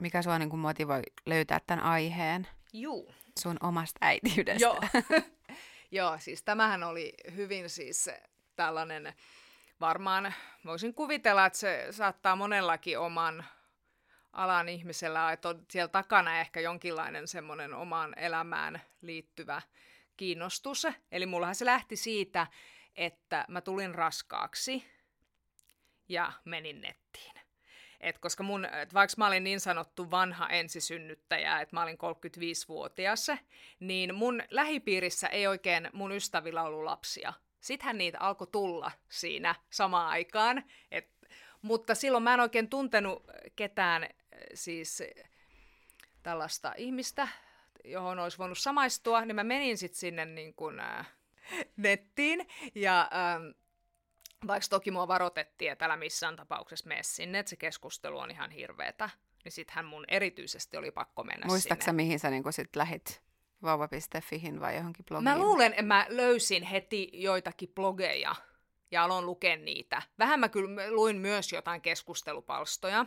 mikä 0.00 0.22
sua 0.22 0.38
niin 0.38 0.58
motivoi 0.58 1.02
löytää 1.26 1.60
tämän 1.66 1.84
aiheen? 1.84 2.48
Juu. 2.72 3.12
Sun 3.38 3.56
omasta 3.60 3.98
äitiydestä. 4.02 4.62
Joo. 4.64 4.80
Joo, 5.90 6.18
siis 6.18 6.42
tämähän 6.42 6.82
oli 6.82 7.14
hyvin 7.34 7.70
siis 7.70 8.10
tällainen, 8.56 9.14
varmaan 9.80 10.34
voisin 10.64 10.94
kuvitella, 10.94 11.46
että 11.46 11.58
se 11.58 11.86
saattaa 11.90 12.36
monellakin 12.36 12.98
oman 12.98 13.44
alan 14.32 14.68
ihmisellä, 14.68 15.32
että 15.32 15.48
on 15.48 15.66
siellä 15.70 15.88
takana 15.88 16.40
ehkä 16.40 16.60
jonkinlainen 16.60 17.28
semmoinen 17.28 17.74
omaan 17.74 18.18
elämään 18.18 18.80
liittyvä 19.00 19.62
kiinnostus. 20.16 20.86
Eli 21.12 21.26
mullahan 21.26 21.54
se 21.54 21.64
lähti 21.64 21.96
siitä, 21.96 22.46
että 22.96 23.44
mä 23.48 23.60
tulin 23.60 23.94
raskaaksi 23.94 24.84
ja 26.10 26.32
menin 26.44 26.80
nettiin. 26.80 27.32
Et 28.00 28.18
koska 28.18 28.42
mun, 28.42 28.64
et 28.64 28.94
vaikka 28.94 29.14
mä 29.16 29.26
olin 29.26 29.44
niin 29.44 29.60
sanottu 29.60 30.10
vanha 30.10 30.48
ensisynnyttäjä, 30.48 31.60
että 31.60 31.76
mä 31.76 31.82
olin 31.82 31.98
35-vuotias, 31.98 33.30
niin 33.80 34.14
mun 34.14 34.42
lähipiirissä 34.50 35.28
ei 35.28 35.46
oikein 35.46 35.90
mun 35.92 36.12
ystävillä 36.12 36.62
ollut 36.62 36.84
lapsia. 36.84 37.32
Sittenhän 37.60 37.98
niitä 37.98 38.18
alkoi 38.20 38.46
tulla 38.46 38.92
siinä 39.08 39.54
samaan 39.70 40.08
aikaan. 40.08 40.64
Et, 40.90 41.08
mutta 41.62 41.94
silloin 41.94 42.24
mä 42.24 42.34
en 42.34 42.40
oikein 42.40 42.68
tuntenut 42.68 43.24
ketään 43.56 44.08
siis 44.54 45.02
tällaista 46.22 46.74
ihmistä, 46.76 47.28
johon 47.84 48.18
olisi 48.18 48.38
voinut 48.38 48.58
samaistua, 48.58 49.24
niin 49.24 49.36
mä 49.36 49.44
menin 49.44 49.78
sitten 49.78 49.98
sinne 49.98 50.24
niin 50.24 50.54
kun, 50.54 50.80
äh, 50.80 51.06
nettiin 51.76 52.46
ja 52.74 53.00
ähm, 53.00 53.50
vaikka 54.46 54.68
toki 54.70 54.90
mua 54.90 55.08
varoitettiin, 55.08 55.72
että 55.72 55.84
älä 55.84 55.96
missään 55.96 56.36
tapauksessa 56.36 56.88
mene 56.88 57.02
sinne, 57.02 57.38
että 57.38 57.50
se 57.50 57.56
keskustelu 57.56 58.18
on 58.18 58.30
ihan 58.30 58.50
hirveetä, 58.50 59.10
niin 59.44 59.52
sittenhän 59.52 59.84
mun 59.84 60.04
erityisesti 60.08 60.76
oli 60.76 60.90
pakko 60.90 61.24
mennä 61.24 61.46
Muistatko 61.46 61.84
sinne. 61.84 61.96
mihin 61.96 62.18
sä 62.18 62.30
niin 62.30 62.42
sit 62.50 62.76
lähit 62.76 63.22
vauva.fihin 63.62 64.60
vai 64.60 64.76
johonkin 64.76 65.04
blogiin? 65.04 65.24
Mä 65.24 65.38
luulen, 65.38 65.72
että 65.72 65.82
mä 65.82 66.06
löysin 66.08 66.62
heti 66.62 67.10
joitakin 67.12 67.68
blogeja 67.74 68.34
ja 68.90 69.04
aloin 69.04 69.26
lukea 69.26 69.56
niitä. 69.56 70.02
Vähän 70.18 70.40
mä 70.40 70.48
kyllä 70.48 70.90
luin 70.90 71.16
myös 71.16 71.52
jotain 71.52 71.80
keskustelupalstoja. 71.80 73.06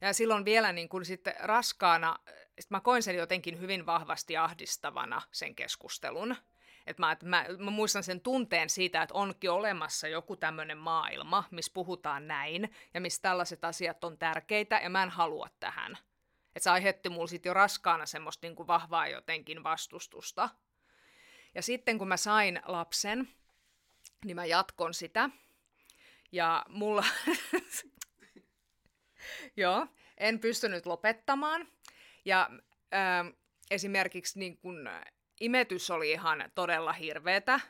Ja 0.00 0.12
silloin 0.12 0.44
vielä 0.44 0.72
niin 0.72 0.88
kun 0.88 1.04
sitten 1.04 1.34
raskaana, 1.40 2.18
sit 2.60 2.70
mä 2.70 2.80
koin 2.80 3.02
sen 3.02 3.16
jotenkin 3.16 3.60
hyvin 3.60 3.86
vahvasti 3.86 4.36
ahdistavana 4.36 5.22
sen 5.32 5.54
keskustelun. 5.54 6.36
Et 6.86 6.98
mä, 6.98 7.12
et 7.12 7.22
mä, 7.22 7.46
mä 7.58 7.70
muistan 7.70 8.02
sen 8.02 8.20
tunteen 8.20 8.70
siitä, 8.70 9.02
että 9.02 9.14
onkin 9.14 9.50
olemassa 9.50 10.08
joku 10.08 10.36
tämmöinen 10.36 10.78
maailma, 10.78 11.44
missä 11.50 11.72
puhutaan 11.74 12.28
näin 12.28 12.74
ja 12.94 13.00
missä 13.00 13.22
tällaiset 13.22 13.64
asiat 13.64 14.04
on 14.04 14.18
tärkeitä 14.18 14.80
ja 14.82 14.90
mä 14.90 15.02
en 15.02 15.10
halua 15.10 15.48
tähän. 15.60 15.98
Et 16.56 16.62
se 16.62 16.70
aiheutti 16.70 17.08
mulla 17.08 17.26
sitten 17.26 17.50
jo 17.50 17.54
raskaana 17.54 18.06
semmoista 18.06 18.46
niinku 18.46 18.66
vahvaa 18.66 19.08
jotenkin 19.08 19.64
vastustusta. 19.64 20.48
Ja 21.54 21.62
sitten 21.62 21.98
kun 21.98 22.08
mä 22.08 22.16
sain 22.16 22.60
lapsen, 22.66 23.28
niin 24.24 24.36
mä 24.36 24.44
jatkon 24.44 24.94
sitä. 24.94 25.30
Ja 26.32 26.66
mulla, 26.68 27.04
joo, 29.56 29.86
en 30.18 30.38
pystynyt 30.38 30.86
lopettamaan. 30.86 31.68
Ja 32.24 32.50
äh, 32.94 33.32
esimerkiksi 33.70 34.38
niin 34.38 34.58
kun, 34.58 34.88
imetys 35.40 35.90
oli 35.90 36.10
ihan 36.10 36.50
todella 36.54 36.92
hirveetä. 36.92 37.60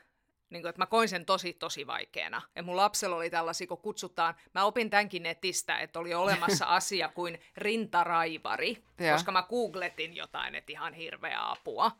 Niin 0.51 0.63
kun, 0.63 0.69
että 0.69 0.83
mä 0.83 0.87
koin 0.87 1.09
sen 1.09 1.27
tosi, 1.27 1.53
tosi 1.53 1.87
vaikeana. 1.87 2.43
Ja 2.57 2.63
mun 2.63 2.77
lapsella 2.77 3.17
oli 3.17 3.31
tällaisia, 3.31 3.67
kun 3.67 3.79
kutsutaan, 3.79 4.35
mä 4.55 4.65
opin 4.65 4.91
tämänkin 4.91 5.23
netistä, 5.23 5.79
että 5.79 5.99
oli 5.99 6.15
olemassa 6.15 6.65
asia 6.79 7.09
kuin 7.09 7.41
rintaraivari, 7.57 8.85
koska 9.13 9.33
mä 9.33 9.43
googletin 9.43 10.17
jotain, 10.17 10.55
että 10.55 10.73
ihan 10.73 10.95
hirveä 10.95 11.51
apua. 11.51 11.91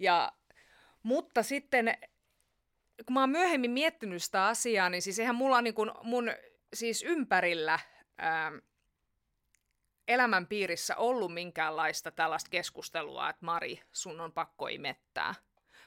Ja, 0.00 0.32
mutta 1.02 1.42
sitten, 1.42 1.98
kun 3.06 3.14
mä 3.14 3.20
oon 3.20 3.30
myöhemmin 3.30 3.70
miettinyt 3.70 4.22
sitä 4.22 4.46
asiaa, 4.46 4.90
niin 4.90 5.02
siis 5.02 5.18
eihän 5.18 5.34
mulla 5.34 5.62
niin 5.62 5.74
kun 5.74 5.94
mun 6.02 6.30
siis 6.74 7.02
ympärillä 7.02 7.78
ää, 8.18 8.52
elämän 10.10 10.46
piirissä 10.46 10.96
ollut 10.96 11.34
minkäänlaista 11.34 12.10
tällaista 12.10 12.50
keskustelua, 12.50 13.30
että 13.30 13.46
Mari, 13.46 13.82
sun 13.92 14.20
on 14.20 14.32
pakko 14.32 14.68
imettää. 14.68 15.34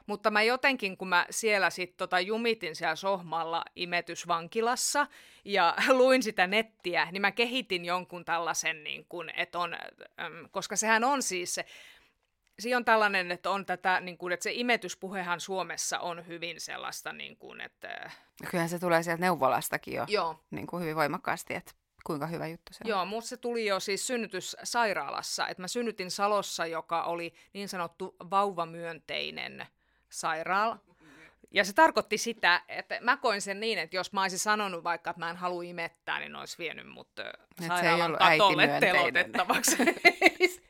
Mutta 0.06 0.32
mä 0.32 0.42
jotenkin, 0.42 0.98
kun 0.98 1.08
mä 1.08 1.26
siellä 1.30 1.70
sitten 1.70 1.98
tota 1.98 2.20
jumitin 2.20 2.76
siellä 2.76 2.96
sohmalla 2.96 3.64
imetysvankilassa 3.76 5.08
ja 5.46 5.76
luin 6.00 6.24
sitä 6.24 6.48
nettiä, 6.48 7.08
niin 7.12 7.22
mä 7.22 7.32
kehitin 7.32 7.86
jonkun 7.86 8.26
tällaisen, 8.26 8.84
niin 8.84 9.06
kun, 9.10 9.30
että 9.38 9.60
on, 9.60 9.78
koska 10.52 10.76
sehän 10.76 11.04
on 11.04 11.24
siis 11.24 11.56
se, 11.56 11.66
Siinä 12.60 12.78
on 12.78 12.86
tällainen, 12.86 13.32
että 13.32 13.50
on 13.50 13.66
tätä, 13.66 14.00
niin 14.00 14.18
kuin, 14.18 14.34
että 14.34 14.44
se 14.44 14.52
imetyspuhehan 14.54 15.40
Suomessa 15.40 16.00
on 16.00 16.28
hyvin 16.28 16.62
sellaista, 16.62 17.14
niin 17.14 17.38
kuin, 17.38 17.62
että... 17.62 18.12
Kyllähän 18.52 18.70
se 18.70 18.80
tulee 18.80 19.04
sieltä 19.04 19.22
neuvolastakin 19.22 19.94
jo 19.94 20.06
Joo, 20.08 20.40
niin 20.52 20.68
kuin 20.68 20.82
hyvin 20.82 20.96
voimakkaasti, 20.96 21.54
että 21.54 21.72
kuinka 22.04 22.28
hyvä 22.28 22.48
juttu 22.48 22.74
se 22.74 22.80
on. 22.84 22.90
Joo, 22.90 23.06
mutta 23.06 23.28
se 23.28 23.38
tuli 23.38 23.66
jo 23.66 23.80
siis 23.80 24.08
synnytyssairaalassa. 24.08 25.48
Et 25.48 25.58
mä 25.58 25.68
synnytin 25.68 26.12
Salossa, 26.12 26.66
joka 26.66 27.04
oli 27.04 27.34
niin 27.54 27.70
sanottu 27.70 28.16
vauvamyönteinen 28.30 29.68
sairaala. 30.10 30.80
Ja 31.52 31.66
se 31.66 31.74
tarkoitti 31.74 32.18
sitä, 32.18 32.62
että 32.68 33.00
mä 33.02 33.18
koin 33.18 33.42
sen 33.42 33.60
niin, 33.60 33.80
että 33.80 33.96
jos 33.96 34.14
mä 34.14 34.22
olisin 34.22 34.40
sanonut 34.40 34.84
vaikka, 34.84 35.10
että 35.10 35.20
mä 35.20 35.30
en 35.30 35.38
halua 35.38 35.64
imettää, 35.64 36.20
niin 36.20 36.36
olisi 36.36 36.58
vienyt 36.58 36.88
mut 36.88 37.10
sairaalan 37.68 38.18
katolle 38.18 38.68
telotettavaksi. 38.80 39.78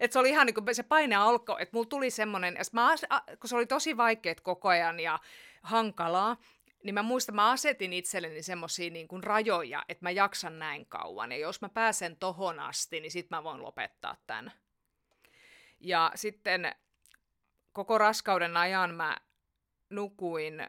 Et 0.00 0.12
se 0.12 0.18
oli 0.18 0.28
ihan 0.28 0.46
niin 0.46 0.54
kuin 0.54 0.74
se 0.74 0.82
paine 0.82 1.16
alkoi, 1.16 1.62
että 1.62 1.76
mulla 1.76 1.88
tuli 1.88 2.10
semmoinen, 2.10 2.58
kun 3.40 3.48
se 3.48 3.56
oli 3.56 3.66
tosi 3.66 3.96
vaikeet 3.96 4.40
koko 4.40 4.68
ajan 4.68 5.00
ja 5.00 5.18
hankalaa, 5.62 6.36
niin 6.86 6.94
mä 6.94 7.02
muistan, 7.02 7.34
mä 7.34 7.50
asetin 7.50 7.92
itselleni 7.92 8.42
semmoisia 8.42 8.90
niin 8.90 9.08
kuin 9.08 9.24
rajoja, 9.24 9.84
että 9.88 10.04
mä 10.04 10.10
jaksan 10.10 10.58
näin 10.58 10.86
kauan. 10.86 11.32
Ja 11.32 11.38
jos 11.38 11.60
mä 11.60 11.68
pääsen 11.68 12.16
tohon 12.16 12.60
asti, 12.60 13.00
niin 13.00 13.10
sit 13.10 13.30
mä 13.30 13.44
voin 13.44 13.62
lopettaa 13.62 14.16
tämän. 14.26 14.52
Ja 15.80 16.12
sitten 16.14 16.74
koko 17.72 17.98
raskauden 17.98 18.56
ajan 18.56 18.94
mä 18.94 19.16
nukuin 19.90 20.66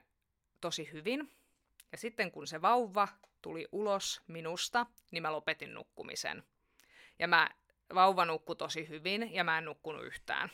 tosi 0.61 0.89
hyvin. 0.91 1.31
Ja 1.91 1.97
sitten 1.97 2.31
kun 2.31 2.47
se 2.47 2.61
vauva 2.61 3.07
tuli 3.41 3.67
ulos 3.71 4.21
minusta, 4.27 4.85
niin 5.11 5.21
mä 5.23 5.31
lopetin 5.31 5.73
nukkumisen. 5.73 6.43
Ja 7.19 7.27
mä, 7.27 7.49
vauva 7.95 8.25
nukkui 8.25 8.55
tosi 8.55 8.89
hyvin 8.89 9.33
ja 9.33 9.43
mä 9.43 9.57
en 9.57 9.65
nukkunut 9.65 10.05
yhtään. 10.05 10.51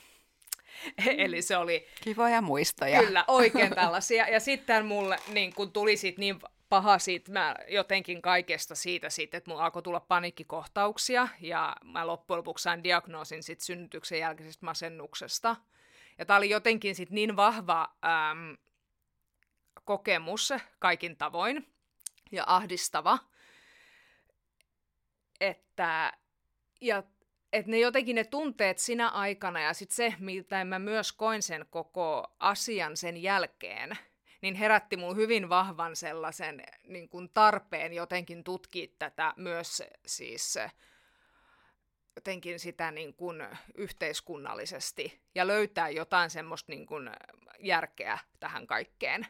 Eli 1.18 1.42
se 1.42 1.58
oli 1.58 1.88
Kivoja 2.02 2.42
muistoja. 2.42 3.00
Kyllä, 3.00 3.26
oikein 3.28 3.76
tällaisia. 3.76 4.30
Ja 4.30 4.40
sitten 4.40 4.86
mulle 4.86 5.18
niin 5.28 5.54
kun 5.54 5.72
tuli 5.72 5.98
sit 5.98 6.18
niin 6.18 6.40
paha 6.70 7.00
siitä, 7.00 7.32
mä 7.32 7.56
jotenkin 7.68 8.22
kaikesta 8.22 8.76
siitä 8.76 9.10
sit, 9.10 9.34
että 9.34 9.50
mulla 9.50 9.64
alkoi 9.64 9.82
tulla 9.82 10.00
paniikkikohtauksia 10.00 11.28
ja 11.42 11.76
mä 11.84 12.08
loppujen 12.08 12.38
lopuksi 12.38 12.64
sain 12.64 12.84
diagnoosin 12.84 13.44
sit 13.44 13.62
synnytyksen 13.62 14.20
jälkeisestä 14.20 14.66
masennuksesta. 14.66 15.56
Ja 16.18 16.26
tää 16.26 16.38
oli 16.38 16.50
jotenkin 16.50 16.96
sit 16.96 17.10
niin 17.10 17.36
vahva 17.36 17.96
äm, 18.32 18.58
kokemus 19.84 20.54
kaikin 20.80 21.18
tavoin 21.18 21.68
ja 22.32 22.44
ahdistava, 22.48 23.20
että 25.40 26.14
ja 26.82 27.04
että 27.54 27.72
ne 27.72 27.80
jotenkin 27.80 28.16
ne 28.16 28.24
tunteet 28.24 28.78
sinä 28.78 29.10
aikana 29.10 29.62
ja 29.62 29.74
sitten 29.74 29.96
se, 29.96 30.14
mitä 30.20 30.66
mä 30.66 30.80
myös 30.80 31.12
koin 31.12 31.44
sen 31.44 31.66
koko 31.70 32.28
asian 32.40 32.98
sen 32.98 33.24
jälkeen, 33.24 33.98
niin 34.42 34.56
herätti 34.56 34.98
mun 34.98 35.16
hyvin 35.16 35.50
vahvan 35.50 35.96
sellaisen 35.96 36.64
niin 36.88 37.10
kuin 37.10 37.30
tarpeen 37.34 37.94
jotenkin 37.94 38.44
tutkia 38.44 38.88
tätä 39.00 39.34
myös 39.38 39.84
siis 40.06 40.60
jotenkin 42.16 42.60
sitä 42.60 42.92
niin 42.92 43.14
kuin 43.14 43.48
yhteiskunnallisesti 43.76 45.22
ja 45.36 45.48
löytää 45.48 45.90
jotain 45.90 46.30
semmoista 46.30 46.72
niin 46.72 46.86
kuin 46.86 47.10
järkeä 47.60 48.20
tähän 48.40 48.68
kaikkeen. 48.68 49.28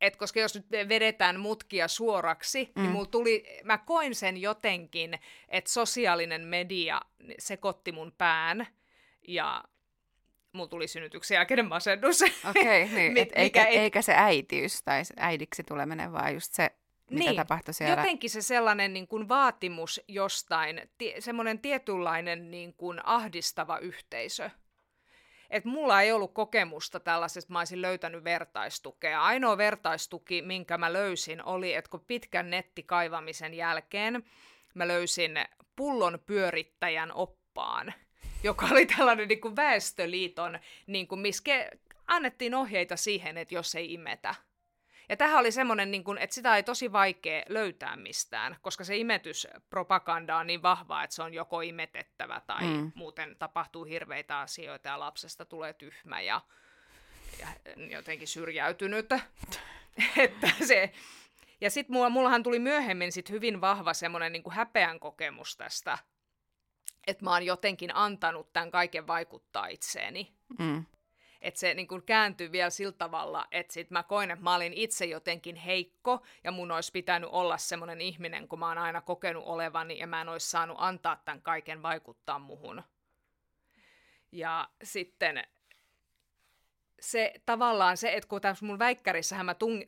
Et 0.00 0.16
koska 0.16 0.40
jos 0.40 0.54
nyt 0.54 0.70
vedetään 0.70 1.40
mutkia 1.40 1.88
suoraksi, 1.88 2.72
mm. 2.74 2.82
niin 2.82 2.92
mulla 2.92 3.06
tuli, 3.06 3.44
mä 3.64 3.78
koin 3.78 4.14
sen 4.14 4.36
jotenkin, 4.36 5.18
että 5.48 5.70
sosiaalinen 5.70 6.42
media 6.42 7.00
sekoitti 7.38 7.92
mun 7.92 8.12
pään 8.18 8.66
ja 9.28 9.64
mulla 10.52 10.68
tuli 10.68 10.88
synnytyksen 10.88 11.34
jälkeinen 11.34 11.68
masennus. 11.68 12.22
Okei, 12.22 12.84
okay, 12.84 12.94
niin, 12.96 13.12
Mi- 13.12 13.20
et 13.20 13.32
eikä, 13.34 13.64
ei- 13.64 13.78
eikä 13.78 14.02
se 14.02 14.14
äitiys 14.16 14.82
tai 14.82 15.02
äidiksi 15.16 15.62
tuleminen, 15.64 16.12
vaan 16.12 16.34
just 16.34 16.52
se, 16.52 16.70
mitä 17.10 17.24
Niin, 17.24 17.36
tapahtui 17.36 17.74
siellä. 17.74 17.96
Jotenkin 17.96 18.30
se 18.30 18.42
sellainen 18.42 18.92
niin 18.92 19.08
kuin 19.08 19.28
vaatimus 19.28 20.00
jostain, 20.08 20.90
tie, 20.98 21.20
semmoinen 21.20 21.58
tietynlainen 21.58 22.50
niin 22.50 22.74
kuin 22.74 23.00
ahdistava 23.06 23.78
yhteisö. 23.78 24.50
Et 25.50 25.64
mulla 25.64 26.02
ei 26.02 26.12
ollut 26.12 26.34
kokemusta 26.34 27.00
tällaisesta, 27.00 27.52
mä 27.52 27.58
olisin 27.58 27.82
löytänyt 27.82 28.24
vertaistukea. 28.24 29.22
Ainoa 29.22 29.58
vertaistuki, 29.58 30.42
minkä 30.42 30.78
mä 30.78 30.92
löysin, 30.92 31.44
oli, 31.44 31.74
että 31.74 31.90
kun 31.90 32.04
pitkän 32.06 32.50
nettikaivamisen 32.50 33.54
jälkeen 33.54 34.24
mä 34.74 34.88
löysin 34.88 35.38
pullon 35.76 36.18
pyörittäjän 36.26 37.12
oppaan, 37.12 37.94
joka 38.42 38.66
oli 38.70 38.86
tällainen 38.86 39.28
niin 39.28 39.40
kuin 39.40 39.56
väestöliiton, 39.56 40.58
niin 40.86 41.08
kuin, 41.08 41.20
missä 41.20 41.42
annettiin 42.06 42.54
ohjeita 42.54 42.96
siihen, 42.96 43.38
että 43.38 43.54
jos 43.54 43.74
ei 43.74 43.94
imetä. 43.94 44.34
Ja 45.08 45.16
tähän 45.16 45.40
oli 45.40 45.52
semmoinen, 45.52 45.90
niin 45.90 46.04
kuin, 46.04 46.18
että 46.18 46.34
sitä 46.34 46.56
ei 46.56 46.62
tosi 46.62 46.92
vaikea 46.92 47.42
löytää 47.48 47.96
mistään, 47.96 48.56
koska 48.62 48.84
se 48.84 48.96
imetyspropaganda 48.96 50.36
on 50.36 50.46
niin 50.46 50.62
vahvaa, 50.62 51.04
että 51.04 51.16
se 51.16 51.22
on 51.22 51.34
joko 51.34 51.60
imetettävä 51.60 52.40
tai 52.46 52.64
mm. 52.64 52.92
muuten 52.94 53.36
tapahtuu 53.38 53.84
hirveitä 53.84 54.38
asioita 54.38 54.88
ja 54.88 55.00
lapsesta 55.00 55.44
tulee 55.44 55.72
tyhmä 55.72 56.20
ja, 56.20 56.40
ja 57.40 57.48
jotenkin 57.90 58.28
syrjäytynyt. 58.28 59.06
että 60.24 60.50
se, 60.64 60.92
ja 61.60 61.70
sitten 61.70 61.92
mulla, 61.92 62.10
mullahan 62.10 62.42
tuli 62.42 62.58
myöhemmin 62.58 63.12
sit 63.12 63.30
hyvin 63.30 63.60
vahva 63.60 63.94
semmoinen 63.94 64.32
niin 64.32 64.42
häpeän 64.50 65.00
kokemus 65.00 65.56
tästä, 65.56 65.98
että 67.06 67.24
mä 67.24 67.30
oon 67.30 67.46
jotenkin 67.46 67.94
antanut 67.94 68.52
tämän 68.52 68.70
kaiken 68.70 69.06
vaikuttaa 69.06 69.66
itseeni. 69.66 70.32
Mm. 70.58 70.84
Että 71.40 71.60
se 71.60 71.74
niin 71.74 71.88
kääntyi 72.06 72.52
vielä 72.52 72.70
sillä 72.70 72.92
tavalla, 72.92 73.46
että 73.50 73.72
sit 73.72 73.90
mä 73.90 74.02
koin, 74.02 74.30
että 74.30 74.44
mä 74.44 74.54
olin 74.54 74.72
itse 74.72 75.04
jotenkin 75.04 75.56
heikko 75.56 76.22
ja 76.44 76.52
mun 76.52 76.70
olisi 76.70 76.92
pitänyt 76.92 77.30
olla 77.32 77.58
semmoinen 77.58 78.00
ihminen, 78.00 78.48
kun 78.48 78.58
mä 78.58 78.68
oon 78.68 78.78
aina 78.78 79.00
kokenut 79.00 79.44
olevani 79.46 79.98
ja 79.98 80.06
mä 80.06 80.20
en 80.20 80.28
olisi 80.28 80.50
saanut 80.50 80.76
antaa 80.80 81.22
tämän 81.24 81.42
kaiken 81.42 81.82
vaikuttaa 81.82 82.38
muhun. 82.38 82.82
Ja 84.32 84.68
sitten 84.82 85.44
se 87.00 87.34
tavallaan 87.46 87.96
se, 87.96 88.12
että 88.12 88.28
kun 88.28 88.40
tässä 88.40 88.66
mun 88.66 88.78
väikkärissähän 88.78 89.46
mä 89.46 89.54
tung, 89.54 89.82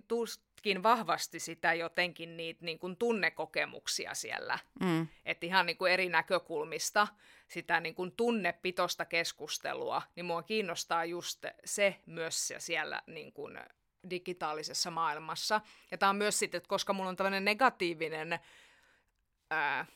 tutkin 0.59 0.83
vahvasti 0.83 1.41
sitä 1.41 1.75
jotenkin 1.75 2.37
niitä 2.37 2.65
niin 2.65 2.79
kuin 2.79 2.97
tunnekokemuksia 2.97 4.15
siellä. 4.15 4.59
Mm. 4.81 5.07
Että 5.25 5.47
ihan 5.47 5.67
niin 5.67 5.77
kuin 5.77 5.93
eri 5.93 6.09
näkökulmista 6.09 7.09
sitä 7.49 7.81
niin 7.81 7.95
kuin 7.95 8.13
tunnepitosta 8.13 9.05
keskustelua, 9.05 10.03
niin 10.17 10.27
mua 10.27 10.43
kiinnostaa 10.43 11.05
just 11.05 11.45
se 11.65 11.97
myös 12.07 12.53
siellä 12.59 13.03
niin 13.07 13.33
kuin 13.33 13.61
digitaalisessa 14.11 14.91
maailmassa. 14.91 15.61
Ja 15.91 15.99
tämä 15.99 16.11
on 16.11 16.17
myös 16.17 16.39
sitten, 16.39 16.59
että 16.59 16.69
koska 16.69 16.93
mulla 16.93 17.09
on 17.09 17.17
tämmöinen 17.17 17.45
negatiivinen 17.45 18.39
ää, 19.51 19.87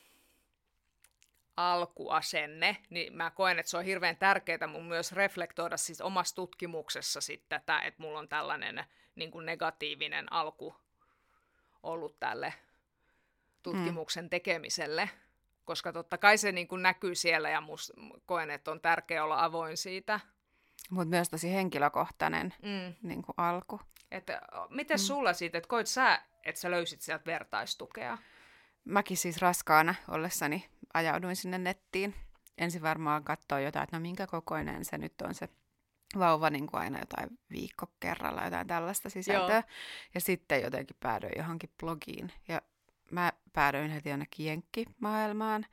alkuasenne, 1.57 2.77
niin 2.89 3.15
mä 3.15 3.31
koen, 3.31 3.59
että 3.59 3.69
se 3.69 3.77
on 3.77 3.85
hirveän 3.85 4.17
tärkeää 4.17 4.67
mun 4.67 4.85
myös 4.85 5.11
reflektoida 5.11 5.77
siis 5.77 6.01
omassa 6.01 6.35
tutkimuksessa 6.35 7.21
sitten 7.21 7.59
tätä, 7.59 7.79
että 7.79 8.01
mulla 8.01 8.19
on 8.19 8.29
tällainen 8.29 8.85
niin 9.15 9.31
kuin 9.31 9.45
negatiivinen 9.45 10.33
alku 10.33 10.75
ollut 11.83 12.19
tälle 12.19 12.53
tutkimuksen 13.63 14.25
mm. 14.25 14.29
tekemiselle, 14.29 15.09
koska 15.65 15.93
totta 15.93 16.17
kai 16.17 16.37
se 16.37 16.51
niin 16.51 16.67
kuin 16.67 16.83
näkyy 16.83 17.15
siellä 17.15 17.49
ja 17.49 17.61
musta 17.61 17.93
koen, 18.25 18.51
että 18.51 18.71
on 18.71 18.81
tärkeää 18.81 19.23
olla 19.23 19.43
avoin 19.43 19.77
siitä. 19.77 20.19
Mutta 20.89 21.09
myös 21.09 21.29
tosi 21.29 21.53
henkilökohtainen 21.53 22.53
mm. 22.61 22.95
niin 23.01 23.21
kuin 23.21 23.33
alku. 23.37 23.81
Että, 24.11 24.41
miten 24.69 24.97
mm. 24.97 25.01
sulla 25.01 25.33
siitä, 25.33 25.57
että 25.57 25.67
koit 25.67 25.87
sä, 25.87 26.21
että 26.43 26.61
sä 26.61 26.71
löysit 26.71 27.01
sieltä 27.01 27.25
vertaistukea? 27.25 28.17
Mäkin 28.85 29.17
siis 29.17 29.41
raskaana 29.41 29.95
ollessani 30.07 30.69
ajauduin 30.93 31.35
sinne 31.35 31.57
nettiin. 31.57 32.15
Ensin 32.57 32.81
varmaan 32.81 33.23
katsoa 33.23 33.59
jotain, 33.59 33.83
että 33.83 33.97
no 33.97 34.01
minkä 34.01 34.27
kokoinen 34.27 34.85
se 34.85 34.97
nyt 34.97 35.21
on 35.21 35.33
se 35.33 35.49
vauva 36.19 36.49
niin 36.49 36.67
kuin 36.67 36.81
aina 36.81 36.99
jotain 36.99 37.39
viikko 37.51 37.85
kerralla, 37.99 38.43
jotain 38.43 38.67
tällaista 38.67 39.09
sisältöä. 39.09 39.55
Joo. 39.55 39.63
Ja 40.13 40.21
sitten 40.21 40.61
jotenkin 40.61 40.95
päädyin 40.99 41.33
johonkin 41.37 41.69
blogiin. 41.79 42.31
Ja 42.47 42.61
mä 43.11 43.33
päädyin 43.53 43.91
heti 43.91 44.09
jonnekin 44.09 44.45
jenkkimaailmaan 44.45 45.65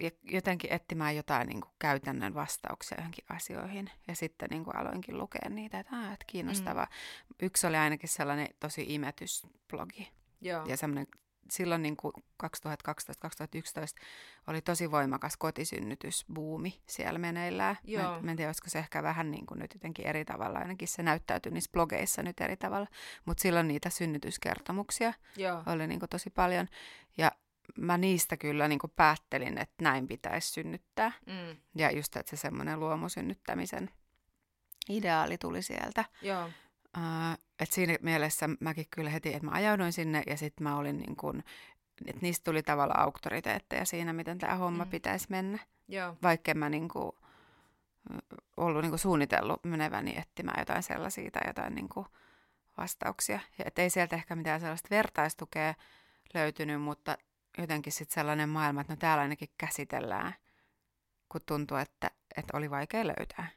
ja 0.00 0.10
jotenkin 0.22 0.72
etsimään 0.72 1.16
jotain 1.16 1.48
niin 1.48 1.60
kuin 1.60 1.72
käytännön 1.78 2.34
vastauksia 2.34 2.98
johonkin 2.98 3.24
asioihin. 3.28 3.90
Ja 4.08 4.14
sitten 4.14 4.48
niin 4.50 4.64
kuin 4.64 4.76
aloinkin 4.76 5.18
lukea 5.18 5.48
niitä, 5.48 5.80
että, 5.80 5.96
ah, 5.96 6.12
että 6.12 6.24
kiinnostavaa. 6.26 6.84
Mm. 6.84 7.46
Yksi 7.46 7.66
oli 7.66 7.76
ainakin 7.76 8.08
sellainen 8.08 8.48
tosi 8.60 8.84
imetysblogi. 8.88 10.08
Joo. 10.40 10.66
Ja 10.66 10.76
semmoinen 10.76 11.06
silloin 11.50 11.82
niin 11.82 11.96
kuin 11.96 12.12
2012-2011 12.46 12.46
oli 14.46 14.60
tosi 14.60 14.90
voimakas 14.90 15.36
kotisynnytysbuumi 15.36 16.80
siellä 16.86 17.18
meneillään. 17.18 17.78
Joo. 17.84 18.02
Mä, 18.02 18.20
mä 18.20 18.30
en 18.30 18.36
tiedä, 18.36 18.48
olisiko 18.48 18.70
se 18.70 18.78
ehkä 18.78 19.02
vähän 19.02 19.30
niin 19.30 19.46
kuin 19.46 19.58
nyt 19.58 19.74
jotenkin 19.74 20.06
eri 20.06 20.24
tavalla, 20.24 20.58
ainakin 20.58 20.88
se 20.88 21.02
näyttäytyi 21.02 21.52
niissä 21.52 21.70
blogeissa 21.72 22.22
nyt 22.22 22.40
eri 22.40 22.56
tavalla. 22.56 22.86
Mutta 23.24 23.42
silloin 23.42 23.68
niitä 23.68 23.90
synnytyskertomuksia 23.90 25.12
Joo. 25.36 25.62
oli 25.66 25.86
niin 25.86 26.00
kuin 26.00 26.10
tosi 26.10 26.30
paljon. 26.30 26.68
Ja 27.18 27.32
mä 27.78 27.98
niistä 27.98 28.36
kyllä 28.36 28.68
niin 28.68 28.78
kuin 28.78 28.92
päättelin, 28.96 29.58
että 29.58 29.84
näin 29.84 30.08
pitäisi 30.08 30.52
synnyttää. 30.52 31.12
Mm. 31.26 31.56
Ja 31.74 31.90
just, 31.90 32.16
että 32.16 32.30
se 32.30 32.36
semmoinen 32.36 32.80
luomusynnyttämisen 32.80 33.90
ideaali 34.88 35.38
tuli 35.38 35.62
sieltä. 35.62 36.04
Joo. 36.22 36.50
Uh, 36.96 37.38
et 37.60 37.72
siinä 37.72 37.96
mielessä 38.00 38.48
mäkin 38.60 38.86
kyllä 38.90 39.10
heti, 39.10 39.34
että 39.34 39.44
mä 39.44 39.52
ajauduin 39.52 39.92
sinne 39.92 40.22
ja 40.26 40.36
sitten 40.36 40.64
mä 40.64 40.76
olin 40.76 40.98
niin 40.98 41.16
kuin, 41.16 41.44
että 42.06 42.22
niistä 42.22 42.44
tuli 42.44 42.62
tavallaan 42.62 43.00
auktoriteetteja 43.00 43.84
siinä, 43.84 44.12
miten 44.12 44.38
tämä 44.38 44.54
homma 44.54 44.84
mm. 44.84 44.90
pitäisi 44.90 45.26
mennä. 45.30 45.58
Joo. 45.88 46.16
Vaikka 46.22 46.54
mä 46.54 46.68
niin 46.68 46.88
kuin, 46.88 47.12
ollut 48.56 48.82
niin 48.82 48.90
kuin 48.90 48.98
suunnitellut 48.98 49.64
meneväni 49.64 50.14
etsimään 50.16 50.60
jotain 50.60 50.82
sellaisia 50.82 51.30
tai 51.30 51.42
jotain 51.46 51.74
niin 51.74 51.88
kuin 51.88 52.06
vastauksia. 52.76 53.40
Ja 53.58 53.64
et 53.66 53.78
ei 53.78 53.90
sieltä 53.90 54.16
ehkä 54.16 54.36
mitään 54.36 54.60
sellaista 54.60 54.90
vertaistukea 54.90 55.74
löytynyt, 56.34 56.82
mutta 56.82 57.18
jotenkin 57.58 57.92
sitten 57.92 58.14
sellainen 58.14 58.48
maailma, 58.48 58.80
että 58.80 58.92
no 58.92 58.96
täällä 58.96 59.22
ainakin 59.22 59.48
käsitellään, 59.58 60.34
kun 61.28 61.40
tuntuu, 61.46 61.76
että, 61.76 62.10
että 62.36 62.56
oli 62.56 62.70
vaikea 62.70 63.06
löytää. 63.06 63.48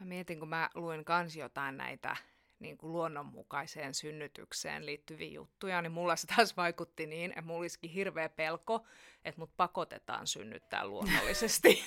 Mä 0.00 0.06
mietin, 0.06 0.38
kun 0.38 0.48
mä 0.48 0.70
luin 0.74 1.04
kans 1.04 1.36
jotain 1.36 1.76
näitä 1.76 2.16
niin 2.62 2.78
kuin 2.78 2.92
luonnonmukaiseen 2.92 3.94
synnytykseen 3.94 4.86
liittyviä 4.86 5.28
juttuja, 5.28 5.82
niin 5.82 5.92
mulla 5.92 6.16
se 6.16 6.26
taas 6.26 6.56
vaikutti 6.56 7.06
niin, 7.06 7.30
että 7.30 7.42
mulla 7.42 7.60
olisikin 7.60 7.90
hirveä 7.90 8.28
pelko, 8.28 8.86
että 9.24 9.40
mut 9.40 9.56
pakotetaan 9.56 10.26
synnyttää 10.26 10.86
luonnollisesti. 10.86 11.84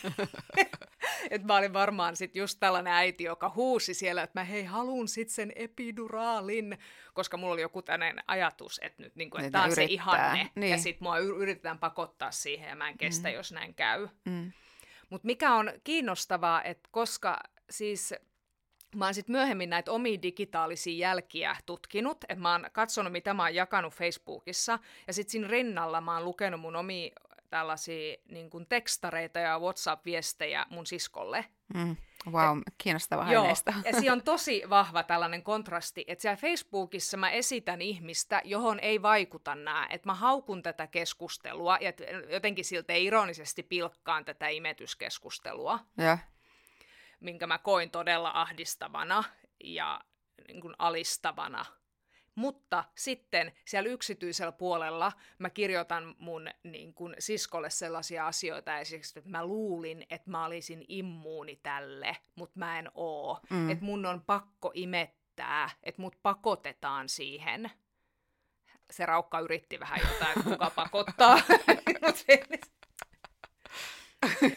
että 1.31 1.47
mä 1.47 1.57
olin 1.57 1.73
varmaan 1.73 2.15
sit 2.15 2.35
just 2.35 2.59
tällainen 2.59 2.93
äiti, 2.93 3.23
joka 3.23 3.51
huusi 3.55 3.93
siellä, 3.93 4.23
että 4.23 4.39
mä 4.39 4.43
hei, 4.43 4.63
haluun 4.63 5.07
sit 5.07 5.29
sen 5.29 5.51
epiduraalin, 5.55 6.77
koska 7.13 7.37
mulla 7.37 7.53
oli 7.53 7.61
joku 7.61 7.81
tämmöinen 7.81 8.23
ajatus, 8.27 8.79
että 8.83 9.03
nyt 9.03 9.15
niin 9.15 9.29
kuin, 9.29 9.45
että 9.45 9.51
tämä 9.51 9.63
on 9.63 9.75
se 9.75 9.83
ihanne, 9.83 10.51
niin. 10.55 10.71
ja 10.71 10.77
sit 10.77 11.01
mua 11.01 11.17
yritetään 11.17 11.79
pakottaa 11.79 12.31
siihen, 12.31 12.69
ja 12.69 12.75
mä 12.75 12.89
en 12.89 12.97
kestä, 12.97 13.29
mm. 13.29 13.35
jos 13.35 13.51
näin 13.51 13.75
käy. 13.75 14.07
Mm. 14.25 14.51
Mutta 15.09 15.25
mikä 15.25 15.53
on 15.53 15.71
kiinnostavaa, 15.83 16.63
että 16.63 16.89
koska 16.91 17.39
siis 17.69 18.13
Mä 18.95 19.05
oon 19.05 19.13
sitten 19.13 19.33
myöhemmin 19.33 19.69
näitä 19.69 19.91
omia 19.91 20.21
digitaalisia 20.21 21.07
jälkiä 21.07 21.55
tutkinut, 21.65 22.23
että 22.23 22.41
mä 22.41 22.51
oon 22.51 22.65
katsonut, 22.71 23.11
mitä 23.11 23.33
mä 23.33 23.43
oon 23.43 23.55
jakanut 23.55 23.93
Facebookissa, 23.93 24.79
ja 25.07 25.13
sitten 25.13 25.31
siinä 25.31 25.47
rinnalla 25.47 26.01
mä 26.01 26.13
oon 26.13 26.25
lukenut 26.25 26.61
mun 26.61 26.75
omia 26.75 27.11
tällaisia 27.49 28.15
niin 28.29 28.49
kuin 28.49 28.65
tekstareita 28.65 29.39
ja 29.39 29.59
WhatsApp-viestejä 29.59 30.65
mun 30.69 30.85
siskolle. 30.85 31.45
Mm. 31.73 31.95
Wow, 32.31 32.59
kiinnostava 32.77 33.21
aineisto. 33.21 33.71
ja 33.85 33.99
siinä 33.99 34.13
on 34.13 34.23
tosi 34.33 34.63
vahva 34.69 35.03
tällainen 35.03 35.43
kontrasti, 35.43 36.05
että 36.07 36.21
siellä 36.21 36.35
Facebookissa 36.35 37.17
mä 37.17 37.29
esitän 37.29 37.81
ihmistä, 37.81 38.41
johon 38.45 38.79
ei 38.79 39.01
vaikuta 39.01 39.55
nämä, 39.55 39.87
että 39.89 40.09
mä 40.09 40.13
haukun 40.13 40.63
tätä 40.63 40.87
keskustelua 40.87 41.77
ja 41.81 41.93
jotenkin 42.29 42.65
siltä 42.65 42.93
ironisesti 42.93 43.63
pilkkaan 43.63 44.25
tätä 44.25 44.47
imetyskeskustelua. 44.47 45.79
Ja 45.97 46.17
minkä 47.25 47.47
mä 47.47 47.57
koin 47.57 47.91
todella 47.91 48.31
ahdistavana 48.33 49.23
ja 49.63 50.01
niin 50.47 50.61
kuin 50.61 50.75
alistavana. 50.79 51.65
Mutta 52.35 52.83
sitten 52.95 53.51
siellä 53.65 53.89
yksityisellä 53.89 54.51
puolella 54.51 55.11
mä 55.39 55.49
kirjoitan 55.49 56.15
mun 56.19 56.49
niin 56.63 56.93
kuin, 56.93 57.15
siskolle 57.19 57.69
sellaisia 57.69 58.27
asioita, 58.27 58.79
esimerkiksi, 58.79 59.19
että 59.19 59.31
mä 59.31 59.45
luulin, 59.45 60.05
että 60.09 60.31
mä 60.31 60.45
olisin 60.45 60.85
immuuni 60.87 61.59
tälle, 61.63 62.17
mutta 62.35 62.59
mä 62.59 62.79
en 62.79 62.91
oo. 62.95 63.39
Mm. 63.49 63.69
Että 63.69 63.85
mun 63.85 64.05
on 64.05 64.21
pakko 64.21 64.71
imettää, 64.73 65.69
että 65.83 66.01
mut 66.01 66.15
pakotetaan 66.23 67.09
siihen. 67.09 67.71
Se 68.91 69.05
raukka 69.05 69.39
yritti 69.39 69.79
vähän 69.79 69.99
jotain, 70.11 70.43
kuka 70.43 70.71
pakottaa. 70.75 71.41
se, 72.23 72.43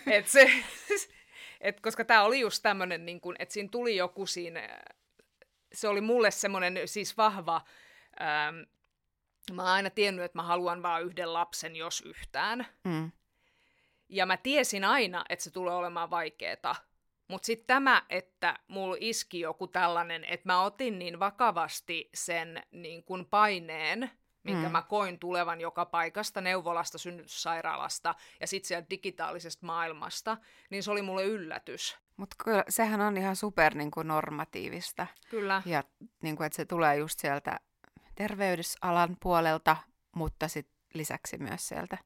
et 0.07 0.29
koska 1.83 2.05
tämä 2.05 2.23
oli 2.23 2.41
just 2.41 2.63
tämmöinen, 2.63 3.07
niin 3.07 3.21
että 3.39 3.53
siinä 3.53 3.69
tuli 3.69 3.97
joku 3.97 4.27
siinä, 4.27 4.81
se 5.73 5.89
oli 5.89 6.01
mulle 6.01 6.31
semmoinen 6.31 6.89
siis 6.89 7.17
vahva, 7.17 7.61
ähm, 8.21 8.57
mä 9.53 9.63
oon 9.63 9.71
aina 9.71 9.91
tiennyt, 9.91 10.25
että 10.25 10.39
mä 10.39 10.43
haluan 10.43 10.83
vaan 10.83 11.03
yhden 11.03 11.33
lapsen, 11.33 11.77
jos 11.77 12.01
yhtään. 12.01 12.67
Mm. 12.85 13.13
Ja 14.09 14.27
mä 14.27 14.37
tiesin 14.37 14.85
aina, 14.85 15.25
että 15.29 15.43
se 15.43 15.51
tulee 15.51 15.75
olemaan 15.75 16.11
vaikeeta. 16.11 16.77
Mutta 17.29 17.47
sitten 17.47 17.67
tämä, 17.67 18.03
että 18.09 18.59
mulla 18.69 18.97
iski 19.01 19.41
joku 19.41 19.67
tällainen, 19.67 20.25
että 20.25 20.49
mä 20.49 20.63
otin 20.63 20.99
niin 20.99 21.21
vakavasti 21.21 22.11
sen 22.15 22.63
niin 22.71 23.05
kun 23.05 23.27
paineen, 23.27 24.11
minkä 24.53 24.69
mm. 24.69 24.73
mä 24.73 24.83
koin 24.83 25.19
tulevan 25.19 25.61
joka 25.61 25.87
paikasta, 25.87 26.41
neuvolasta, 26.41 26.99
synnytyssairaalasta 26.99 28.15
ja 28.41 28.47
sitten 28.47 28.69
sieltä 28.69 28.91
digitaalisesta 28.91 29.67
maailmasta, 29.67 30.37
niin 30.71 30.83
se 30.83 30.91
oli 30.91 31.03
mulle 31.03 31.25
yllätys. 31.25 31.99
Mutta 32.17 32.37
kyllä 32.45 32.65
sehän 32.69 33.01
on 33.01 33.17
ihan 33.17 33.37
super 33.37 33.75
niin 33.75 33.91
kuin 33.91 34.09
normatiivista. 34.09 35.07
Kyllä. 35.31 35.63
Ja 35.67 35.85
niin 36.23 36.37
kuin, 36.37 36.47
että 36.47 36.57
se 36.57 36.65
tulee 36.65 36.97
just 36.97 37.19
sieltä 37.19 37.61
terveysalan 38.15 39.17
puolelta, 39.21 39.77
mutta 40.15 40.49
sit 40.49 40.69
lisäksi 40.95 41.39
myös 41.39 41.69
sieltä 41.69 41.99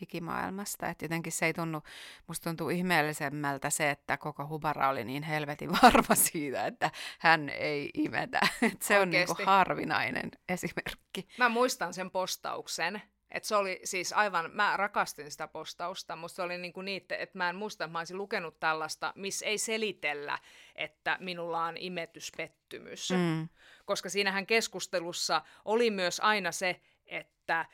digimaailmasta. 0.00 0.88
Että 0.88 1.04
jotenkin 1.04 1.32
se 1.32 1.46
ei 1.46 1.54
tunnu, 1.54 1.82
musta 2.26 2.50
tuntuu 2.50 2.70
ihmeellisemmältä 2.70 3.70
se, 3.70 3.90
että 3.90 4.16
koko 4.16 4.48
Hubara 4.48 4.88
oli 4.88 5.04
niin 5.04 5.22
helvetin 5.22 5.70
varma 5.82 6.14
siitä, 6.14 6.66
että 6.66 6.90
hän 7.18 7.48
ei 7.48 7.90
imetä. 7.94 8.40
Et 8.62 8.82
se 8.82 9.00
on 9.00 9.10
niin 9.10 9.26
kuin 9.26 9.46
harvinainen 9.46 10.30
esimerkki. 10.48 11.28
Mä 11.38 11.48
muistan 11.48 11.94
sen 11.94 12.10
postauksen, 12.10 13.02
et 13.30 13.44
se 13.44 13.56
oli 13.56 13.80
siis 13.84 14.12
aivan, 14.12 14.50
mä 14.54 14.76
rakastin 14.76 15.30
sitä 15.30 15.48
postausta, 15.48 16.16
mutta 16.16 16.36
se 16.36 16.42
oli 16.42 16.58
niinku 16.58 16.82
niitä, 16.82 17.16
että 17.16 17.38
mä 17.38 17.48
en 17.48 17.56
muista, 17.56 17.84
että 17.84 17.92
mä 17.92 17.98
olisin 17.98 18.18
lukenut 18.18 18.60
tällaista, 18.60 19.12
missä 19.16 19.46
ei 19.46 19.58
selitellä, 19.58 20.38
että 20.74 21.16
minulla 21.20 21.64
on 21.64 21.76
imetyspettymys. 21.76 23.10
Mm. 23.10 23.48
Koska 23.84 24.08
siinähän 24.08 24.46
keskustelussa 24.46 25.42
oli 25.64 25.90
myös 25.90 26.20
aina 26.20 26.52
se, 26.52 26.80
että 27.06 27.66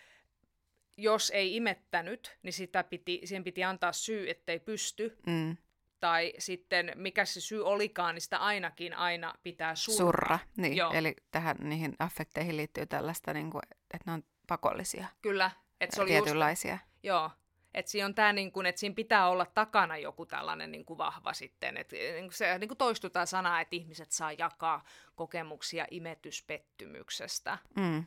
jos 0.97 1.30
ei 1.30 1.57
imettänyt, 1.57 2.38
niin 2.42 2.53
sitä 2.53 2.84
piti, 2.84 3.20
siihen 3.24 3.45
piti 3.45 3.64
antaa 3.64 3.92
syy, 3.92 4.30
ettei 4.30 4.61
pysty. 4.61 5.18
Mm. 5.26 5.57
Tai 6.01 6.32
sitten 6.38 6.92
mikä 6.95 7.24
se 7.24 7.40
syy 7.40 7.64
olikaan, 7.64 8.14
niin 8.14 8.22
sitä 8.22 8.38
ainakin 8.38 8.95
aina 8.95 9.34
pitää 9.42 9.74
surra. 9.74 9.97
Surra, 9.97 10.38
niin. 10.57 10.76
Joo. 10.76 10.92
Eli 10.92 11.16
tähän 11.30 11.57
niihin 11.61 11.95
affekteihin 11.99 12.57
liittyy 12.57 12.86
tällaista, 12.86 13.32
niin 13.32 13.51
kuin, 13.51 13.62
että 13.95 14.11
ne 14.11 14.12
on 14.12 14.22
pakollisia. 14.47 15.07
Kyllä. 15.22 15.51
Että 15.80 15.97
se 15.97 16.03
oli 16.03 16.11
tietynlaisia. 16.11 16.72
Just, 16.72 16.84
joo. 17.03 17.30
Että 17.74 17.90
siinä 17.90 18.07
on 18.07 18.14
tämä, 18.14 18.32
niin 18.32 18.53
kuin, 18.53 18.66
että 18.66 18.78
siinä 18.78 18.95
pitää 18.95 19.28
olla 19.28 19.47
takana 19.47 19.97
joku 19.97 20.26
tällainen 20.26 20.72
niin 20.72 20.84
kuin 20.84 20.99
vahva 20.99 21.32
sitten. 21.32 21.76
Että 21.76 21.97
niin 21.97 22.32
se 22.32 22.59
niin 22.59 22.68
kuin 22.68 22.78
toistuu 22.78 23.11
tämä 23.11 23.26
sana, 23.26 23.61
että 23.61 23.76
ihmiset 23.76 24.12
saa 24.12 24.32
jakaa 24.32 24.84
kokemuksia 25.14 25.86
imetyspettymyksestä. 25.90 27.59
Mm. 27.76 28.05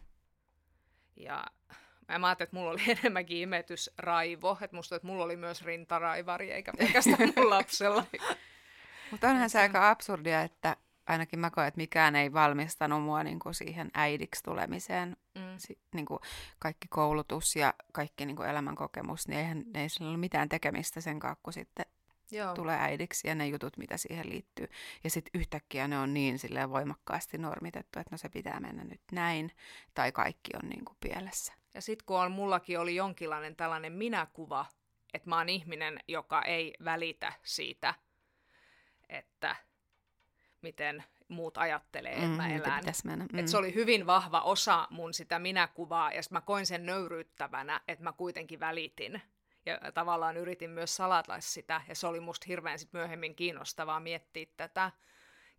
Ja 1.16 1.44
mä 2.20 2.28
ajattelin, 2.28 2.48
että 2.48 2.58
mulla 2.58 2.72
oli 2.72 2.82
enemmänkin 3.00 3.38
imetysraivo. 3.38 4.58
Että 4.62 4.76
musta 4.76 4.96
että 4.96 5.08
mulla 5.08 5.24
oli 5.24 5.36
myös 5.36 5.62
rintaraivari, 5.62 6.52
eikä 6.52 6.74
pelkästään 6.78 7.34
mun 7.36 7.50
lapsella. 7.56 8.04
Mutta 9.12 9.30
onhan 9.30 9.50
se 9.50 9.60
aika 9.60 9.90
absurdia, 9.90 10.42
että 10.42 10.78
ainakin 11.08 11.40
mä 11.40 11.50
koen, 11.50 11.68
että 11.68 11.78
mikään 11.78 12.16
ei 12.16 12.34
valmistanut 12.34 13.04
mua 13.04 13.24
niin 13.24 13.40
kuin 13.40 13.56
siihen 13.56 13.92
äidiksi 13.94 14.44
tulemiseen. 14.44 15.18
Mm. 15.36 15.58
Si, 15.58 15.80
niin 15.94 16.06
kuin 16.06 16.20
kaikki 16.60 16.88
koulutus 16.88 17.56
ja 17.56 17.74
kaikki 17.94 18.26
niin 18.26 18.36
kuin 18.36 18.50
elämänkokemus, 18.50 19.28
niin 19.28 19.40
eihän 19.40 19.64
ei 19.74 19.90
sillä 19.90 20.10
ole 20.10 20.18
mitään 20.18 20.50
tekemistä 20.50 21.02
sen 21.02 21.20
kanssa, 21.20 21.40
kun 21.44 21.54
sitten 21.54 21.86
Joo. 22.32 22.54
tulee 22.54 22.78
äidiksi 22.80 23.28
ja 23.28 23.36
ne 23.36 23.48
jutut, 23.48 23.78
mitä 23.78 23.98
siihen 23.98 24.30
liittyy. 24.30 24.68
Ja 25.04 25.10
sitten 25.10 25.40
yhtäkkiä 25.40 25.88
ne 25.88 26.00
on 26.00 26.14
niin 26.14 26.40
silleen 26.40 26.70
voimakkaasti 26.70 27.38
normitettu, 27.38 28.00
että 28.00 28.14
no 28.14 28.18
se 28.18 28.30
pitää 28.30 28.60
mennä 28.60 28.84
nyt 28.84 29.02
näin, 29.12 29.52
tai 29.94 30.12
kaikki 30.12 30.52
on 30.64 30.70
niin 30.70 30.86
kuin 30.86 30.98
pielessä. 31.00 31.54
Ja 31.78 31.82
sitten 31.82 32.06
kun 32.06 32.20
on, 32.20 32.32
mullakin 32.32 32.80
oli 32.80 32.96
jonkinlainen 32.96 33.56
tällainen 33.56 33.94
minäkuva, 33.94 34.66
että 35.14 35.30
mä 35.30 35.38
oon 35.38 35.50
ihminen, 35.50 36.00
joka 36.08 36.42
ei 36.42 36.74
välitä 36.84 37.34
siitä, 37.44 37.94
että 39.10 39.56
miten 40.62 41.04
muut 41.28 41.58
ajattelee, 41.58 42.14
että 42.14 42.28
mm, 42.28 42.34
mä 42.34 42.48
elän. 42.48 42.84
Mm. 43.32 43.40
Et 43.40 43.48
se 43.48 43.58
oli 43.58 43.74
hyvin 43.74 44.06
vahva 44.06 44.42
osa 44.42 44.88
mun 44.90 45.14
sitä 45.14 45.40
minäkuvaa, 45.40 46.12
ja 46.12 46.22
mä 46.32 46.42
koin 46.42 46.66
sen 46.66 46.86
nöyryyttävänä, 46.86 47.82
että 47.88 48.04
mä 48.04 48.12
kuitenkin 48.12 48.60
välitin. 48.60 49.22
Ja 49.66 49.92
tavallaan 49.94 50.38
yritin 50.38 50.70
myös 50.70 50.96
salata 50.96 51.40
sitä, 51.40 51.82
ja 51.88 51.96
se 51.96 52.08
oli 52.08 52.20
musta 52.20 52.46
hirveän 52.48 52.80
sit 52.80 52.94
myöhemmin 52.94 53.36
kiinnostavaa 53.36 54.00
miettiä 54.00 54.46
tätä. 54.58 54.92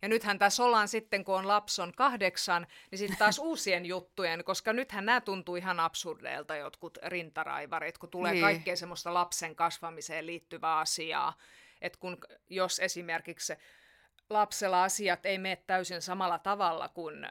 Ja 0.01 0.07
nythän 0.07 0.39
tässä 0.39 0.63
ollaan 0.63 0.87
sitten, 0.87 1.23
kun 1.23 1.35
on 1.35 1.47
lapson 1.47 1.93
kahdeksan, 1.95 2.67
niin 2.91 2.99
sitten 2.99 3.17
taas 3.17 3.39
uusien 3.49 3.85
juttujen, 3.85 4.43
koska 4.43 4.73
nythän 4.73 5.05
nämä 5.05 5.21
tuntuu 5.21 5.55
ihan 5.55 5.79
absurdeilta, 5.79 6.55
jotkut 6.55 6.97
rintaraivarit, 7.05 7.97
kun 7.97 8.09
tulee 8.09 8.31
niin. 8.31 8.41
kaikkea 8.41 8.75
semmoista 8.75 9.13
lapsen 9.13 9.55
kasvamiseen 9.55 10.25
liittyvää 10.25 10.77
asiaa. 10.77 11.37
Että 11.81 11.99
kun 11.99 12.17
jos 12.49 12.79
esimerkiksi 12.79 13.53
lapsella 14.29 14.83
asiat 14.83 15.25
ei 15.25 15.37
mene 15.37 15.63
täysin 15.67 16.01
samalla 16.01 16.39
tavalla 16.39 16.89
kuin 16.89 17.27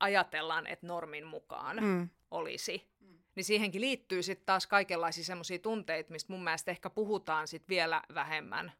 ajatellaan, 0.00 0.66
että 0.66 0.86
normin 0.86 1.26
mukaan 1.26 1.76
mm. 1.80 2.08
olisi. 2.30 2.90
Mm. 3.00 3.18
Niin 3.34 3.44
siihenkin 3.44 3.80
liittyy 3.80 4.22
sitten 4.22 4.46
taas 4.46 4.66
kaikenlaisia 4.66 5.24
semmoisia 5.24 5.58
tunteita, 5.58 6.12
mistä 6.12 6.32
mun 6.32 6.44
mielestä 6.44 6.70
ehkä 6.70 6.90
puhutaan 6.90 7.48
sitten 7.48 7.68
vielä 7.68 8.02
vähemmän, 8.14 8.72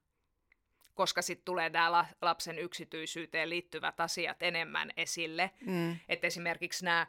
koska 0.99 1.22
sitten 1.22 1.44
tulee 1.44 1.70
nämä 1.70 2.05
lapsen 2.22 2.59
yksityisyyteen 2.59 3.51
liittyvät 3.51 4.01
asiat 4.01 4.42
enemmän 4.42 4.90
esille. 4.96 5.51
Mm. 5.66 5.96
Että 6.09 6.26
esimerkiksi 6.26 6.84
nämä 6.84 7.07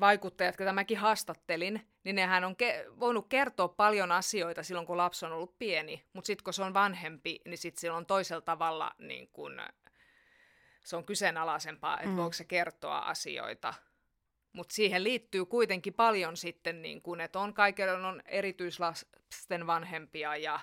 vaikuttajat, 0.00 0.54
jotka 0.60 0.72
mäkin 0.72 0.98
haastattelin, 0.98 1.88
niin 2.04 2.16
nehän 2.16 2.44
on 2.44 2.52
ke- 2.52 3.00
voinut 3.00 3.28
kertoa 3.28 3.68
paljon 3.68 4.12
asioita 4.12 4.62
silloin, 4.62 4.86
kun 4.86 4.96
lapsi 4.96 5.26
on 5.26 5.32
ollut 5.32 5.58
pieni, 5.58 6.04
mutta 6.12 6.26
sitten 6.26 6.44
kun 6.44 6.52
se 6.52 6.62
on 6.62 6.74
vanhempi, 6.74 7.40
niin 7.44 7.58
sitten 7.58 7.80
sillä 7.80 7.96
on 7.96 8.06
toisella 8.06 8.40
tavalla 8.40 8.94
niin 8.98 9.28
kun, 9.32 9.60
se 10.84 10.96
on 10.96 11.04
kyseenalaisempaa, 11.04 11.96
että 11.96 12.08
mm. 12.08 12.16
voiko 12.16 12.32
se 12.32 12.44
kertoa 12.44 12.98
asioita. 12.98 13.74
Mutta 14.52 14.74
siihen 14.74 15.04
liittyy 15.04 15.46
kuitenkin 15.46 15.94
paljon 15.94 16.36
sitten, 16.36 16.82
niin 16.82 17.02
kun, 17.02 17.20
että 17.20 17.38
on 17.38 17.54
kaikilla 17.54 18.08
on 18.08 18.22
erityislasten 18.26 19.66
vanhempia 19.66 20.36
ja 20.36 20.60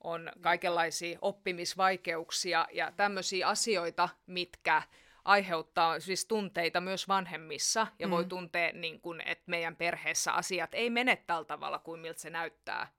on 0.00 0.32
kaikenlaisia 0.40 1.18
oppimisvaikeuksia 1.22 2.66
ja 2.72 2.92
tämmöisiä 2.92 3.48
asioita, 3.48 4.08
mitkä 4.26 4.82
aiheuttaa 5.24 6.00
siis 6.00 6.26
tunteita 6.26 6.80
myös 6.80 7.08
vanhemmissa 7.08 7.86
ja 7.98 8.06
mm. 8.06 8.10
voi 8.10 8.24
tuntea, 8.24 8.72
niin 8.72 9.00
kun, 9.00 9.20
että 9.20 9.44
meidän 9.46 9.76
perheessä 9.76 10.32
asiat 10.32 10.74
ei 10.74 10.90
mene 10.90 11.16
tällä 11.16 11.44
tavalla 11.44 11.78
kuin 11.78 12.00
miltä 12.00 12.20
se 12.20 12.30
näyttää 12.30 12.92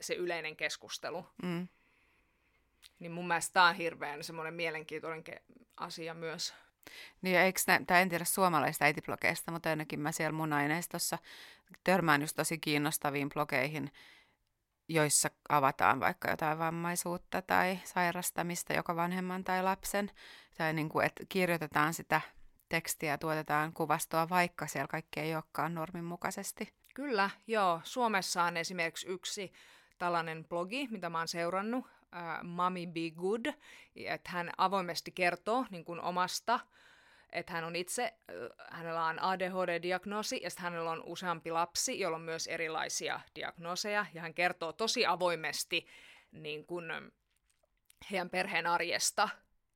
se 0.00 0.14
yleinen 0.14 0.56
keskustelu. 0.56 1.26
Mm. 1.42 1.68
Niin 2.98 3.12
mun 3.12 3.28
mielestä 3.28 3.52
tämä 3.52 3.68
on 3.68 3.74
hirveän 3.74 4.24
semmoinen 4.24 4.54
mielenkiintoinen 4.54 5.24
asia 5.76 6.14
myös. 6.14 6.54
Niin 7.22 7.38
eikö 7.38 7.60
tämä 7.86 8.00
en 8.00 8.08
tiedä 8.08 8.24
suomalaista 8.24 8.84
äitiblogeista, 8.84 9.52
mutta 9.52 9.68
ainakin 9.70 10.00
mä 10.00 10.12
siellä 10.12 10.32
mun 10.32 10.52
aineistossa 10.52 11.18
törmään 11.84 12.20
just 12.20 12.36
tosi 12.36 12.58
kiinnostaviin 12.58 13.28
blogeihin, 13.28 13.90
joissa 14.88 15.30
avataan 15.48 16.00
vaikka 16.00 16.30
jotain 16.30 16.58
vammaisuutta 16.58 17.42
tai 17.42 17.78
sairastamista 17.84 18.72
joko 18.72 18.96
vanhemman 18.96 19.44
tai 19.44 19.62
lapsen, 19.62 20.10
tai 20.58 20.72
niin 20.72 20.88
kuin, 20.88 21.06
että 21.06 21.24
kirjoitetaan 21.28 21.94
sitä 21.94 22.20
tekstiä 22.68 23.10
ja 23.10 23.18
tuotetaan 23.18 23.72
kuvastoa, 23.72 24.28
vaikka 24.28 24.66
siellä 24.66 24.86
kaikki 24.86 25.20
ei 25.20 25.34
olekaan 25.34 25.74
normin 25.74 26.04
mukaisesti. 26.04 26.72
Kyllä, 26.94 27.30
joo. 27.46 27.80
Suomessa 27.84 28.42
on 28.42 28.56
esimerkiksi 28.56 29.08
yksi 29.08 29.52
tällainen 29.98 30.44
blogi, 30.44 30.88
mitä 30.90 31.10
mä 31.10 31.18
oon 31.18 31.28
seurannut, 31.28 31.84
uh, 31.84 32.44
Mommy 32.44 32.86
Be 32.86 33.10
Good, 33.10 33.46
että 33.96 34.30
hän 34.30 34.50
avoimesti 34.58 35.10
kertoo 35.10 35.66
niin 35.70 35.84
kuin 35.84 36.00
omasta 36.00 36.60
että 37.32 37.52
hän 37.52 37.64
on 37.64 37.76
itse, 37.76 38.14
hänellä 38.70 39.04
on 39.04 39.18
ADHD-diagnoosi 39.18 40.42
ja 40.42 40.50
hänellä 40.58 40.90
on 40.90 41.02
useampi 41.06 41.50
lapsi, 41.50 42.00
jolla 42.00 42.16
on 42.16 42.22
myös 42.22 42.46
erilaisia 42.46 43.20
diagnooseja. 43.34 44.06
Ja 44.14 44.22
hän 44.22 44.34
kertoo 44.34 44.72
tosi 44.72 45.06
avoimesti 45.06 45.86
niin 46.32 46.66
kuin 46.66 46.84
heidän 48.10 48.30
perheen 48.30 48.66
arjesta 48.66 49.28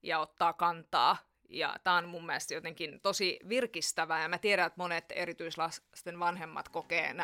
ja 0.03 0.19
ottaa 0.19 0.53
kantaa. 0.53 1.17
Ja 1.49 1.77
tämä 1.85 1.97
on 1.97 2.09
mun 2.09 2.27
mielestä 2.27 2.55
jotenkin 2.55 3.01
tosi 3.01 3.39
virkistävää. 3.49 4.23
Ja 4.23 4.29
mä 4.29 4.39
tiedän, 4.39 4.67
että 4.67 4.81
monet 4.81 5.05
erityislasten 5.15 6.19
vanhemmat 6.21 6.69
kokee 6.69 7.15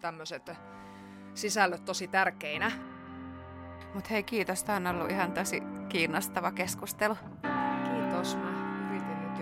tämmöiset 0.00 0.50
sisällöt 1.34 1.84
tosi 1.84 2.08
tärkeinä. 2.08 2.72
Mutta 3.94 4.10
hei 4.10 4.22
kiitos, 4.22 4.64
tämä 4.64 4.90
on 4.90 4.96
ollut 4.96 5.10
ihan 5.10 5.32
tosi 5.32 5.62
kiinnostava 5.88 6.52
keskustelu. 6.52 7.16
Kiitos, 7.84 8.36
mä 8.36 8.53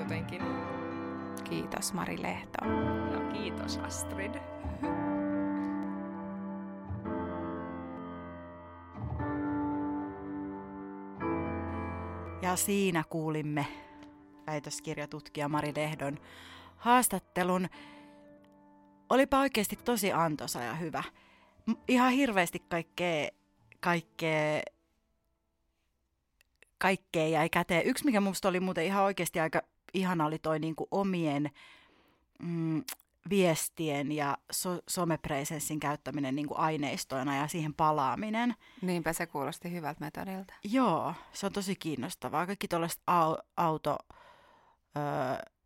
jotenkin. 0.03 0.43
Kiitos 1.45 1.93
Mari 1.93 2.23
Lehto. 2.23 2.65
No 3.13 3.33
kiitos 3.33 3.79
Astrid. 3.79 4.35
Ja 12.43 12.57
siinä 12.57 13.05
kuulimme 13.11 13.67
väitöskirjatutkija 14.47 15.49
Mari 15.49 15.73
Lehdon 15.77 16.19
haastattelun. 16.77 17.69
Olipa 19.11 19.41
oikeasti 19.41 19.77
tosi 19.77 20.13
antoisa 20.13 20.63
ja 20.63 20.75
hyvä. 20.75 21.03
Ihan 21.89 22.13
hirveästi 22.13 22.59
kaikkea, 22.59 23.29
kaikkea, 23.81 24.63
kaikkea 26.79 27.29
jäi 27.29 27.49
käteen. 27.49 27.87
Yksi, 27.87 28.05
mikä 28.05 28.21
minusta 28.21 28.49
oli 28.49 28.61
muuten 28.61 28.85
ihan 28.85 29.05
oikeasti 29.05 29.41
aika 29.41 29.63
ihana 29.95 30.27
oli 30.27 30.39
toi 30.39 30.59
niin 30.59 30.77
kuin 30.77 30.89
omien 30.91 31.51
mm, 32.43 32.85
viestien 33.31 34.13
ja 34.13 34.39
so- 34.53 34.83
somepresenssin 34.89 35.81
käyttäminen 35.81 36.37
niin 36.37 36.47
kuin 36.47 36.59
aineistoina 36.59 37.37
ja 37.37 37.49
siihen 37.49 37.75
palaaminen. 37.75 38.55
Niinpä 38.83 39.13
se 39.13 39.27
kuulosti 39.27 39.73
hyvältä 39.73 40.01
metodilta. 40.01 40.55
Joo, 40.65 41.15
se 41.33 41.47
on 41.47 41.53
tosi 41.53 41.77
kiinnostavaa. 41.77 42.47
Kaikki 42.47 42.69
tuollaiset 42.69 43.01
au- 43.11 43.43
auto 43.57 43.99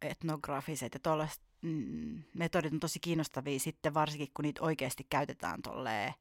etnografiset 0.02 0.94
ja 0.94 1.00
tuollaiset 1.00 1.42
mm, 1.62 2.22
metodit 2.34 2.72
on 2.72 2.80
tosi 2.80 3.00
kiinnostavia 3.00 3.58
sitten 3.58 3.94
varsinkin, 3.94 4.28
kun 4.34 4.42
niitä 4.42 4.62
oikeasti 4.62 5.06
käytetään 5.10 5.62
tolleen 5.62 6.14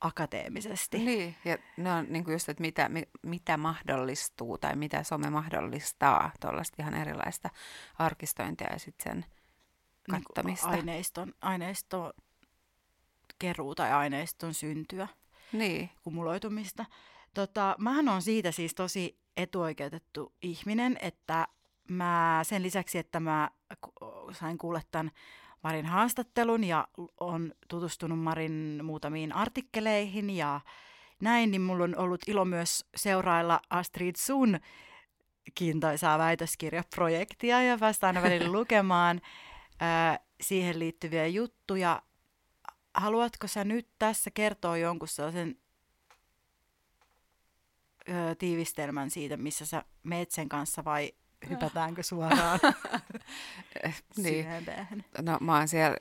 akateemisesti. 0.00 0.98
Niin, 0.98 1.36
ja 1.44 1.58
ne 1.76 1.92
on 1.92 2.06
niin 2.08 2.24
kuin 2.24 2.32
just, 2.32 2.48
että 2.48 2.60
mitä, 2.60 2.88
mi, 2.88 3.02
mitä 3.22 3.56
mahdollistuu 3.56 4.58
tai 4.58 4.76
mitä 4.76 5.02
some 5.02 5.30
mahdollistaa 5.30 6.30
tuollaista 6.40 6.76
ihan 6.82 6.94
erilaista 6.94 7.50
arkistointia 7.98 8.72
ja 8.72 8.78
sitten 8.78 9.12
sen 9.12 9.24
kattomista. 10.10 10.66
Niin 10.66 10.78
aineiston, 10.78 11.34
aineiston 11.40 12.12
keruu 13.38 13.74
tai 13.74 13.92
aineiston 13.92 14.54
syntyä, 14.54 15.08
niin. 15.52 15.90
kumuloitumista. 16.02 16.84
Tota, 17.34 17.76
mähän 17.78 18.08
on 18.08 18.22
siitä 18.22 18.52
siis 18.52 18.74
tosi 18.74 19.20
etuoikeutettu 19.36 20.32
ihminen, 20.42 20.96
että 21.00 21.48
mä 21.88 22.40
sen 22.42 22.62
lisäksi, 22.62 22.98
että 22.98 23.20
mä 23.20 23.50
sain 24.32 24.58
kuulla 24.58 24.80
tämän 24.90 25.10
Marin 25.62 25.86
haastattelun 25.86 26.64
ja 26.64 26.88
on 27.20 27.52
tutustunut 27.68 28.18
Marin 28.18 28.80
muutamiin 28.82 29.32
artikkeleihin 29.32 30.30
ja 30.30 30.60
näin, 31.20 31.50
niin 31.50 31.60
mulla 31.62 31.84
on 31.84 31.98
ollut 31.98 32.20
ilo 32.26 32.44
myös 32.44 32.84
seurailla 32.96 33.60
Astrid 33.70 34.14
Sun 34.18 34.60
kiintoisaa 35.54 36.18
väitöskirjaprojektia 36.18 37.62
ja 37.62 37.78
päästä 37.78 38.06
aina 38.06 38.22
välillä 38.22 38.52
lukemaan 38.58 39.20
ää, 39.80 40.18
siihen 40.40 40.78
liittyviä 40.78 41.26
juttuja. 41.26 42.02
Haluatko 42.94 43.46
sä 43.46 43.64
nyt 43.64 43.88
tässä 43.98 44.30
kertoa 44.30 44.76
jonkun 44.76 45.08
sellaisen 45.08 45.56
ö, 48.08 48.34
tiivistelmän 48.34 49.10
siitä, 49.10 49.36
missä 49.36 49.66
sä 49.66 49.84
meet 50.02 50.30
sen 50.30 50.48
kanssa 50.48 50.84
vai 50.84 51.12
hypätäänkö 51.48 52.02
suoraan 52.02 52.60
niin. 54.16 54.46
No 55.22 55.38
mä 55.40 55.56
oon 55.56 55.68
siellä 55.68 55.96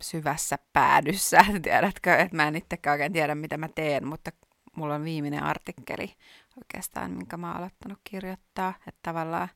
syvässä 0.00 0.58
päädyssä, 0.72 1.44
tiedätkö, 1.62 2.16
että 2.16 2.36
mä 2.36 2.48
en 2.48 2.56
itsekään 2.56 2.94
oikein 2.94 3.12
tiedä, 3.12 3.34
mitä 3.34 3.58
mä 3.58 3.68
teen, 3.68 4.06
mutta 4.06 4.30
mulla 4.76 4.94
on 4.94 5.04
viimeinen 5.04 5.42
artikkeli 5.42 6.14
oikeastaan, 6.56 7.10
minkä 7.10 7.36
mä 7.36 7.48
oon 7.48 7.56
aloittanut 7.56 7.98
kirjoittaa, 8.04 8.74
että 8.86 9.00
tavallaan 9.02 9.48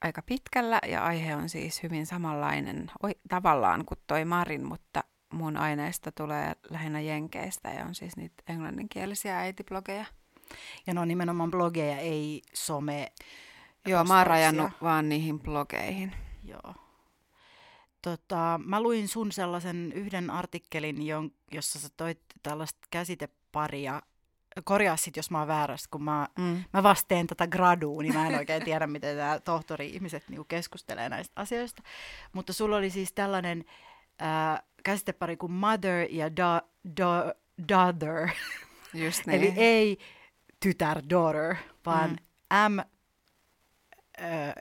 aika 0.00 0.22
pitkällä 0.22 0.78
ja 0.86 1.04
aihe 1.04 1.36
on 1.36 1.48
siis 1.48 1.82
hyvin 1.82 2.06
samanlainen 2.06 2.90
oi, 3.02 3.10
tavallaan 3.28 3.84
kuin 3.84 4.00
toi 4.06 4.24
Marin, 4.24 4.66
mutta 4.66 5.04
mun 5.32 5.56
aineista 5.56 6.12
tulee 6.12 6.52
lähinnä 6.70 7.00
Jenkeistä 7.00 7.68
ja 7.68 7.84
on 7.84 7.94
siis 7.94 8.16
niitä 8.16 8.42
englanninkielisiä 8.48 9.38
äitiblogeja. 9.38 10.04
Ja 10.86 10.94
ne 10.94 11.00
on 11.00 11.08
nimenomaan 11.08 11.50
blogeja, 11.50 11.98
ei 11.98 12.42
some. 12.54 13.06
Joo, 13.86 14.04
mä 14.04 14.18
oon 14.18 14.26
rajannut 14.26 14.70
vaan 14.82 15.08
niihin 15.08 15.40
blogeihin. 15.40 16.12
Joo. 16.44 16.74
Tota, 18.02 18.60
mä 18.64 18.80
luin 18.82 19.08
sun 19.08 19.32
sellaisen 19.32 19.92
yhden 19.92 20.30
artikkelin, 20.30 20.96
jossa 21.52 21.78
sä 21.78 21.88
toit 21.96 22.20
tällaista 22.42 22.78
käsiteparia. 22.90 24.02
Korjaa 24.64 24.96
sit, 24.96 25.16
jos 25.16 25.30
mä 25.30 25.38
oon 25.38 25.48
väärässä, 25.48 25.88
kun 25.90 26.02
mä, 26.02 26.28
mm. 26.38 26.64
mä 26.72 26.82
vasteen 26.82 27.26
tätä 27.26 27.46
gradua, 27.46 28.02
niin 28.02 28.14
mä 28.14 28.28
en 28.28 28.38
oikein 28.38 28.64
tiedä, 28.64 28.86
miten 28.86 29.16
nämä 29.16 29.40
tohtori-ihmiset 29.40 30.28
niinku 30.28 30.44
keskustelee 30.44 31.08
näistä 31.08 31.40
asioista. 31.40 31.82
Mutta 32.32 32.52
sulla 32.52 32.76
oli 32.76 32.90
siis 32.90 33.12
tällainen 33.12 33.64
äh, 34.22 34.62
käsitepari 34.84 35.36
kuin 35.36 35.52
mother 35.52 36.06
ja 36.10 36.36
da, 36.36 36.62
da, 36.96 37.34
daughter. 37.68 38.28
Just 38.94 39.26
niin. 39.26 39.40
Eli 39.40 39.52
ei 39.56 39.98
tytär, 40.60 41.02
daughter, 41.10 41.56
vaan 41.86 42.10
mm. 42.10 42.74
M 42.74 42.91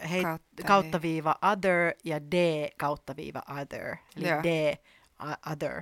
hei, 0.09 0.23
kautta, 0.23 0.63
kautta 0.67 1.01
viiva 1.01 1.35
other 1.41 1.93
ja 2.03 2.21
D 2.21 2.33
kautta 2.77 3.15
viiva 3.15 3.41
other. 3.61 3.95
Eli 4.17 4.27
Joo. 4.27 4.43
D 4.43 4.77
other. 5.51 5.81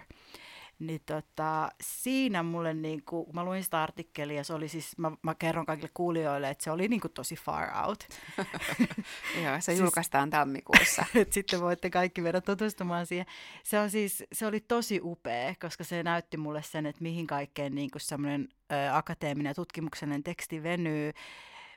Niin 0.80 1.02
tota, 1.06 1.72
siinä 1.82 2.44
mulle, 2.44 2.74
niin 2.74 3.04
kuin, 3.04 3.26
mä 3.34 3.44
luin 3.44 3.64
sitä 3.64 3.84
artikkelia, 3.84 4.44
se 4.44 4.54
oli 4.54 4.68
siis, 4.68 4.98
mä, 4.98 5.12
mä 5.22 5.36
kerron 5.36 5.66
kaikille 5.66 5.92
kuulijoille, 5.94 6.50
että 6.50 6.64
se 6.64 6.72
oli 6.72 6.88
niin 6.88 7.02
kuin 7.02 7.14
tosi 7.14 7.36
far 7.36 7.88
out. 7.88 8.08
Joo, 9.44 9.56
se 9.56 9.62
siis, 9.62 9.80
julkaistaan 9.80 10.30
tammikuussa. 10.30 11.06
sitten 11.32 11.62
voitte 11.62 11.90
kaikki 11.90 12.22
mennä 12.22 12.42
tutustumaan 12.42 13.06
siihen. 13.06 13.26
Se, 13.64 13.80
on 13.80 13.90
siis, 13.90 14.24
se 14.32 14.46
oli 14.46 14.60
tosi 14.60 15.00
upea, 15.04 15.56
koska 15.62 15.84
se 15.84 16.04
näytti 16.04 16.38
mulle 16.38 16.64
sen, 16.64 16.86
että 16.86 17.02
mihin 17.04 17.28
kaikkeen 17.28 17.76
niin 17.76 17.92
kuin 17.92 18.02
semmoinen 18.02 18.50
akateeminen 18.94 19.50
ja 19.50 19.56
tutkimuksellinen 19.56 20.24
teksti 20.24 20.64
venyy 20.64 21.12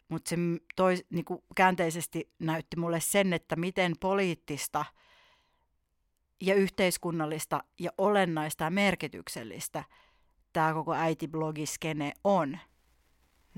mutta 0.09 0.29
se 0.29 0.37
toi, 0.77 0.97
niinku, 1.11 1.45
käänteisesti 1.57 2.33
näytti 2.39 2.77
mulle 2.77 3.01
sen, 3.01 3.33
että 3.33 3.57
miten 3.57 3.95
poliittista 4.01 4.85
ja 6.41 6.55
yhteiskunnallista 6.55 7.65
ja 7.79 7.91
olennaista 7.99 8.65
ja 8.65 8.71
merkityksellistä 8.71 9.85
tämä 10.53 10.75
koko 10.75 10.95
äitiblogiskene 10.95 12.13
on. 12.25 12.59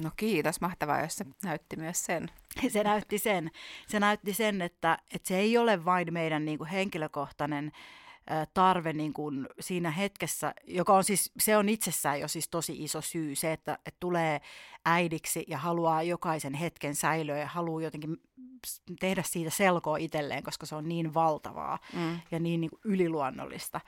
No 0.02 0.10
kiitos, 0.16 0.60
mahtavaa, 0.60 1.00
jos 1.00 1.16
se 1.16 1.24
näytti 1.44 1.76
myös 1.76 2.04
sen. 2.04 2.30
Se 2.72 2.84
näytti 2.84 3.18
sen. 3.18 3.50
Se 3.88 4.00
näytti 4.00 4.34
sen, 4.34 4.62
että, 4.62 4.98
että 5.14 5.28
se 5.28 5.38
ei 5.38 5.58
ole 5.58 5.84
vain 5.84 6.12
meidän 6.12 6.44
niin 6.44 6.58
kuin 6.58 6.70
henkilökohtainen 6.70 7.72
tarve 8.54 8.92
niin 8.92 9.12
kuin 9.12 9.48
siinä 9.60 9.90
hetkessä, 9.90 10.54
joka 10.66 10.94
on 10.94 11.04
siis, 11.04 11.32
se 11.38 11.56
on 11.56 11.68
itsessään 11.68 12.20
jo 12.20 12.28
siis 12.28 12.48
tosi 12.48 12.82
iso 12.82 13.00
syy, 13.00 13.34
se, 13.34 13.52
että, 13.52 13.78
että 13.86 13.96
tulee 14.00 14.40
äidiksi 14.84 15.44
ja 15.48 15.58
haluaa 15.58 16.02
jokaisen 16.02 16.54
hetken 16.54 16.94
säilöä 16.94 17.38
ja 17.38 17.46
haluaa 17.46 17.82
jotenkin 17.82 18.16
tehdä 19.00 19.22
siitä 19.26 19.50
selkoa 19.50 19.96
itselleen, 19.96 20.42
koska 20.42 20.66
se 20.66 20.74
on 20.74 20.88
niin 20.88 21.14
valtavaa 21.14 21.78
mm. 21.92 22.20
ja 22.30 22.38
niin, 22.40 22.60
niin 22.60 22.70
kuin 22.70 22.80
yliluonnollista. 22.84 23.80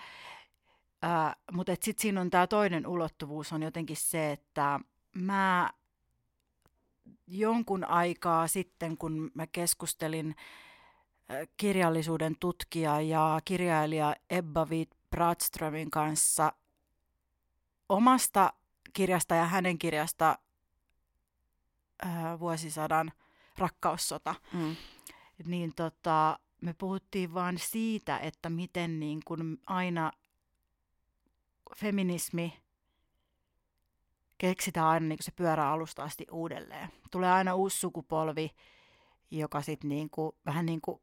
Äh, 1.05 1.37
mutta 1.53 1.73
sitten 1.73 2.03
siinä 2.03 2.21
on 2.21 2.31
tämä 2.31 2.47
toinen 2.47 2.87
ulottuvuus 2.87 3.53
on 3.53 3.63
jotenkin 3.63 3.97
se, 3.97 4.33
että 4.33 4.81
mä 5.15 5.71
jonkun 7.27 7.85
aikaa 7.85 8.47
sitten, 8.47 8.97
kun 8.97 9.31
mä 9.35 9.47
keskustelin 9.47 10.35
kirjallisuuden 11.57 12.37
tutkija 12.41 13.01
ja 13.01 13.41
kirjailija 13.45 14.17
Ebba 14.31 14.65
Witt 14.65 14.93
Bradströmin 15.11 15.91
kanssa 15.91 16.53
omasta 17.89 18.53
kirjasta 18.93 19.35
ja 19.35 19.47
hänen 19.47 19.79
kirjasta 19.79 20.39
ää, 22.03 22.41
vuosisadan 22.41 23.13
rakkaussota. 23.59 24.35
Mm. 24.53 24.77
Niin 25.45 25.75
tota, 25.75 26.39
me 26.61 26.75
puhuttiin 26.79 27.35
vaan 27.35 27.59
siitä, 27.59 28.19
että 28.19 28.51
miten 28.51 29.01
niin 29.01 29.21
kun 29.25 29.59
aina 29.67 30.13
feminismi 31.77 32.63
keksitään 34.39 34.87
aina 34.87 35.07
niin 35.07 35.19
se 35.21 35.33
pyörä 35.33 35.71
alusta 35.71 36.03
asti 36.03 36.27
uudelleen. 36.31 36.89
Tulee 37.11 37.33
aina 37.33 37.55
uusi 37.55 37.79
sukupolvi, 37.79 38.51
joka 39.31 39.63
sitten 39.63 39.89
niin 39.89 40.11
vähän 40.47 40.67
niin 40.67 40.81
kuin 40.81 41.01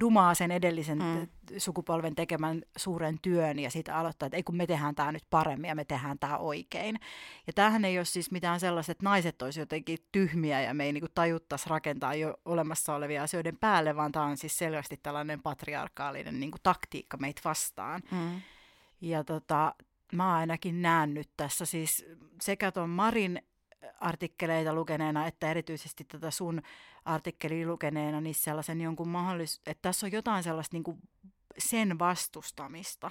dumaa 0.00 0.34
sen 0.34 0.50
edellisen 0.50 0.98
mm. 0.98 1.26
sukupolven 1.58 2.14
tekemän 2.14 2.62
suuren 2.76 3.18
työn 3.22 3.58
ja 3.58 3.70
sitten 3.70 3.94
aloittaa, 3.94 4.26
että 4.26 4.36
ei 4.36 4.42
kun 4.42 4.56
me 4.56 4.66
tehdään 4.66 4.94
tämä 4.94 5.12
nyt 5.12 5.24
paremmin 5.30 5.68
ja 5.68 5.74
me 5.74 5.84
tehdään 5.84 6.18
tämä 6.18 6.38
oikein. 6.38 6.98
Ja 7.46 7.52
tämähän 7.52 7.84
ei 7.84 7.98
ole 7.98 8.04
siis 8.04 8.30
mitään 8.30 8.60
sellaista, 8.60 8.92
että 8.92 9.04
naiset 9.04 9.42
olisi 9.42 9.60
jotenkin 9.60 9.98
tyhmiä 10.12 10.60
ja 10.60 10.74
me 10.74 10.84
ei 10.84 10.92
niinku 10.92 11.08
tajuttaisi 11.14 11.70
rakentaa 11.70 12.14
jo 12.14 12.34
olemassa 12.44 12.94
olevia 12.94 13.22
asioiden 13.22 13.56
päälle, 13.56 13.96
vaan 13.96 14.12
tämä 14.12 14.24
on 14.24 14.36
siis 14.36 14.58
selvästi 14.58 14.96
tällainen 15.02 15.42
patriarkaalinen 15.42 16.40
niinku 16.40 16.58
taktiikka 16.62 17.16
meitä 17.16 17.40
vastaan. 17.44 18.02
Mm. 18.10 18.40
Ja 19.00 19.24
tota, 19.24 19.74
mä 20.12 20.34
ainakin 20.34 20.82
näen 20.82 21.14
nyt 21.14 21.30
tässä 21.36 21.64
siis 21.64 22.06
sekä 22.40 22.72
tuon 22.72 22.90
Marin 22.90 23.42
artikkeleita 24.00 24.74
lukeneena, 24.74 25.26
että 25.26 25.50
erityisesti 25.50 26.04
tätä 26.04 26.30
sun 26.30 26.62
artikkeli 27.04 27.66
lukeneena, 27.66 28.20
niin 28.20 28.34
sellaisen 28.34 28.80
jonkun 28.80 29.08
mahdollisuus, 29.08 29.62
että 29.66 29.82
tässä 29.82 30.06
on 30.06 30.12
jotain 30.12 30.42
sellaista 30.42 30.76
niin 30.76 30.84
kuin 30.84 30.98
sen 31.58 31.98
vastustamista, 31.98 33.10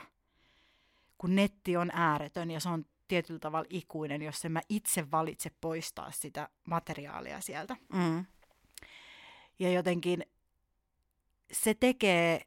kun 1.17 1.35
netti 1.35 1.77
on 1.77 1.91
ääretön 1.93 2.51
ja 2.51 2.59
se 2.59 2.69
on 2.69 2.85
tietyllä 3.07 3.39
tavalla 3.39 3.67
ikuinen, 3.69 4.21
jos 4.21 4.45
en 4.45 4.51
mä 4.51 4.61
itse 4.69 5.11
valitse 5.11 5.51
poistaa 5.61 6.11
sitä 6.11 6.49
materiaalia 6.67 7.41
sieltä. 7.41 7.77
Mm. 7.93 8.25
Ja 9.59 9.71
jotenkin 9.71 10.25
se 11.51 11.73
tekee 11.73 12.41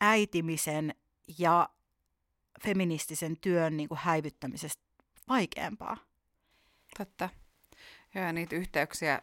äitimisen 0.00 0.94
ja 1.38 1.68
feministisen 2.64 3.36
työn 3.40 3.76
niin 3.76 3.88
kuin 3.88 3.98
häivyttämisestä 4.02 4.82
vaikeampaa. 5.28 5.96
Totta. 6.98 7.28
Joo, 8.14 8.32
niitä 8.32 8.56
yhteyksiä 8.56 9.22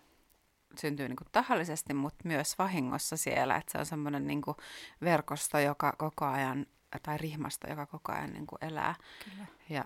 syntyy 0.78 1.08
niin 1.08 1.16
kuin 1.16 1.28
tahallisesti, 1.32 1.94
mutta 1.94 2.28
myös 2.28 2.58
vahingossa 2.58 3.18
siellä, 3.18 3.56
että 3.56 3.72
se 3.72 3.78
on 3.78 3.86
semmoinen 3.86 4.28
niin 4.28 4.42
kuin 4.42 4.58
verkosto, 5.02 5.60
joka 5.60 5.94
koko 5.98 6.26
ajan, 6.26 6.66
tai 7.04 7.18
rihmasto, 7.18 7.70
joka 7.70 7.86
koko 7.86 8.12
ajan 8.12 8.34
niin 8.34 8.48
kuin 8.48 8.66
elää. 8.66 8.96
Kyllä. 9.26 9.46
Ja 9.70 9.86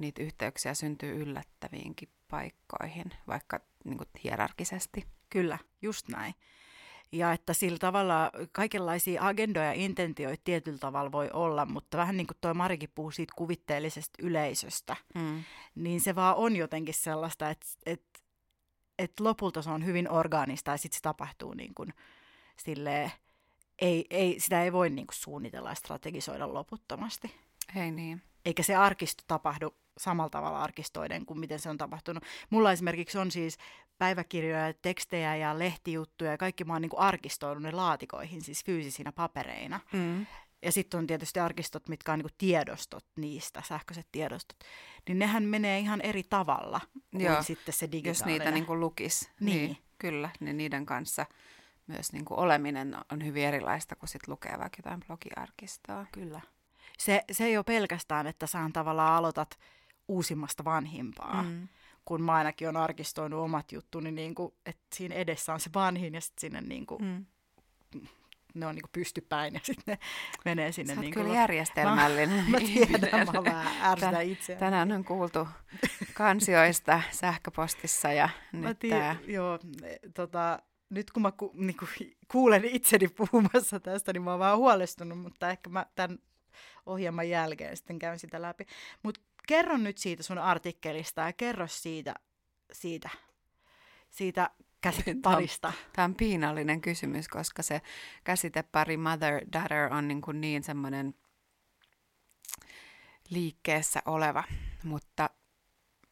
niitä 0.00 0.22
yhteyksiä 0.22 0.74
syntyy 0.74 1.22
yllättäviinkin 1.22 2.08
paikkoihin, 2.28 3.10
vaikka 3.26 3.60
niin 3.84 3.98
kuin 3.98 4.08
hierarkisesti. 4.24 5.06
Kyllä, 5.30 5.58
just 5.82 6.08
näin. 6.08 6.34
Ja 7.12 7.32
että 7.32 7.52
sillä 7.52 7.78
tavalla 7.78 8.30
kaikenlaisia 8.52 9.26
agendoja 9.26 9.66
ja 9.66 9.72
intentioita 9.72 10.42
tietyllä 10.44 10.78
tavalla 10.78 11.12
voi 11.12 11.30
olla, 11.32 11.66
mutta 11.66 11.96
vähän 11.96 12.16
niin 12.16 12.26
kuin 12.26 12.38
toi 12.40 12.54
Marikin 12.54 12.90
puhuu 12.94 13.10
siitä 13.10 13.32
kuvitteellisesta 13.36 14.22
yleisöstä, 14.22 14.96
Mm. 15.14 15.42
niin 15.74 16.00
se 16.00 16.14
vaan 16.14 16.36
on 16.36 16.56
jotenkin 16.56 16.94
sellaista, 16.94 17.50
että, 17.50 17.66
että, 17.86 18.20
että 18.98 19.24
lopulta 19.24 19.62
se 19.62 19.70
on 19.70 19.84
hyvin 19.84 20.10
orgaanista 20.10 20.70
ja 20.70 20.76
sitten 20.76 20.96
se 20.96 21.02
tapahtuu 21.02 21.54
niin 21.54 21.74
kuin 21.74 21.94
silleen, 22.56 23.12
ei, 23.78 24.06
ei, 24.10 24.40
sitä 24.40 24.62
ei 24.62 24.72
voi 24.72 24.90
niin 24.90 25.06
kuin 25.06 25.16
suunnitella 25.16 25.68
ja 25.68 25.74
strategisoida 25.74 26.54
loputtomasti. 26.54 27.34
Ei 27.76 27.90
niin. 27.90 28.22
Eikä 28.44 28.62
se 28.62 28.76
arkisto 28.76 29.24
tapahdu 29.26 29.74
samalla 29.98 30.30
tavalla 30.30 30.62
arkistoiden 30.62 31.26
kuin 31.26 31.40
miten 31.40 31.58
se 31.58 31.70
on 31.70 31.78
tapahtunut. 31.78 32.24
Mulla 32.50 32.72
esimerkiksi 32.72 33.18
on 33.18 33.30
siis 33.30 33.58
päiväkirjoja, 33.98 34.74
tekstejä 34.82 35.36
ja 35.36 35.58
lehtijuttuja 35.58 36.30
ja 36.30 36.38
kaikki 36.38 36.64
mä 36.64 36.72
oon 36.72 36.82
niin 36.82 36.90
kuin 36.90 37.00
arkistoinut 37.00 37.62
ne 37.62 37.72
laatikoihin, 37.72 38.42
siis 38.42 38.64
fyysisinä 38.64 39.12
papereina. 39.12 39.80
Mm. 39.92 40.26
Ja 40.62 40.72
sitten 40.72 40.98
on 40.98 41.06
tietysti 41.06 41.40
arkistot, 41.40 41.88
mitkä 41.88 42.12
on 42.12 42.18
niin 42.18 42.24
kuin 42.24 42.38
tiedostot 42.38 43.04
niistä, 43.16 43.62
sähköiset 43.68 44.06
tiedostot. 44.12 44.56
Niin 45.08 45.18
nehän 45.18 45.42
menee 45.42 45.78
ihan 45.78 46.00
eri 46.00 46.22
tavalla 46.22 46.80
kuin 47.10 47.24
Joo, 47.24 47.42
sitten 47.42 47.74
se 47.74 47.86
Jos 47.86 47.92
digitaalinen. 47.92 48.38
niitä 48.38 48.50
niin 48.50 48.66
kuin 48.66 48.80
lukisi, 48.80 49.30
niin. 49.40 49.56
Niin. 49.56 49.78
kyllä, 49.98 50.30
niin 50.40 50.56
niiden 50.56 50.86
kanssa 50.86 51.26
myös 51.86 52.12
niin 52.12 52.24
kuin 52.24 52.38
oleminen 52.38 52.96
on 53.12 53.24
hyvin 53.24 53.44
erilaista 53.44 53.96
kuin 53.96 54.08
sit 54.08 54.28
lukee 54.28 54.58
vaikka 54.58 54.78
jotain 54.78 55.00
blogiarkistoa. 55.06 56.06
Kyllä. 56.12 56.40
Se, 57.00 57.24
se 57.32 57.44
ei 57.44 57.56
ole 57.56 57.64
pelkästään, 57.64 58.26
että 58.26 58.46
sä 58.46 58.58
tavallaan 58.72 59.14
aloitat 59.14 59.58
uusimmasta 60.08 60.64
vanhimpaa. 60.64 61.42
Mm. 61.42 61.68
Kun 62.04 62.22
mä 62.22 62.32
ainakin 62.32 62.68
on 62.68 62.76
arkistoinut 62.76 63.40
omat 63.44 63.72
juttuni, 63.72 64.10
niin 64.12 64.34
kuin, 64.34 64.54
että 64.66 64.82
siinä 64.94 65.14
edessä 65.14 65.54
on 65.54 65.60
se 65.60 65.70
vanhin 65.74 66.14
ja 66.14 66.20
sitten 66.20 66.40
sinne 66.40 66.60
niin 66.60 66.86
kuin, 66.86 67.02
Mm. 67.02 67.26
ne 68.54 68.66
on 68.66 68.74
niin 68.74 68.82
kuin 68.82 68.90
pystypäin 68.92 69.54
ja 69.54 69.60
sitten 69.62 69.84
ne 69.86 69.98
menee 70.44 70.72
sinne. 70.72 70.94
Sä 70.94 71.00
niin 71.00 71.14
kyllä 71.14 71.26
kuin, 71.26 71.36
järjestelmällinen 71.36 72.44
Mä 72.50 72.58
ihminen. 72.58 73.00
tiedän, 73.00 73.26
mä 73.32 73.44
vähän 73.44 73.92
ärsytän 73.92 74.26
itseäni. 74.26 74.60
Tänään 74.60 74.92
on 74.92 75.04
kuultu 75.04 75.48
kansioista 76.14 77.02
sähköpostissa 77.10 78.12
ja 78.12 78.28
Mä 78.52 78.68
nyt 78.68 78.78
tiedän, 78.78 79.16
tää, 79.16 79.16
joo, 79.26 79.58
tota, 80.14 80.58
nyt 80.90 81.10
kun 81.10 81.22
mä 81.22 81.32
ku, 81.32 81.52
niinku, 81.54 81.86
kuulen 82.32 82.64
itseni 82.64 83.08
puhumassa 83.08 83.80
tästä, 83.80 84.12
niin 84.12 84.22
mä 84.22 84.30
oon 84.30 84.40
vähän 84.40 84.56
huolestunut, 84.56 85.18
mutta 85.18 85.50
ehkä 85.50 85.70
mä 85.70 85.86
tämän 85.94 86.18
ohjelman 86.86 87.28
jälkeen 87.28 87.76
sitten 87.76 87.98
käyn 87.98 88.18
sitä 88.18 88.42
läpi. 88.42 88.66
Mutta 89.02 89.20
kerro 89.46 89.76
nyt 89.76 89.98
siitä 89.98 90.22
sun 90.22 90.38
artikkelista 90.38 91.20
ja 91.20 91.32
kerro 91.32 91.66
siitä, 91.66 92.14
siitä, 92.72 93.10
siitä 94.10 94.50
käsiteparista. 94.80 95.72
Tämä 95.92 96.04
on 96.04 96.14
piinallinen 96.14 96.80
kysymys, 96.80 97.28
koska 97.28 97.62
se 97.62 97.80
käsitepari 98.24 98.96
mother-daughter 98.96 99.92
on 99.92 100.08
niin, 100.08 100.20
kuin 100.20 100.40
niin 100.40 100.62
semmoinen 100.62 101.14
liikkeessä 103.30 104.02
oleva, 104.06 104.44
mutta 104.84 105.30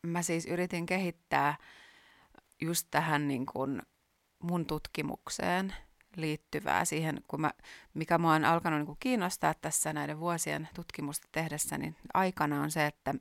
mä 0.02 0.22
siis 0.22 0.46
yritin 0.46 0.86
kehittää 0.86 1.56
just 2.60 2.88
tähän 2.90 3.28
niin 3.28 3.46
kuin 3.46 3.82
mun 4.38 4.66
tutkimukseen 4.66 5.74
liittyvää 6.16 6.84
siihen, 6.84 7.22
kun 7.28 7.40
mä, 7.40 7.50
mikä 7.94 8.18
mua 8.18 8.34
on 8.34 8.44
alkanut 8.44 8.78
niin 8.78 8.86
kuin 8.86 8.98
kiinnostaa 9.00 9.54
tässä 9.54 9.92
näiden 9.92 10.20
vuosien 10.20 10.68
tutkimusta 10.74 11.28
tehdessä, 11.32 11.78
niin 11.78 11.96
aikana 12.14 12.62
on 12.62 12.70
se, 12.70 12.86
että 12.86 13.14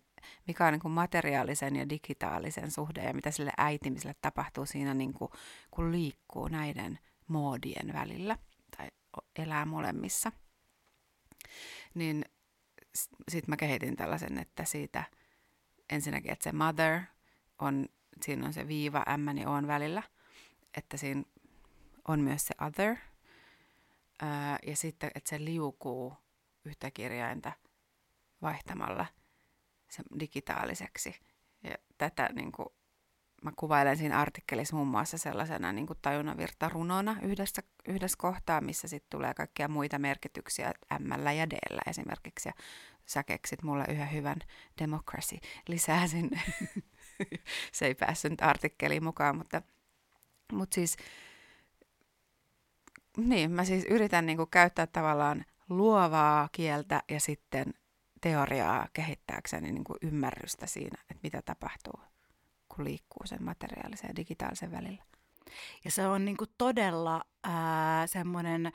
mikä 0.47 0.65
on 0.65 0.73
niin 0.73 0.81
kuin 0.81 0.91
materiaalisen 0.91 1.75
ja 1.75 1.89
digitaalisen 1.89 2.71
suhde 2.71 3.03
ja 3.03 3.13
mitä 3.13 3.31
sille 3.31 3.51
äitimiselle 3.57 4.15
tapahtuu 4.21 4.65
siinä, 4.65 4.93
niin 4.93 5.13
kuin, 5.13 5.31
kun 5.71 5.91
liikkuu 5.91 6.47
näiden 6.47 6.99
moodien 7.27 7.93
välillä 7.93 8.37
tai 8.77 8.87
elää 9.35 9.65
molemmissa. 9.65 10.31
Niin 11.93 12.25
sitten 13.29 13.51
mä 13.51 13.57
kehitin 13.57 13.95
tällaisen, 13.95 14.37
että 14.37 14.65
siitä 14.65 15.03
ensinnäkin, 15.89 16.31
että 16.31 16.43
se 16.43 16.51
mother 16.51 17.01
on, 17.59 17.85
siinä 18.25 18.47
on 18.47 18.53
se 18.53 18.67
viiva 18.67 19.05
M 19.17 19.37
ja 19.37 19.49
O 19.49 19.67
välillä, 19.67 20.03
että 20.77 20.97
siinä 20.97 21.23
on 22.07 22.19
myös 22.19 22.47
se 22.47 22.53
other, 22.61 22.95
ää, 24.21 24.59
ja 24.67 24.75
sitten, 24.75 25.11
että 25.15 25.29
se 25.29 25.45
liukuu 25.45 26.13
yhtä 26.65 26.91
kirjainta 26.91 27.51
vaihtamalla 28.41 29.05
se 29.89 30.03
digitaaliseksi. 30.19 31.15
Ja 31.63 31.75
tätä 31.97 32.29
niin 32.33 32.51
kuin, 32.51 32.69
mä 33.43 33.51
kuvailen 33.55 33.97
siinä 33.97 34.19
artikkelissa 34.19 34.75
muun 34.75 34.87
muassa 34.87 35.17
sellaisena 35.17 35.71
niin 35.71 35.87
kuin 35.87 35.99
tajunnanvirtarunona 36.01 37.17
yhdessä, 37.21 37.63
yhdessä 37.87 38.17
kohtaa, 38.17 38.61
missä 38.61 38.87
sitten 38.87 39.09
tulee 39.09 39.33
kaikkia 39.33 39.67
muita 39.67 39.99
merkityksiä 39.99 40.73
M 40.99 41.11
ja 41.37 41.49
D 41.49 41.57
esimerkiksi. 41.87 42.49
Ja 42.49 42.53
sä 43.05 43.23
keksit 43.23 43.63
mulle 43.63 43.85
yhden 43.89 44.11
hyvän 44.11 44.37
democracy 44.81 45.37
lisää 45.67 46.07
sinne. 46.07 46.41
se 47.71 47.85
ei 47.85 47.95
päässyt 47.95 48.41
artikkeliin 48.41 49.03
mukaan, 49.03 49.37
mutta, 49.37 49.61
mutta 50.51 50.75
siis 50.75 50.97
niin, 53.17 53.51
mä 53.51 53.63
siis 53.65 53.85
yritän 53.89 54.25
niin 54.25 54.37
kuin 54.37 54.49
käyttää 54.49 54.87
tavallaan 54.87 55.45
luovaa 55.69 56.49
kieltä 56.51 57.03
ja 57.09 57.19
sitten 57.19 57.73
teoriaa 58.21 58.87
kehittääkseni 58.93 59.71
niin 59.71 59.83
kuin 59.83 59.97
ymmärrystä 60.01 60.65
siinä, 60.67 61.01
että 61.01 61.19
mitä 61.23 61.41
tapahtuu, 61.41 61.99
kun 62.69 62.85
liikkuu 62.85 63.25
sen 63.25 63.43
materiaalisen 63.43 64.07
ja 64.07 64.15
digitaalisen 64.15 64.71
välillä. 64.71 65.03
Ja 65.85 65.91
se 65.91 66.07
on 66.07 66.25
niinku 66.25 66.45
todella 66.57 67.23
ää, 67.43 68.07
semmoinen, 68.07 68.71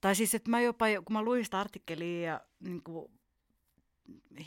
tai 0.00 0.14
siis, 0.14 0.34
että 0.34 0.50
mä 0.50 0.60
jopa, 0.60 0.86
kun 1.04 1.12
mä 1.12 1.22
luin 1.22 1.44
sitä 1.44 1.60
artikkelia 1.60 2.30
ja 2.30 2.40
niinku, 2.60 3.10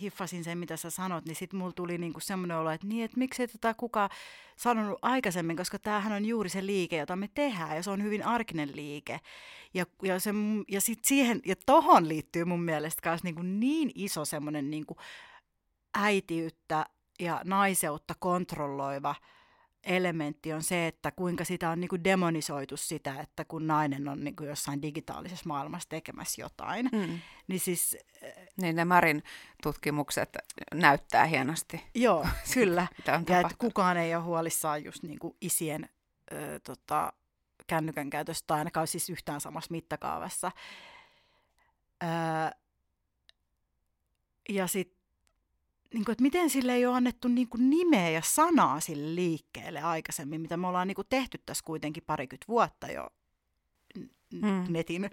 hiffasin 0.01 0.43
sen, 0.43 0.57
mitä 0.57 0.77
sä 0.77 0.89
sanot, 0.89 1.25
niin 1.25 1.35
sitten 1.35 1.59
mulla 1.59 1.71
tuli 1.71 1.97
niinku 1.97 2.19
semmoinen 2.19 2.57
olo, 2.57 2.69
että 2.69 2.87
niin, 2.87 3.05
että 3.05 3.17
miksei 3.17 3.47
tätä 3.47 3.73
kukaan 3.73 4.09
sanonut 4.55 4.99
aikaisemmin, 5.01 5.57
koska 5.57 5.79
tämähän 5.79 6.13
on 6.13 6.25
juuri 6.25 6.49
se 6.49 6.65
liike, 6.65 6.97
jota 6.97 7.15
me 7.15 7.29
tehdään, 7.33 7.75
ja 7.75 7.83
se 7.83 7.91
on 7.91 8.03
hyvin 8.03 8.25
arkinen 8.25 8.75
liike. 8.75 9.19
Ja, 9.73 9.85
ja, 10.03 10.19
se, 10.19 10.33
ja 10.67 10.81
sitten 10.81 11.07
siihen, 11.07 11.41
ja 11.45 11.55
tohon 11.65 12.07
liittyy 12.07 12.45
mun 12.45 12.63
mielestä 12.63 13.09
myös 13.09 13.23
niinku 13.23 13.41
niin 13.41 13.91
iso 13.95 14.25
semmoinen 14.25 14.71
niinku 14.71 14.97
äitiyttä 15.93 16.85
ja 17.19 17.41
naiseutta 17.43 18.13
kontrolloiva 18.19 19.15
elementti 19.83 20.53
on 20.53 20.63
se, 20.63 20.87
että 20.87 21.11
kuinka 21.11 21.43
sitä 21.43 21.69
on 21.69 21.79
niinku 21.81 22.03
demonisoitu 22.03 22.77
sitä, 22.77 23.19
että 23.19 23.45
kun 23.45 23.67
nainen 23.67 24.07
on 24.07 24.23
niinku 24.23 24.43
jossain 24.43 24.81
digitaalisessa 24.81 25.47
maailmassa 25.47 25.89
tekemässä 25.89 26.41
jotain, 26.41 26.89
Mm. 26.91 27.19
niin 27.47 27.59
siis 27.59 27.97
Niin 28.61 28.75
ne 28.75 28.85
Marin 28.85 29.23
tutkimukset 29.63 30.37
näyttää 30.73 31.25
hienosti, 31.25 31.83
joo, 31.95 32.27
kyllä. 32.53 32.87
Ja 33.33 33.39
että 33.39 33.55
kukaan 33.57 33.97
ei 33.97 34.15
ole 34.15 34.23
huolissaan 34.23 34.83
just 34.83 35.03
niinku 35.03 35.37
isien 35.41 35.89
ö, 36.31 36.59
tota, 36.59 37.13
kännykän 37.67 38.09
käytöstä, 38.09 38.47
tai 38.47 38.57
ainakaan 38.59 38.87
siis 38.87 39.09
yhtään 39.09 39.41
samassa 39.41 39.71
mittakaavassa. 39.71 40.51
Öö, 42.03 42.09
ja 44.49 44.67
sitten, 44.67 44.98
niinku, 45.93 46.11
että 46.11 46.21
miten 46.21 46.49
sille 46.49 46.73
ei 46.73 46.85
ole 46.85 46.95
annettu 46.95 47.27
niinku 47.27 47.57
nimeä 47.57 48.09
ja 48.09 48.21
sanaa 48.25 48.79
sille 48.79 49.15
liikkeelle 49.15 49.81
aikaisemmin, 49.81 50.41
mitä 50.41 50.57
me 50.57 50.67
ollaan 50.67 50.87
niinku 50.87 51.03
tehty 51.03 51.37
tässä 51.45 51.63
kuitenkin 51.65 52.03
parikymmentä 52.07 52.45
vuotta 52.47 52.87
jo 52.87 53.09
n- 53.99 54.09
Mm. 54.33 54.65
netin 54.69 55.09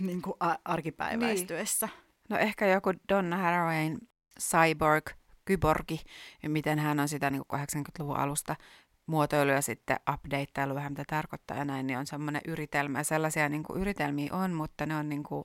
niinku, 0.00 0.36
a- 0.40 0.54
arkipäiväistyessä. 0.64 1.88
No 2.28 2.38
ehkä 2.38 2.66
joku 2.66 2.90
Donna 3.08 3.36
Harawayn 3.36 3.98
cyborg, 4.40 5.10
kyborgi, 5.44 6.00
ja 6.42 6.50
miten 6.50 6.78
hän 6.78 7.00
on 7.00 7.08
sitä 7.08 7.30
niin 7.30 7.42
kuin 7.48 7.60
80-luvun 7.60 8.16
alusta 8.16 8.56
muotoilu 9.06 9.50
ja 9.50 9.62
sitten 9.62 9.96
updateilu 10.14 10.74
vähän 10.74 10.92
mitä 10.92 11.04
tarkoittaa 11.06 11.56
ja 11.56 11.64
näin, 11.64 11.86
niin 11.86 11.98
on 11.98 12.06
semmoinen 12.06 12.42
yritelmä. 12.48 12.98
Ja 12.98 13.04
sellaisia 13.04 13.48
niin 13.48 13.62
kuin 13.62 13.80
yritelmiä 13.80 14.34
on, 14.34 14.52
mutta 14.52 14.86
ne 14.86 14.96
on 14.96 15.08
niin 15.08 15.22
kuin, 15.22 15.44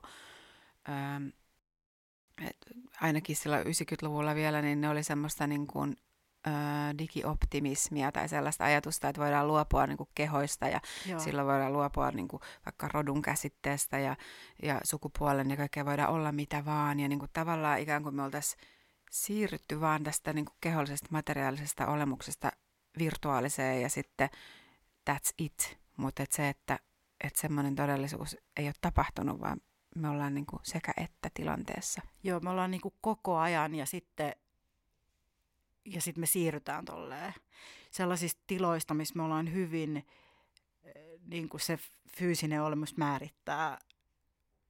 ähm, 0.89 1.27
ainakin 3.01 3.35
silloin 3.35 3.65
90-luvulla 3.65 4.35
vielä, 4.35 4.61
niin 4.61 4.81
ne 4.81 4.89
oli 4.89 5.03
semmoista 5.03 5.47
niin 5.47 5.67
kuin, 5.67 5.95
äh, 6.47 6.97
digioptimismia 6.97 8.11
tai 8.11 8.29
sellaista 8.29 8.63
ajatusta, 8.63 9.09
että 9.09 9.21
voidaan 9.21 9.47
luopua 9.47 9.87
niin 9.87 9.97
kuin 9.97 10.09
kehoista 10.15 10.67
ja 10.67 10.81
Joo. 11.05 11.19
Silloin 11.19 11.47
voidaan 11.47 11.73
luopua 11.73 12.11
niin 12.11 12.27
kuin, 12.27 12.41
vaikka 12.65 12.89
rodun 12.93 13.21
käsitteestä 13.21 13.99
ja, 13.99 14.15
ja 14.63 14.81
sukupuolen 14.83 15.49
ja 15.49 15.57
kaikkea 15.57 15.85
voidaan 15.85 16.13
olla 16.13 16.31
mitä 16.31 16.65
vaan. 16.65 16.99
Ja 16.99 17.07
niin 17.07 17.19
kuin, 17.19 17.31
tavallaan 17.33 17.79
ikään 17.79 18.03
kuin 18.03 18.15
me 18.15 18.23
oltaisiin 18.23 18.61
siirrytty 19.11 19.81
vaan 19.81 20.03
tästä 20.03 20.33
niin 20.33 20.45
kuin 20.45 20.57
kehollisesta 20.61 21.07
materiaalisesta 21.11 21.87
olemuksesta 21.87 22.51
virtuaaliseen 22.99 23.81
ja 23.81 23.89
sitten 23.89 24.29
that's 25.09 25.33
it. 25.37 25.77
Mutta 25.97 26.23
et 26.23 26.31
se, 26.31 26.49
että 26.49 26.79
et 27.23 27.35
semmoinen 27.35 27.75
todellisuus 27.75 28.37
ei 28.57 28.65
ole 28.65 28.73
tapahtunut, 28.81 29.41
vaan 29.41 29.61
me 29.95 30.09
ollaan 30.09 30.33
niin 30.33 30.45
kuin 30.45 30.59
sekä 30.63 30.91
että 30.97 31.29
tilanteessa. 31.33 32.01
Joo, 32.23 32.39
me 32.39 32.49
ollaan 32.49 32.71
niin 32.71 32.81
kuin 32.81 32.93
koko 33.01 33.37
ajan 33.37 33.75
ja 33.75 33.85
sitten 33.85 34.35
ja 35.85 36.01
sitten 36.01 36.21
me 36.21 36.25
siirrytään 36.25 36.85
tolleen 36.85 37.33
sellaisista 37.91 38.41
tiloista, 38.47 38.93
missä 38.93 39.15
me 39.15 39.23
ollaan 39.23 39.53
hyvin, 39.53 39.97
eh, 39.97 40.93
niin 41.25 41.49
kuin 41.49 41.61
se 41.61 41.79
fyysinen 42.17 42.63
olemus 42.63 42.97
määrittää 42.97 43.79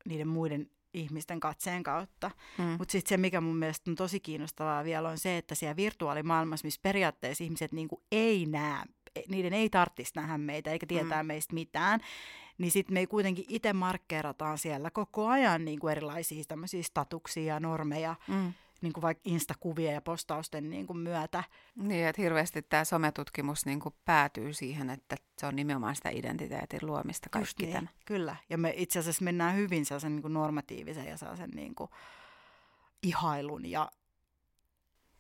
niiden 0.06 0.28
muiden 0.28 0.72
ihmisten 0.94 1.40
katseen 1.40 1.84
kautta. 1.84 2.32
Mm. 2.58 2.64
Mutta 2.64 2.92
sitten 2.92 3.10
se, 3.10 3.18
mikä 3.18 3.42
mun 3.42 3.58
mielestä 3.58 3.92
on 3.92 3.96
tosi 3.96 4.20
kiinnostavaa 4.20 4.84
vielä, 4.84 5.10
on 5.10 5.18
se, 5.18 5.38
että 5.38 5.56
siellä 5.56 5.76
virtuaalimaailmassa, 5.76 6.68
missä 6.68 6.80
periaatteessa 6.84 7.44
ihmiset 7.44 7.72
niin 7.72 7.88
kuin 7.88 8.02
ei 8.12 8.46
näe, 8.46 8.84
niiden 9.28 9.54
ei 9.54 9.70
tarvitsisi 9.70 10.12
nähdä 10.16 10.38
meitä 10.38 10.72
eikä 10.72 10.86
tietää 10.86 11.24
mm. 11.24 11.28
meistä 11.28 11.54
mitään, 11.54 12.00
niin 12.60 12.72
sitten 12.72 12.94
me 12.94 13.00
ei 13.00 13.08
kuitenkin 13.08 13.46
itse 13.48 13.74
markkeerataan 13.74 14.58
siellä 14.58 14.92
koko 14.92 15.28
ajan 15.28 15.66
niin 15.66 15.80
kuin 15.80 15.92
erilaisia 15.92 16.44
tämmöisiä 16.48 16.84
statuksia 16.84 17.44
ja 17.44 17.60
normeja. 17.60 18.16
Mm 18.28 18.54
niin 18.82 18.94
kuin 18.94 19.02
vaikka 19.02 19.22
Insta-kuvien 19.26 19.94
ja 19.94 20.02
postausten 20.02 20.70
niin 20.70 20.88
kuin 20.88 20.98
myötä. 20.98 21.44
Niin, 21.76 22.08
että 22.08 22.22
hirveästi 22.22 22.62
tämä 22.62 22.86
sometutkimus 22.86 23.66
niin 23.66 23.80
kuin 23.80 23.96
päätyy 24.06 24.54
siihen, 24.54 24.90
että 24.90 25.16
se 25.38 25.46
on 25.46 25.56
nimenomaan 25.56 25.96
sitä 25.96 26.10
identiteetin 26.10 26.80
luomista 26.82 27.30
kaikki 27.30 27.64
niin, 27.64 27.74
tämän. 27.74 27.90
Kyllä, 28.06 28.36
ja 28.50 28.58
me 28.58 28.74
itse 28.76 29.00
asiassa 29.00 29.24
mennään 29.24 29.56
hyvin 29.56 29.86
sellaisen 29.86 30.16
niin 30.16 30.22
kuin 30.22 30.34
normatiivisen 30.34 31.06
ja 31.06 31.18
sellaisen 31.18 31.50
niin 31.50 31.76
kuin 31.76 31.90
ihailun 33.04 33.66
ja, 33.66 33.92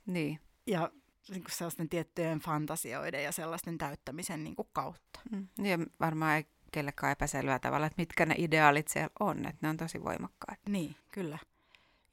niin. 0.06 0.40
ja 0.68 0.91
niin 1.30 1.44
kuin 1.44 1.52
sellaisten 1.52 1.90
tiettyjen 1.90 2.40
fantasioiden 2.40 3.24
ja 3.24 3.32
sellaisten 3.32 3.78
täyttämisen 3.78 4.44
niin 4.44 4.56
kuin 4.56 4.68
kautta. 4.74 5.20
Mm. 5.32 5.48
Ja 5.66 5.78
varmaan 5.99 6.36
ei 6.36 6.45
kellekään 6.71 7.11
epäselvää 7.11 7.59
tavalla, 7.59 7.85
että 7.85 8.01
mitkä 8.01 8.25
ne 8.25 8.35
ideaalit 8.37 8.87
siellä 8.87 9.09
on, 9.19 9.45
että 9.45 9.57
ne 9.61 9.69
on 9.69 9.77
tosi 9.77 10.03
voimakkaat. 10.03 10.59
Niin, 10.67 10.95
kyllä. 11.11 11.37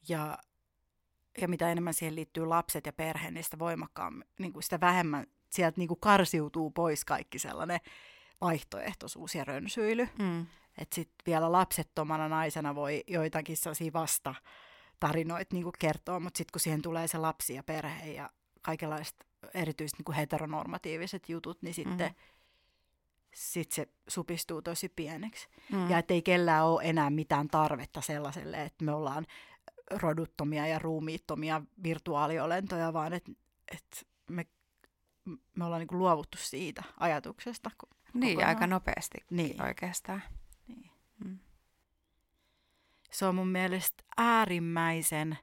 Ja 0.08 0.38
ja 1.40 1.48
mitä 1.48 1.72
enemmän 1.72 1.94
siihen 1.94 2.14
liittyy 2.14 2.46
lapset 2.46 2.86
ja 2.86 2.92
perhe, 2.92 3.30
niin 3.30 3.44
sitä 3.44 3.58
voimakkaammin, 3.58 4.28
niin 4.38 4.52
kuin 4.52 4.62
sitä 4.62 4.80
vähemmän 4.80 5.26
sieltä 5.50 5.78
niin 5.80 5.88
kuin 5.88 6.00
karsiutuu 6.00 6.70
pois 6.70 7.04
kaikki 7.04 7.38
sellainen 7.38 7.80
vaihtoehtoisuus 8.40 9.34
ja 9.34 9.44
rönsyily. 9.44 10.08
Mm. 10.18 10.46
Että 10.78 10.94
sitten 10.94 11.22
vielä 11.26 11.52
lapsettomana 11.52 12.28
naisena 12.28 12.74
voi 12.74 13.04
joitakin 13.06 13.56
sellaisia 13.56 13.92
vasta 13.92 14.34
tarinoita 15.00 15.54
niin 15.54 15.66
kertoa, 15.78 16.20
mutta 16.20 16.38
sitten 16.38 16.52
kun 16.52 16.60
siihen 16.60 16.82
tulee 16.82 17.08
se 17.08 17.18
lapsi 17.18 17.54
ja 17.54 17.62
perhe 17.62 18.12
ja 18.12 18.30
kaikenlaiset 18.62 19.26
erityisesti 19.54 20.02
niin 20.06 20.16
heteronormatiiviset 20.16 21.28
jutut, 21.28 21.62
niin 21.62 21.74
sitten 21.74 22.08
mm. 22.08 22.14
Sit 23.36 23.72
se 23.72 23.88
supistuu 24.08 24.62
tosi 24.62 24.88
pieneksi. 24.88 25.48
Mm. 25.72 25.90
Ja 25.90 25.98
ettei 25.98 26.22
kellään 26.22 26.66
ole 26.66 26.82
enää 26.84 27.10
mitään 27.10 27.48
tarvetta 27.48 28.00
sellaiselle, 28.00 28.62
että 28.62 28.84
me 28.84 28.92
ollaan 28.92 29.26
roduttomia 29.90 30.66
ja 30.66 30.78
ruumiittomia 30.78 31.62
virtuaaliolentoja, 31.82 32.92
vaan 32.92 33.12
että 33.12 33.32
et 33.72 34.06
me, 34.30 34.46
me 35.54 35.64
ollaan 35.64 35.80
niinku 35.80 35.98
luovuttu 35.98 36.38
siitä 36.40 36.82
ajatuksesta. 37.00 37.70
Niin, 38.14 38.34
kokonaan. 38.34 38.56
aika 38.56 38.66
nopeasti 38.66 39.18
niin. 39.30 39.62
oikeastaan. 39.62 40.22
Niin. 40.68 40.90
Mm. 41.24 41.38
Se 43.10 43.26
on 43.26 43.34
mun 43.34 43.48
mielestä 43.48 44.04
äärimmäisen 44.16 45.38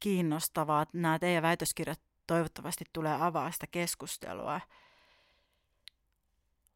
kiinnostavaa, 0.00 0.82
että 0.82 0.98
nämä 0.98 1.18
teidän 1.18 1.42
väitöskirjat 1.42 2.00
toivottavasti 2.26 2.84
tulee 2.92 3.16
avaa 3.20 3.50
sitä 3.50 3.66
keskustelua 3.66 4.60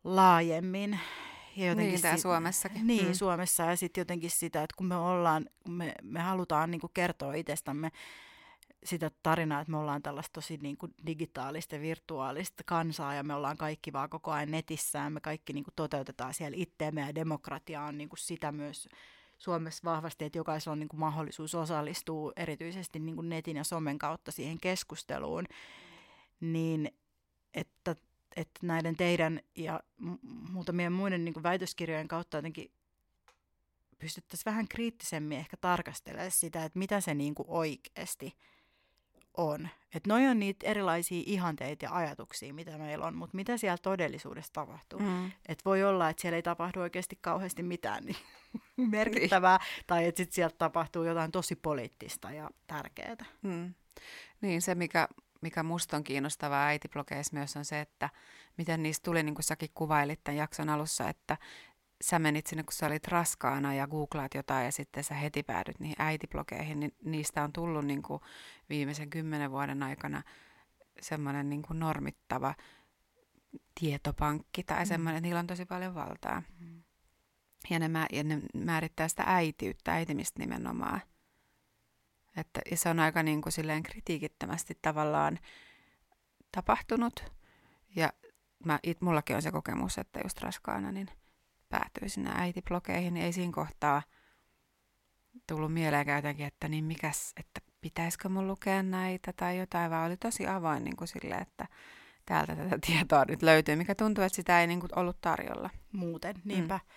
laajemmin 0.04 1.00
ja 1.56 1.66
jotenkin 1.66 2.00
niin, 2.02 2.12
sit, 2.12 2.20
Suomessakin. 2.20 2.86
Niin, 2.86 3.06
mm. 3.06 3.12
Suomessa 3.14 3.62
ja 3.62 3.76
sitten 3.76 4.00
jotenkin 4.00 4.30
sitä, 4.30 4.62
että 4.62 4.74
kun 4.76 4.86
me 4.86 4.96
ollaan, 4.96 5.46
me, 5.68 5.94
me 6.02 6.20
halutaan 6.20 6.70
niin 6.70 6.80
kuin 6.80 6.90
kertoa 6.94 7.34
itsestämme 7.34 7.90
sitä 8.84 9.10
tarinaa, 9.22 9.60
että 9.60 9.70
me 9.70 9.76
ollaan 9.76 10.02
tällaista 10.02 10.32
tosi 10.32 10.56
niin 10.56 10.76
kuin 10.76 10.94
digitaalista 11.06 11.74
ja 11.74 11.80
virtuaalista 11.80 12.62
kansaa 12.66 13.14
ja 13.14 13.22
me 13.22 13.34
ollaan 13.34 13.56
kaikki 13.56 13.92
vaan 13.92 14.10
koko 14.10 14.30
ajan 14.30 14.50
netissä 14.50 14.98
ja 14.98 15.10
me 15.10 15.20
kaikki 15.20 15.52
niin 15.52 15.64
kuin 15.64 15.74
toteutetaan 15.76 16.34
siellä 16.34 16.56
itteemme 16.60 17.00
ja 17.00 17.14
demokratia 17.14 17.82
on 17.82 17.98
niin 17.98 18.08
kuin 18.08 18.18
sitä 18.18 18.52
myös 18.52 18.88
Suomessa 19.38 19.84
vahvasti, 19.84 20.24
että 20.24 20.38
jokaisella 20.38 20.72
on 20.72 20.78
niin 20.78 20.88
kuin 20.88 21.00
mahdollisuus 21.00 21.54
osallistua 21.54 22.32
erityisesti 22.36 22.98
niin 22.98 23.16
kuin 23.16 23.28
netin 23.28 23.56
ja 23.56 23.64
somen 23.64 23.98
kautta 23.98 24.32
siihen 24.32 24.60
keskusteluun, 24.60 25.44
niin 26.40 26.90
että 27.54 27.96
että 28.36 28.60
näiden 28.62 28.96
teidän 28.96 29.40
ja 29.56 29.80
muutamien 30.50 30.92
muiden 30.92 31.24
niin 31.24 31.32
kuin 31.34 31.42
väitöskirjojen 31.42 32.08
kautta 32.08 32.36
jotenkin 32.36 32.70
pystyttäisiin 33.98 34.44
vähän 34.44 34.68
kriittisemmin 34.68 35.38
ehkä 35.38 35.56
tarkastelemaan 35.56 36.30
sitä, 36.30 36.64
että 36.64 36.78
mitä 36.78 37.00
se 37.00 37.14
niin 37.14 37.34
kuin 37.34 37.46
oikeasti 37.48 38.36
on. 39.36 39.68
Että 39.94 40.08
noi 40.08 40.26
on 40.26 40.38
niitä 40.38 40.66
erilaisia 40.66 41.22
ihanteita 41.26 41.84
ja 41.84 41.94
ajatuksia, 41.94 42.54
mitä 42.54 42.78
meillä 42.78 43.06
on, 43.06 43.16
mutta 43.16 43.36
mitä 43.36 43.56
siellä 43.56 43.78
todellisuudessa 43.82 44.52
tapahtuu. 44.52 44.98
Mm. 44.98 45.26
Että 45.48 45.62
voi 45.64 45.84
olla, 45.84 46.08
että 46.08 46.20
siellä 46.20 46.36
ei 46.36 46.42
tapahdu 46.42 46.80
oikeasti 46.80 47.18
kauheasti 47.20 47.62
mitään 47.62 48.04
niin 48.04 48.16
merkittävää, 48.90 49.58
niin. 49.58 49.84
tai 49.86 50.06
että 50.06 50.18
sitten 50.18 50.34
sieltä 50.34 50.56
tapahtuu 50.58 51.04
jotain 51.04 51.32
tosi 51.32 51.56
poliittista 51.56 52.30
ja 52.30 52.50
tärkeää. 52.66 53.24
Mm. 53.42 53.74
Niin, 54.40 54.62
se 54.62 54.74
mikä 54.74 55.08
mikä 55.44 55.62
musta 55.62 55.96
on 55.96 56.04
kiinnostavaa 56.04 56.66
äitiblogeissa 56.66 57.36
myös 57.36 57.56
on 57.56 57.64
se, 57.64 57.80
että 57.80 58.10
miten 58.58 58.82
niistä 58.82 59.04
tuli, 59.04 59.22
niin 59.22 59.34
kuin 59.34 59.44
säkin 59.44 59.70
kuvailit 59.74 60.24
tämän 60.24 60.38
jakson 60.38 60.68
alussa, 60.68 61.08
että 61.08 61.36
sä 62.02 62.18
menit 62.18 62.46
sinne, 62.46 62.62
kun 62.62 62.72
sä 62.72 62.86
olit 62.86 63.08
raskaana 63.08 63.74
ja 63.74 63.86
googlaat 63.86 64.34
jotain 64.34 64.64
ja 64.64 64.72
sitten 64.72 65.04
sä 65.04 65.14
heti 65.14 65.42
päädyt 65.42 65.80
niihin 65.80 65.96
äitiblogeihin, 65.98 66.80
niin 66.80 66.94
niistä 67.04 67.44
on 67.44 67.52
tullut 67.52 67.84
niin 67.84 68.02
kuin 68.02 68.20
viimeisen 68.68 69.10
kymmenen 69.10 69.50
vuoden 69.50 69.82
aikana 69.82 70.22
semmoinen 71.00 71.50
niin 71.50 71.62
kuin 71.62 71.78
normittava 71.78 72.54
tietopankki 73.80 74.62
tai 74.62 74.84
mm. 74.84 74.88
semmoinen, 74.88 75.16
että 75.16 75.26
niillä 75.26 75.40
on 75.40 75.46
tosi 75.46 75.66
paljon 75.66 75.94
valtaa. 75.94 76.42
Mm. 76.58 76.82
Ja 77.70 77.78
ne, 77.78 77.88
mä, 77.88 78.06
ja 78.12 78.24
ne 78.24 78.40
määrittää 78.54 79.08
sitä 79.08 79.22
äitiyttä, 79.26 79.92
äitimistä 79.92 80.40
nimenomaan. 80.40 81.00
Että, 82.36 82.60
ja 82.70 82.76
se 82.76 82.88
on 82.88 83.00
aika 83.00 83.22
niin 83.22 83.42
kuin 83.42 83.52
silleen 83.52 83.82
kritiikittömästi 83.82 84.78
tavallaan 84.82 85.38
tapahtunut. 86.52 87.32
Ja 87.96 88.12
mä, 88.64 88.78
it, 88.82 89.00
mullakin 89.00 89.36
on 89.36 89.42
se 89.42 89.50
kokemus, 89.50 89.98
että 89.98 90.20
just 90.24 90.40
raskaana 90.40 90.92
niin 90.92 91.08
päätyy 91.68 92.08
sinne 92.08 92.30
äitiblogeihin, 92.34 93.14
niin 93.14 93.26
ei 93.26 93.32
siinä 93.32 93.52
kohtaa 93.52 94.02
tullut 95.48 95.72
mieleen 95.72 96.16
jotenkin, 96.16 96.46
että 96.46 96.68
niin 96.68 96.84
mikäs, 96.84 97.32
että 97.36 97.60
pitäisikö 97.80 98.28
mun 98.28 98.46
lukea 98.46 98.82
näitä 98.82 99.32
tai 99.32 99.58
jotain, 99.58 99.90
vaan 99.90 100.06
oli 100.06 100.16
tosi 100.16 100.46
avoin 100.46 100.84
niin 100.84 100.96
kuin 100.96 101.08
sille, 101.08 101.34
että 101.34 101.66
täältä 102.26 102.56
tätä 102.56 102.78
tietoa 102.86 103.24
nyt 103.28 103.42
löytyy, 103.42 103.76
mikä 103.76 103.94
tuntuu, 103.94 104.24
että 104.24 104.36
sitä 104.36 104.60
ei 104.60 104.66
niin 104.66 104.80
kuin 104.80 104.98
ollut 104.98 105.20
tarjolla. 105.20 105.70
Muuten, 105.92 106.34
niinpä. 106.44 106.74
Mm. 106.74 106.90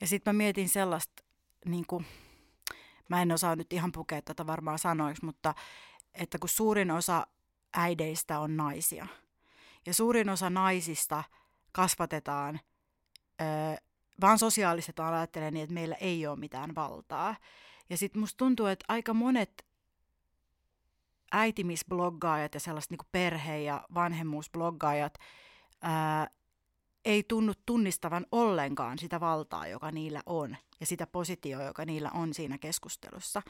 Ja 0.00 0.06
sitten 0.06 0.34
mä 0.34 0.38
mietin 0.38 0.68
sellaista, 0.68 1.22
niin 1.64 1.86
kuin, 1.86 2.06
mä 3.10 3.22
en 3.22 3.32
osaa 3.32 3.56
nyt 3.56 3.72
ihan 3.72 3.92
pukea 3.92 4.22
tätä 4.22 4.46
varmaan 4.46 4.78
sanoiksi, 4.78 5.24
mutta 5.24 5.54
että 6.14 6.38
kun 6.38 6.48
suurin 6.48 6.90
osa 6.90 7.26
äideistä 7.74 8.38
on 8.38 8.56
naisia, 8.56 9.06
ja 9.86 9.94
suurin 9.94 10.28
osa 10.30 10.50
naisista 10.50 11.24
kasvatetaan, 11.72 12.60
ö, 13.40 13.44
vaan 14.20 14.38
sosiaalistetaan 14.38 15.14
ajattelen 15.14 15.54
niin, 15.54 15.64
että 15.64 15.74
meillä 15.74 15.94
ei 15.94 16.26
ole 16.26 16.38
mitään 16.38 16.74
valtaa. 16.74 17.36
Ja 17.90 17.96
sitten 17.96 18.20
musta 18.20 18.36
tuntuu, 18.36 18.66
että 18.66 18.84
aika 18.88 19.14
monet 19.14 19.66
äitimisbloggaajat 21.32 22.54
ja 22.54 22.60
sellaiset 22.60 22.90
niin 22.90 23.08
perhe- 23.12 23.62
ja 23.62 23.86
vanhemmuusbloggaajat 23.94 25.14
ää, 25.82 26.30
ei 27.04 27.22
tunnu 27.22 27.52
tunnistavan 27.66 28.26
ollenkaan 28.32 28.98
sitä 28.98 29.20
valtaa, 29.20 29.66
joka 29.66 29.90
niillä 29.90 30.22
on, 30.26 30.56
ja 30.80 30.86
sitä 30.86 31.06
positioa, 31.06 31.62
joka 31.62 31.84
niillä 31.84 32.10
on 32.10 32.34
siinä 32.34 32.58
keskustelussa. 32.58 33.42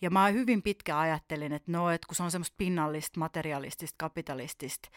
Ja 0.00 0.10
mä 0.10 0.28
hyvin 0.28 0.62
pitkä 0.62 0.98
ajattelin, 0.98 1.52
että 1.52 1.72
no, 1.72 1.90
että 1.90 2.06
kun 2.06 2.16
se 2.16 2.22
on 2.22 2.30
semmoista 2.30 2.54
pinnallista, 2.58 3.20
materialistista, 3.20 3.96
kapitalistista 3.98 4.88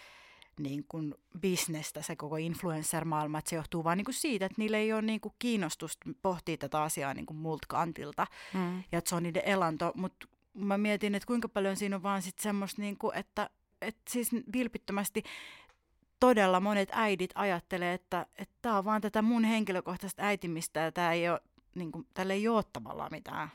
niin 0.59 0.85
kuin 0.87 1.15
bisnestä, 1.39 2.01
se 2.01 2.15
koko 2.15 2.35
influencer-maailma, 2.35 3.37
että 3.37 3.49
se 3.49 3.55
johtuu 3.55 3.83
vain 3.83 3.97
niin 3.97 4.05
kuin 4.05 4.15
siitä, 4.15 4.45
että 4.45 4.55
niillä 4.57 4.77
ei 4.77 4.93
ole 4.93 5.01
niin 5.01 5.21
kuin 5.21 5.33
kiinnostusta 5.39 6.09
pohtia 6.21 6.57
tätä 6.57 6.81
asiaa 6.81 7.13
niin 7.13 7.25
kuin 7.25 7.37
multa 7.37 7.67
kantilta, 7.67 8.27
mm. 8.53 8.83
ja 8.91 8.97
että 8.97 9.09
se 9.09 9.15
on 9.15 9.23
niiden 9.23 9.41
elanto, 9.45 9.91
mutta 9.95 10.27
mä 10.53 10.77
mietin, 10.77 11.15
että 11.15 11.27
kuinka 11.27 11.49
paljon 11.49 11.75
siinä 11.75 11.95
on 11.95 12.03
vaan 12.03 12.21
sitten 12.21 12.43
semmoista, 12.43 12.81
niin 12.81 12.97
kuin, 12.97 13.17
että, 13.17 13.49
että 13.81 14.01
siis 14.09 14.31
vilpittömästi 14.53 15.23
todella 16.19 16.59
monet 16.59 16.89
äidit 16.91 17.31
ajattelee, 17.35 17.93
että 17.93 18.25
tämä 18.61 18.77
on 18.77 18.85
vaan 18.85 19.01
tätä 19.01 19.21
mun 19.21 19.43
henkilökohtaista 19.43 20.23
äitimistä 20.23 20.79
ja 20.79 20.91
tämä 20.91 21.13
ei 21.13 21.29
ole, 21.29 21.41
niin 21.75 21.91
kuin, 21.91 22.07
tälle 22.13 22.33
ei 22.33 22.47
ole 22.47 22.63
tavallaan 22.73 23.11
mitään 23.11 23.49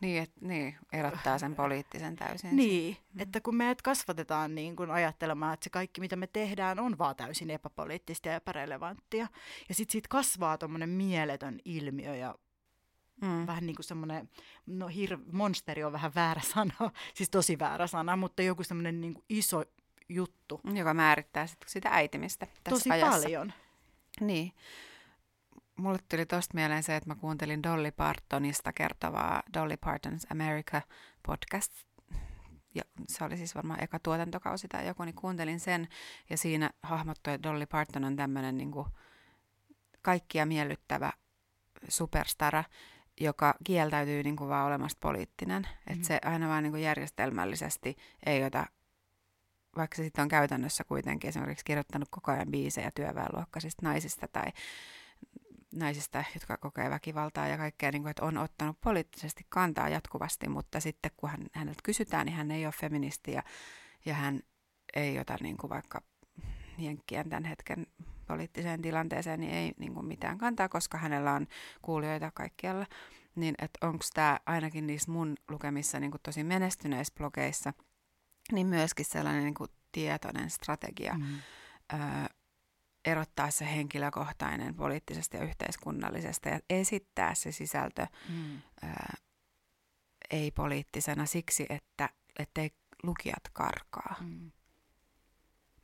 Niin, 0.00 0.22
et, 0.22 0.32
niin, 0.40 0.76
erottaa 0.92 1.38
sen 1.38 1.54
poliittisen 1.54 2.16
täysin. 2.16 2.56
Niin, 2.56 2.96
mm. 3.14 3.20
että 3.20 3.40
kun 3.40 3.56
meidät 3.56 3.82
kasvatetaan 3.82 4.54
niin 4.54 4.76
kun 4.76 4.90
ajattelemaan, 4.90 5.54
että 5.54 5.64
se 5.64 5.70
kaikki 5.70 6.00
mitä 6.00 6.16
me 6.16 6.26
tehdään 6.26 6.78
on 6.80 6.98
vaan 6.98 7.16
täysin 7.16 7.50
epäpoliittista 7.50 8.28
ja 8.28 8.34
epärelevanttia. 8.34 9.26
Ja 9.68 9.74
sitten 9.74 9.92
siitä 9.92 10.08
kasvaa 10.08 10.58
tuommoinen 10.58 10.88
mieletön 10.88 11.60
ilmiö 11.64 12.16
ja 12.16 12.34
Mm. 13.22 13.46
Vähän 13.46 13.66
niin 13.66 13.76
kuin 13.76 13.84
semmoinen, 13.84 14.30
no 14.66 14.88
hir- 14.88 15.32
monsteri 15.32 15.84
on 15.84 15.92
vähän 15.92 16.14
väärä 16.14 16.40
sana, 16.54 16.90
siis 17.14 17.30
tosi 17.30 17.58
väärä 17.58 17.86
sana, 17.86 18.16
mutta 18.16 18.42
joku 18.42 18.64
semmoinen 18.64 19.00
niin 19.00 19.14
iso 19.28 19.64
juttu. 20.08 20.60
Joka 20.74 20.94
määrittää 20.94 21.46
sit 21.46 21.58
sitä 21.66 21.88
äitimistä 21.92 22.46
tässä 22.46 22.60
Tosi 22.70 22.90
ajassa. 22.90 23.22
paljon. 23.22 23.52
Niin. 24.20 24.52
Mulle 25.78 25.98
tuli 26.08 26.26
tosta 26.26 26.54
mieleen 26.54 26.82
se, 26.82 26.96
että 26.96 27.10
mä 27.10 27.14
kuuntelin 27.14 27.62
Dolly 27.62 27.90
Partonista 27.90 28.72
kertovaa 28.72 29.42
Dolly 29.54 29.74
Parton's 29.86 30.26
America 30.30 30.82
podcast. 31.26 31.72
Ja 32.74 32.82
se 33.08 33.24
oli 33.24 33.36
siis 33.36 33.54
varmaan 33.54 33.82
eka 33.82 33.98
tuotantokausi 33.98 34.68
tai 34.68 34.86
joku, 34.86 35.04
niin 35.04 35.14
kuuntelin 35.14 35.60
sen. 35.60 35.88
Ja 36.30 36.36
siinä 36.36 36.70
hahmottui, 36.82 37.34
että 37.34 37.48
Dolly 37.48 37.66
Parton 37.66 38.04
on 38.04 38.16
tämmöinen 38.16 38.56
niin 38.56 38.72
kaikkia 40.02 40.46
miellyttävä 40.46 41.12
superstara, 41.88 42.64
joka 43.20 43.54
kieltäytyy 43.64 44.22
niin 44.22 44.36
kuin 44.36 44.50
vaan 44.50 44.66
olemasta 44.66 44.98
poliittinen. 45.00 45.62
Mm. 45.62 45.92
Että 45.92 46.06
se 46.06 46.18
aina 46.24 46.48
vaan 46.48 46.62
niin 46.62 46.72
kuin 46.72 46.82
järjestelmällisesti 46.82 47.96
ei 48.26 48.44
ota, 48.44 48.66
vaikka 49.76 49.96
se 49.96 50.04
sitten 50.04 50.22
on 50.22 50.28
käytännössä 50.28 50.84
kuitenkin 50.84 51.28
esimerkiksi 51.28 51.64
kirjoittanut 51.64 52.08
koko 52.10 52.32
ajan 52.32 52.50
biisejä 52.50 52.90
työväenluokkaisista 52.94 53.86
naisista 53.86 54.28
tai 54.28 54.52
naisista, 55.74 56.24
jotka 56.34 56.56
kokee 56.56 56.90
väkivaltaa 56.90 57.48
ja 57.48 57.56
kaikkea, 57.56 57.90
niin 57.90 58.02
kuin, 58.02 58.10
että 58.10 58.24
on 58.24 58.38
ottanut 58.38 58.80
poliittisesti 58.80 59.46
kantaa 59.48 59.88
jatkuvasti, 59.88 60.48
mutta 60.48 60.80
sitten 60.80 61.10
kun 61.16 61.30
hän, 61.30 61.46
häneltä 61.52 61.80
kysytään, 61.84 62.26
niin 62.26 62.36
hän 62.36 62.50
ei 62.50 62.66
ole 62.66 62.74
feministi 62.80 63.32
ja, 63.32 63.42
ja 64.04 64.14
hän 64.14 64.40
ei 64.94 65.18
ota 65.18 65.36
niin 65.40 65.56
kuin 65.56 65.70
vaikka 65.70 66.02
jenkkien 66.78 67.28
tämän 67.30 67.44
hetken 67.44 67.86
poliittiseen 68.26 68.82
tilanteeseen, 68.82 69.40
niin 69.40 69.52
ei 69.52 69.72
niin 69.78 69.94
kuin 69.94 70.06
mitään 70.06 70.38
kantaa, 70.38 70.68
koska 70.68 70.98
hänellä 70.98 71.32
on 71.32 71.46
kuulijoita 71.82 72.30
kaikkialla. 72.30 72.86
Niin 73.34 73.54
että 73.58 73.86
onko 73.86 74.04
tämä 74.14 74.40
ainakin 74.46 74.86
niissä 74.86 75.12
mun 75.12 75.36
lukemissa 75.48 76.00
niin 76.00 76.10
kuin 76.10 76.20
tosi 76.22 76.44
menestyneissä 76.44 77.14
blogeissa, 77.18 77.72
niin 78.52 78.66
myöskin 78.66 79.06
sellainen 79.06 79.44
niin 79.44 79.54
kuin 79.54 79.70
tietoinen 79.92 80.50
strategia 80.50 81.14
mm. 81.14 81.38
öö, 81.92 81.98
erottaa 83.04 83.50
se 83.50 83.64
henkilökohtainen 83.64 84.74
poliittisesta 84.74 85.36
ja 85.36 85.44
yhteiskunnallisesta 85.44 86.48
ja 86.48 86.60
esittää 86.70 87.34
se 87.34 87.52
sisältö 87.52 88.06
mm. 88.28 88.60
öö, 88.84 88.90
ei-poliittisena 90.30 91.26
siksi, 91.26 91.66
että 91.68 92.08
ettei 92.38 92.70
lukijat 93.02 93.48
karkaa. 93.52 94.14
Mm. 94.20 94.50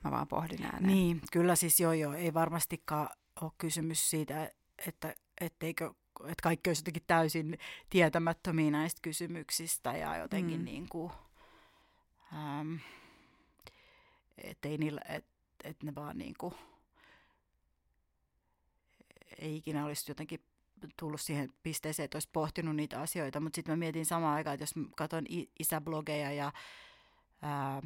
Mä 0.05 0.11
vaan 0.11 0.29
pohdin 0.29 0.65
ääneen. 0.65 0.87
Niin, 0.87 1.21
kyllä 1.33 1.57
siis 1.57 1.81
joo 1.81 1.93
joo, 1.93 2.13
ei 2.15 2.35
varmastikaan 2.35 3.09
ole 3.41 3.53
kysymys 3.59 4.11
siitä, 4.11 4.51
että 4.87 5.15
etteikö 5.41 5.95
että 6.21 6.43
kaikki 6.43 6.71
olisi 6.71 6.81
jotenkin 6.81 7.03
täysin 7.07 7.59
tietämättömiä 7.91 8.71
näistä 8.71 8.99
kysymyksistä 9.03 9.97
ja 9.97 10.17
jotenkin 10.17 10.59
mm. 10.59 10.65
niin 10.65 10.89
kuin, 10.89 11.13
ähm, 12.33 12.75
ettei 14.39 14.79
niillä, 14.79 15.01
et, 15.09 15.25
et 15.65 15.83
ne 15.83 15.95
vaan 15.95 16.19
niin 16.19 16.35
kuin, 16.39 16.55
ei 19.39 19.57
ikinä 19.57 19.85
olisi 19.85 20.11
jotenkin 20.11 20.41
tullut 20.97 21.21
siihen 21.21 21.53
pisteeseen, 21.63 22.05
että 22.05 22.17
olisi 22.17 22.29
pohtinut 22.33 22.77
niitä 22.77 23.01
asioita, 23.01 23.41
mutta 23.41 23.57
sitten 23.57 23.73
mä 23.73 23.77
mietin 23.77 24.07
samaan 24.07 24.37
aikaan, 24.37 24.55
että 24.55 24.63
jos 24.63 24.87
katson 24.97 25.25
isäblogeja 25.59 26.33
ja 26.33 26.53
ää, 27.43 27.83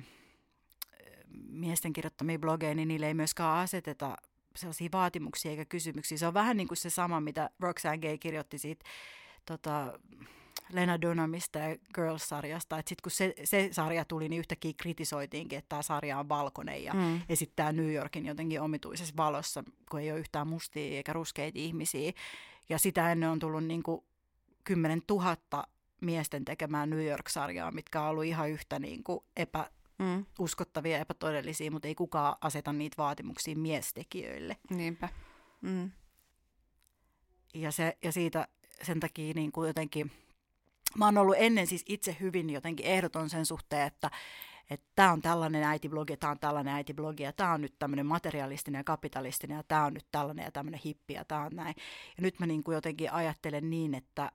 miesten 1.48 1.92
kirjoittamia 1.92 2.38
blogeja, 2.38 2.74
niin 2.74 2.88
niille 2.88 3.06
ei 3.08 3.14
myöskään 3.14 3.58
aseteta 3.58 4.16
sellaisia 4.56 4.88
vaatimuksia 4.92 5.50
eikä 5.50 5.64
kysymyksiä. 5.64 6.18
Se 6.18 6.26
on 6.26 6.34
vähän 6.34 6.56
niin 6.56 6.68
kuin 6.68 6.78
se 6.78 6.90
sama, 6.90 7.20
mitä 7.20 7.50
Roxanne 7.60 7.98
Gay 7.98 8.18
kirjoitti 8.18 8.58
siitä 8.58 8.84
tota, 9.46 9.98
Lena 10.72 11.00
Dunhamista 11.00 11.58
ja 11.58 11.76
Girls-sarjasta. 11.94 12.76
Sitten 12.76 13.02
kun 13.02 13.10
se, 13.10 13.34
se 13.44 13.68
sarja 13.72 14.04
tuli, 14.04 14.28
niin 14.28 14.40
yhtäkkiä 14.40 14.72
kritisoitiinkin, 14.76 15.58
että 15.58 15.68
tämä 15.68 15.82
sarja 15.82 16.18
on 16.18 16.28
valkoinen 16.28 16.84
ja 16.84 16.94
mm. 16.94 17.20
esittää 17.28 17.72
New 17.72 17.92
Yorkin 17.92 18.26
jotenkin 18.26 18.60
omituisessa 18.60 19.16
valossa, 19.16 19.64
kun 19.90 20.00
ei 20.00 20.12
ole 20.12 20.20
yhtään 20.20 20.48
mustia 20.48 20.96
eikä 20.96 21.12
ruskeita 21.12 21.58
ihmisiä. 21.58 22.12
Ja 22.68 22.78
sitä 22.78 23.12
ennen 23.12 23.30
on 23.30 23.38
tullut 23.38 23.64
niin 23.64 23.82
kuin 23.82 24.04
10 24.64 25.02
000 25.10 25.36
miesten 26.00 26.44
tekemään 26.44 26.90
New 26.90 27.06
York-sarjaa, 27.06 27.72
mitkä 27.72 28.02
on 28.02 28.08
ollut 28.08 28.24
ihan 28.24 28.50
yhtä 28.50 28.78
niin 28.78 29.04
kuin 29.04 29.20
epä, 29.36 29.70
mm. 29.98 30.24
uskottavia 30.38 30.96
ja 30.96 31.02
epätodellisia, 31.02 31.70
mutta 31.70 31.88
ei 31.88 31.94
kukaan 31.94 32.36
aseta 32.40 32.72
niitä 32.72 32.94
vaatimuksia 32.98 33.56
miestekijöille. 33.56 34.56
Niinpä. 34.70 35.08
Mm. 35.60 35.90
Ja, 37.54 37.72
se, 37.72 37.98
ja 38.02 38.12
siitä 38.12 38.48
sen 38.82 39.00
takia 39.00 39.34
niin 39.34 39.52
kuin 39.52 39.66
jotenkin, 39.66 40.12
mä 40.96 41.04
oon 41.04 41.18
ollut 41.18 41.36
ennen 41.38 41.66
siis 41.66 41.84
itse 41.86 42.16
hyvin 42.20 42.50
jotenkin 42.50 42.86
ehdoton 42.86 43.30
sen 43.30 43.46
suhteen, 43.46 43.86
että 43.86 44.10
että 44.70 44.86
tämä 44.96 45.12
on 45.12 45.22
tällainen 45.22 45.62
äitiblogi, 45.62 46.16
tämä 46.16 46.30
on 46.30 46.38
tällainen 46.38 46.74
äitiblogi, 46.74 47.22
ja 47.22 47.32
tämä 47.32 47.52
on 47.52 47.60
nyt 47.60 47.74
tämmöinen 47.78 48.06
materialistinen 48.06 48.78
ja 48.78 48.84
kapitalistinen, 48.84 49.56
ja 49.56 49.62
tämä 49.62 49.84
on 49.84 49.94
nyt 49.94 50.06
tällainen 50.12 50.44
ja 50.44 50.50
tämmöinen 50.50 50.80
hippi, 50.84 51.14
ja 51.14 51.24
tämä 51.24 51.44
on 51.44 51.50
näin. 51.54 51.74
Ja 52.16 52.22
nyt 52.22 52.40
mä 52.40 52.46
niin 52.46 52.64
kuin 52.64 52.74
jotenkin 52.74 53.12
ajattelen 53.12 53.70
niin, 53.70 53.94
että, 53.94 54.32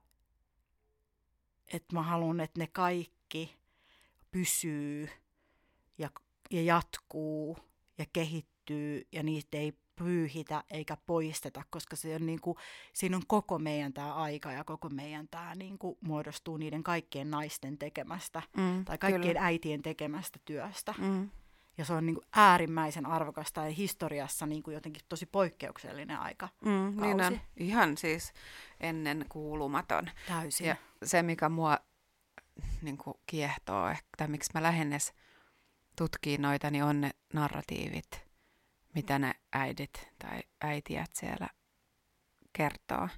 että 1.72 1.94
mä 1.94 2.02
haluan, 2.02 2.40
että 2.40 2.60
ne 2.60 2.66
kaikki 2.66 3.56
pysyy 4.30 5.08
ja, 5.98 6.10
ja 6.50 6.62
jatkuu 6.62 7.58
ja 7.98 8.06
kehittyy 8.12 9.06
ja 9.12 9.22
niitä 9.22 9.58
ei 9.58 9.72
pyyhitä 9.96 10.64
eikä 10.70 10.96
poisteta, 11.06 11.62
koska 11.70 11.96
se 11.96 12.14
on 12.14 12.26
niin 12.26 12.40
kuin, 12.40 12.56
siinä 12.92 13.16
on 13.16 13.22
koko 13.26 13.58
meidän 13.58 13.92
tämä 13.92 14.14
aika 14.14 14.52
ja 14.52 14.64
koko 14.64 14.88
meidän 14.88 15.28
tämä 15.28 15.54
niin 15.54 15.78
kuin 15.78 15.98
muodostuu 16.00 16.56
niiden 16.56 16.82
kaikkien 16.82 17.30
naisten 17.30 17.78
tekemästä 17.78 18.42
mm, 18.56 18.84
tai 18.84 18.98
kaikkien 18.98 19.22
kyllä. 19.22 19.46
äitien 19.46 19.82
tekemästä 19.82 20.38
työstä. 20.44 20.94
Mm. 20.98 21.30
Ja 21.78 21.84
se 21.84 21.92
on 21.92 22.06
niin 22.06 22.14
kuin 22.14 22.26
äärimmäisen 22.32 23.06
arvokasta 23.06 23.64
ja 23.64 23.70
historiassa 23.70 24.46
niin 24.46 24.62
kuin 24.62 24.74
jotenkin 24.74 25.02
tosi 25.08 25.26
poikkeuksellinen 25.26 26.18
aika. 26.18 26.48
Mm, 26.64 27.00
niin 27.00 27.20
on. 27.20 27.40
Ihan 27.56 27.96
siis 27.96 28.32
ennen 28.80 29.26
kuulumaton. 29.28 30.10
Täysin. 30.28 30.66
Ja 30.66 30.76
se, 31.04 31.22
mikä 31.22 31.48
mua 31.48 31.78
niin 32.82 32.98
kuin 32.98 33.16
kiehtoo, 33.26 33.94
tai 34.16 34.28
miksi 34.28 34.50
mä 34.54 34.62
lähennes 34.62 35.12
tutkii 35.96 36.38
noita, 36.38 36.70
niin 36.70 36.84
on 36.84 37.00
ne 37.00 37.10
narratiivit, 37.32 38.23
mitä 38.94 39.18
ne 39.18 39.34
äidit 39.52 40.08
tai 40.18 40.42
äitiät 40.60 41.10
siellä 41.14 41.48
kertoo 42.52 43.08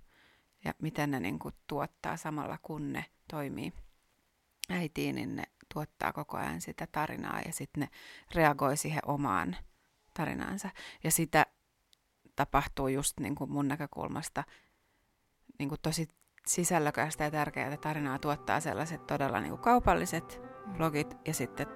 ja 0.65 0.75
miten 0.83 1.11
ne 1.11 1.21
niin 1.21 1.39
kuin 1.39 1.55
tuottaa 1.67 2.17
samalla 2.17 2.59
kun 2.63 2.93
ne 2.93 3.05
toimii 3.31 3.73
äitiin, 4.71 5.15
niin 5.15 5.37
ne 5.37 5.43
tuottaa 5.75 6.13
koko 6.13 6.37
ajan 6.37 6.61
sitä 6.61 6.87
tarinaa 6.93 7.41
ja 7.47 7.53
sitten 7.53 7.81
ne 7.81 7.89
reagoi 8.35 8.77
siihen 8.77 9.03
omaan 9.07 9.57
tarinaansa. 10.15 10.71
Ja 11.05 11.11
sitä 11.11 11.47
tapahtuu 12.37 12.89
just 12.89 13.21
niin 13.21 13.35
kuin 13.35 13.51
mun 13.51 13.69
näkökulmasta 13.69 14.45
niin 15.59 15.69
kuin 15.69 15.81
tosi 15.83 16.09
sisällökästä 16.47 17.25
ja 17.25 17.31
tärkeää 17.31 17.77
tarinaa 17.77 18.19
tuottaa 18.19 18.61
sellaiset 18.61 19.07
todella 19.07 19.41
niin 19.41 19.51
kuin 19.51 19.63
kaupalliset 19.63 20.41
blogit 20.77 21.17
ja 21.27 21.35
sitten 21.35 21.67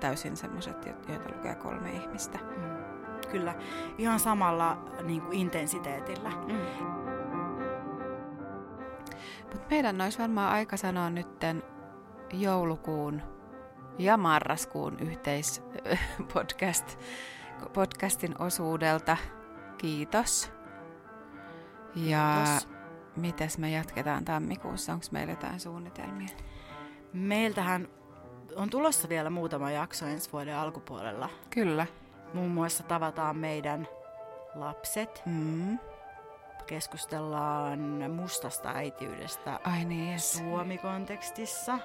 täysin 0.00 0.36
semmoiset, 0.36 0.86
joita 0.86 1.36
lukee 1.36 1.54
kolme 1.54 1.92
ihmistä. 1.92 2.38
Mm. 2.38 2.73
Kyllä, 3.26 3.54
ihan 3.98 4.20
samalla 4.20 4.78
niin 5.02 5.20
kuin 5.22 5.32
intensiteetillä. 5.38 6.30
Mm. 6.30 6.86
Mutta 9.42 9.66
meidän 9.70 10.00
olisi 10.00 10.18
varmaan 10.18 10.52
aika 10.52 10.76
sanoa 10.76 11.10
nytten 11.10 11.62
joulukuun 12.32 13.22
ja 13.98 14.16
marraskuun 14.16 14.96
yhteispodcast 15.00 16.98
podcastin 17.74 18.42
osuudelta. 18.42 19.16
Kiitos. 19.78 20.52
Ja 21.94 22.42
Kiitos. 22.44 22.68
mites 23.16 23.58
me 23.58 23.70
jatketaan 23.70 24.24
tammikuussa? 24.24 24.92
Onko 24.92 25.06
meillä 25.10 25.32
jotain 25.32 25.60
suunnitelmia? 25.60 26.28
Meiltähän 27.12 27.88
on 28.56 28.70
tulossa 28.70 29.08
vielä 29.08 29.30
muutama 29.30 29.70
jakso 29.70 30.06
ensi 30.06 30.32
vuoden 30.32 30.56
alkupuolella. 30.56 31.28
Kyllä. 31.50 31.86
Muun 32.34 32.50
muassa 32.50 32.82
tavataan 32.82 33.36
meidän 33.36 33.88
lapset. 34.54 35.22
Mm. 35.26 35.78
Keskustellaan 36.66 37.80
mustasta 38.10 38.68
äitiydestä 38.74 39.60
Ai 39.64 39.84
niin, 39.84 40.12
yes. 40.12 40.32
Suomi-kontekstissa. 40.32 41.78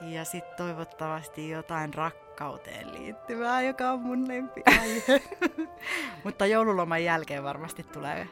Ja 0.00 0.24
sitten 0.24 0.56
toivottavasti 0.56 1.50
jotain 1.50 1.94
rakkauteen 1.94 2.92
liittyvää, 2.94 3.62
joka 3.62 3.90
on 3.90 4.00
mun 4.00 4.28
lempiaihe. 4.28 5.22
Mutta 6.24 6.46
joululoman 6.46 7.04
jälkeen 7.04 7.44
varmasti 7.44 7.82
tulee 7.82 8.28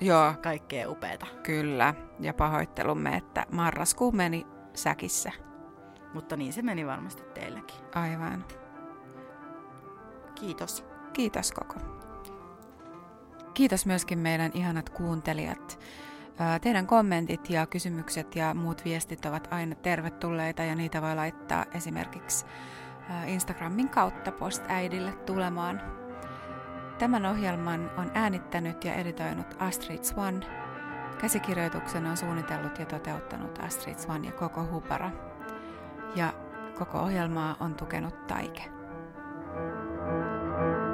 Joo, 0.00 0.34
kaikkea 0.42 0.90
upeata. 0.90 1.26
kyllä. 1.42 1.94
Ja 2.20 2.34
pahoittelumme, 2.34 3.16
että 3.16 3.46
marraskuu 3.50 4.12
meni 4.12 4.46
säkissä. 4.74 5.32
Mutta 6.14 6.36
niin 6.36 6.52
se 6.52 6.62
meni 6.62 6.86
varmasti 6.86 7.22
teilläkin. 7.34 7.76
Aivan. 7.94 8.44
Kiitos. 10.34 10.84
Kiitos 11.12 11.52
koko. 11.52 11.74
Kiitos 13.54 13.86
myöskin 13.86 14.18
meidän 14.18 14.50
ihanat 14.54 14.90
kuuntelijat. 14.90 15.78
Teidän 16.60 16.86
kommentit 16.86 17.50
ja 17.50 17.66
kysymykset 17.66 18.36
ja 18.36 18.54
muut 18.54 18.84
viestit 18.84 19.24
ovat 19.24 19.48
aina 19.50 19.74
tervetulleita 19.74 20.62
ja 20.62 20.74
niitä 20.74 21.02
voi 21.02 21.14
laittaa 21.14 21.64
esimerkiksi 21.74 22.46
Instagramin 23.26 23.88
kautta 23.88 24.32
postäidille 24.32 25.12
tulemaan. 25.12 25.80
Tämän 26.98 27.26
ohjelman 27.26 27.90
on 27.96 28.10
äänittänyt 28.14 28.84
ja 28.84 28.94
editoinut 28.94 29.56
Astrid 29.58 30.04
Swan. 30.04 30.44
Käsikirjoituksen 31.20 32.06
on 32.06 32.16
suunnitellut 32.16 32.78
ja 32.78 32.86
toteuttanut 32.86 33.58
Astrid 33.58 33.98
Swan 33.98 34.24
ja 34.24 34.32
koko 34.32 34.66
Hupara. 34.70 35.10
Ja 36.16 36.32
koko 36.78 36.98
ohjelmaa 36.98 37.56
on 37.60 37.74
tukenut 37.74 38.26
Taike. 38.26 38.64
thank 40.04 40.32
you 40.58 40.91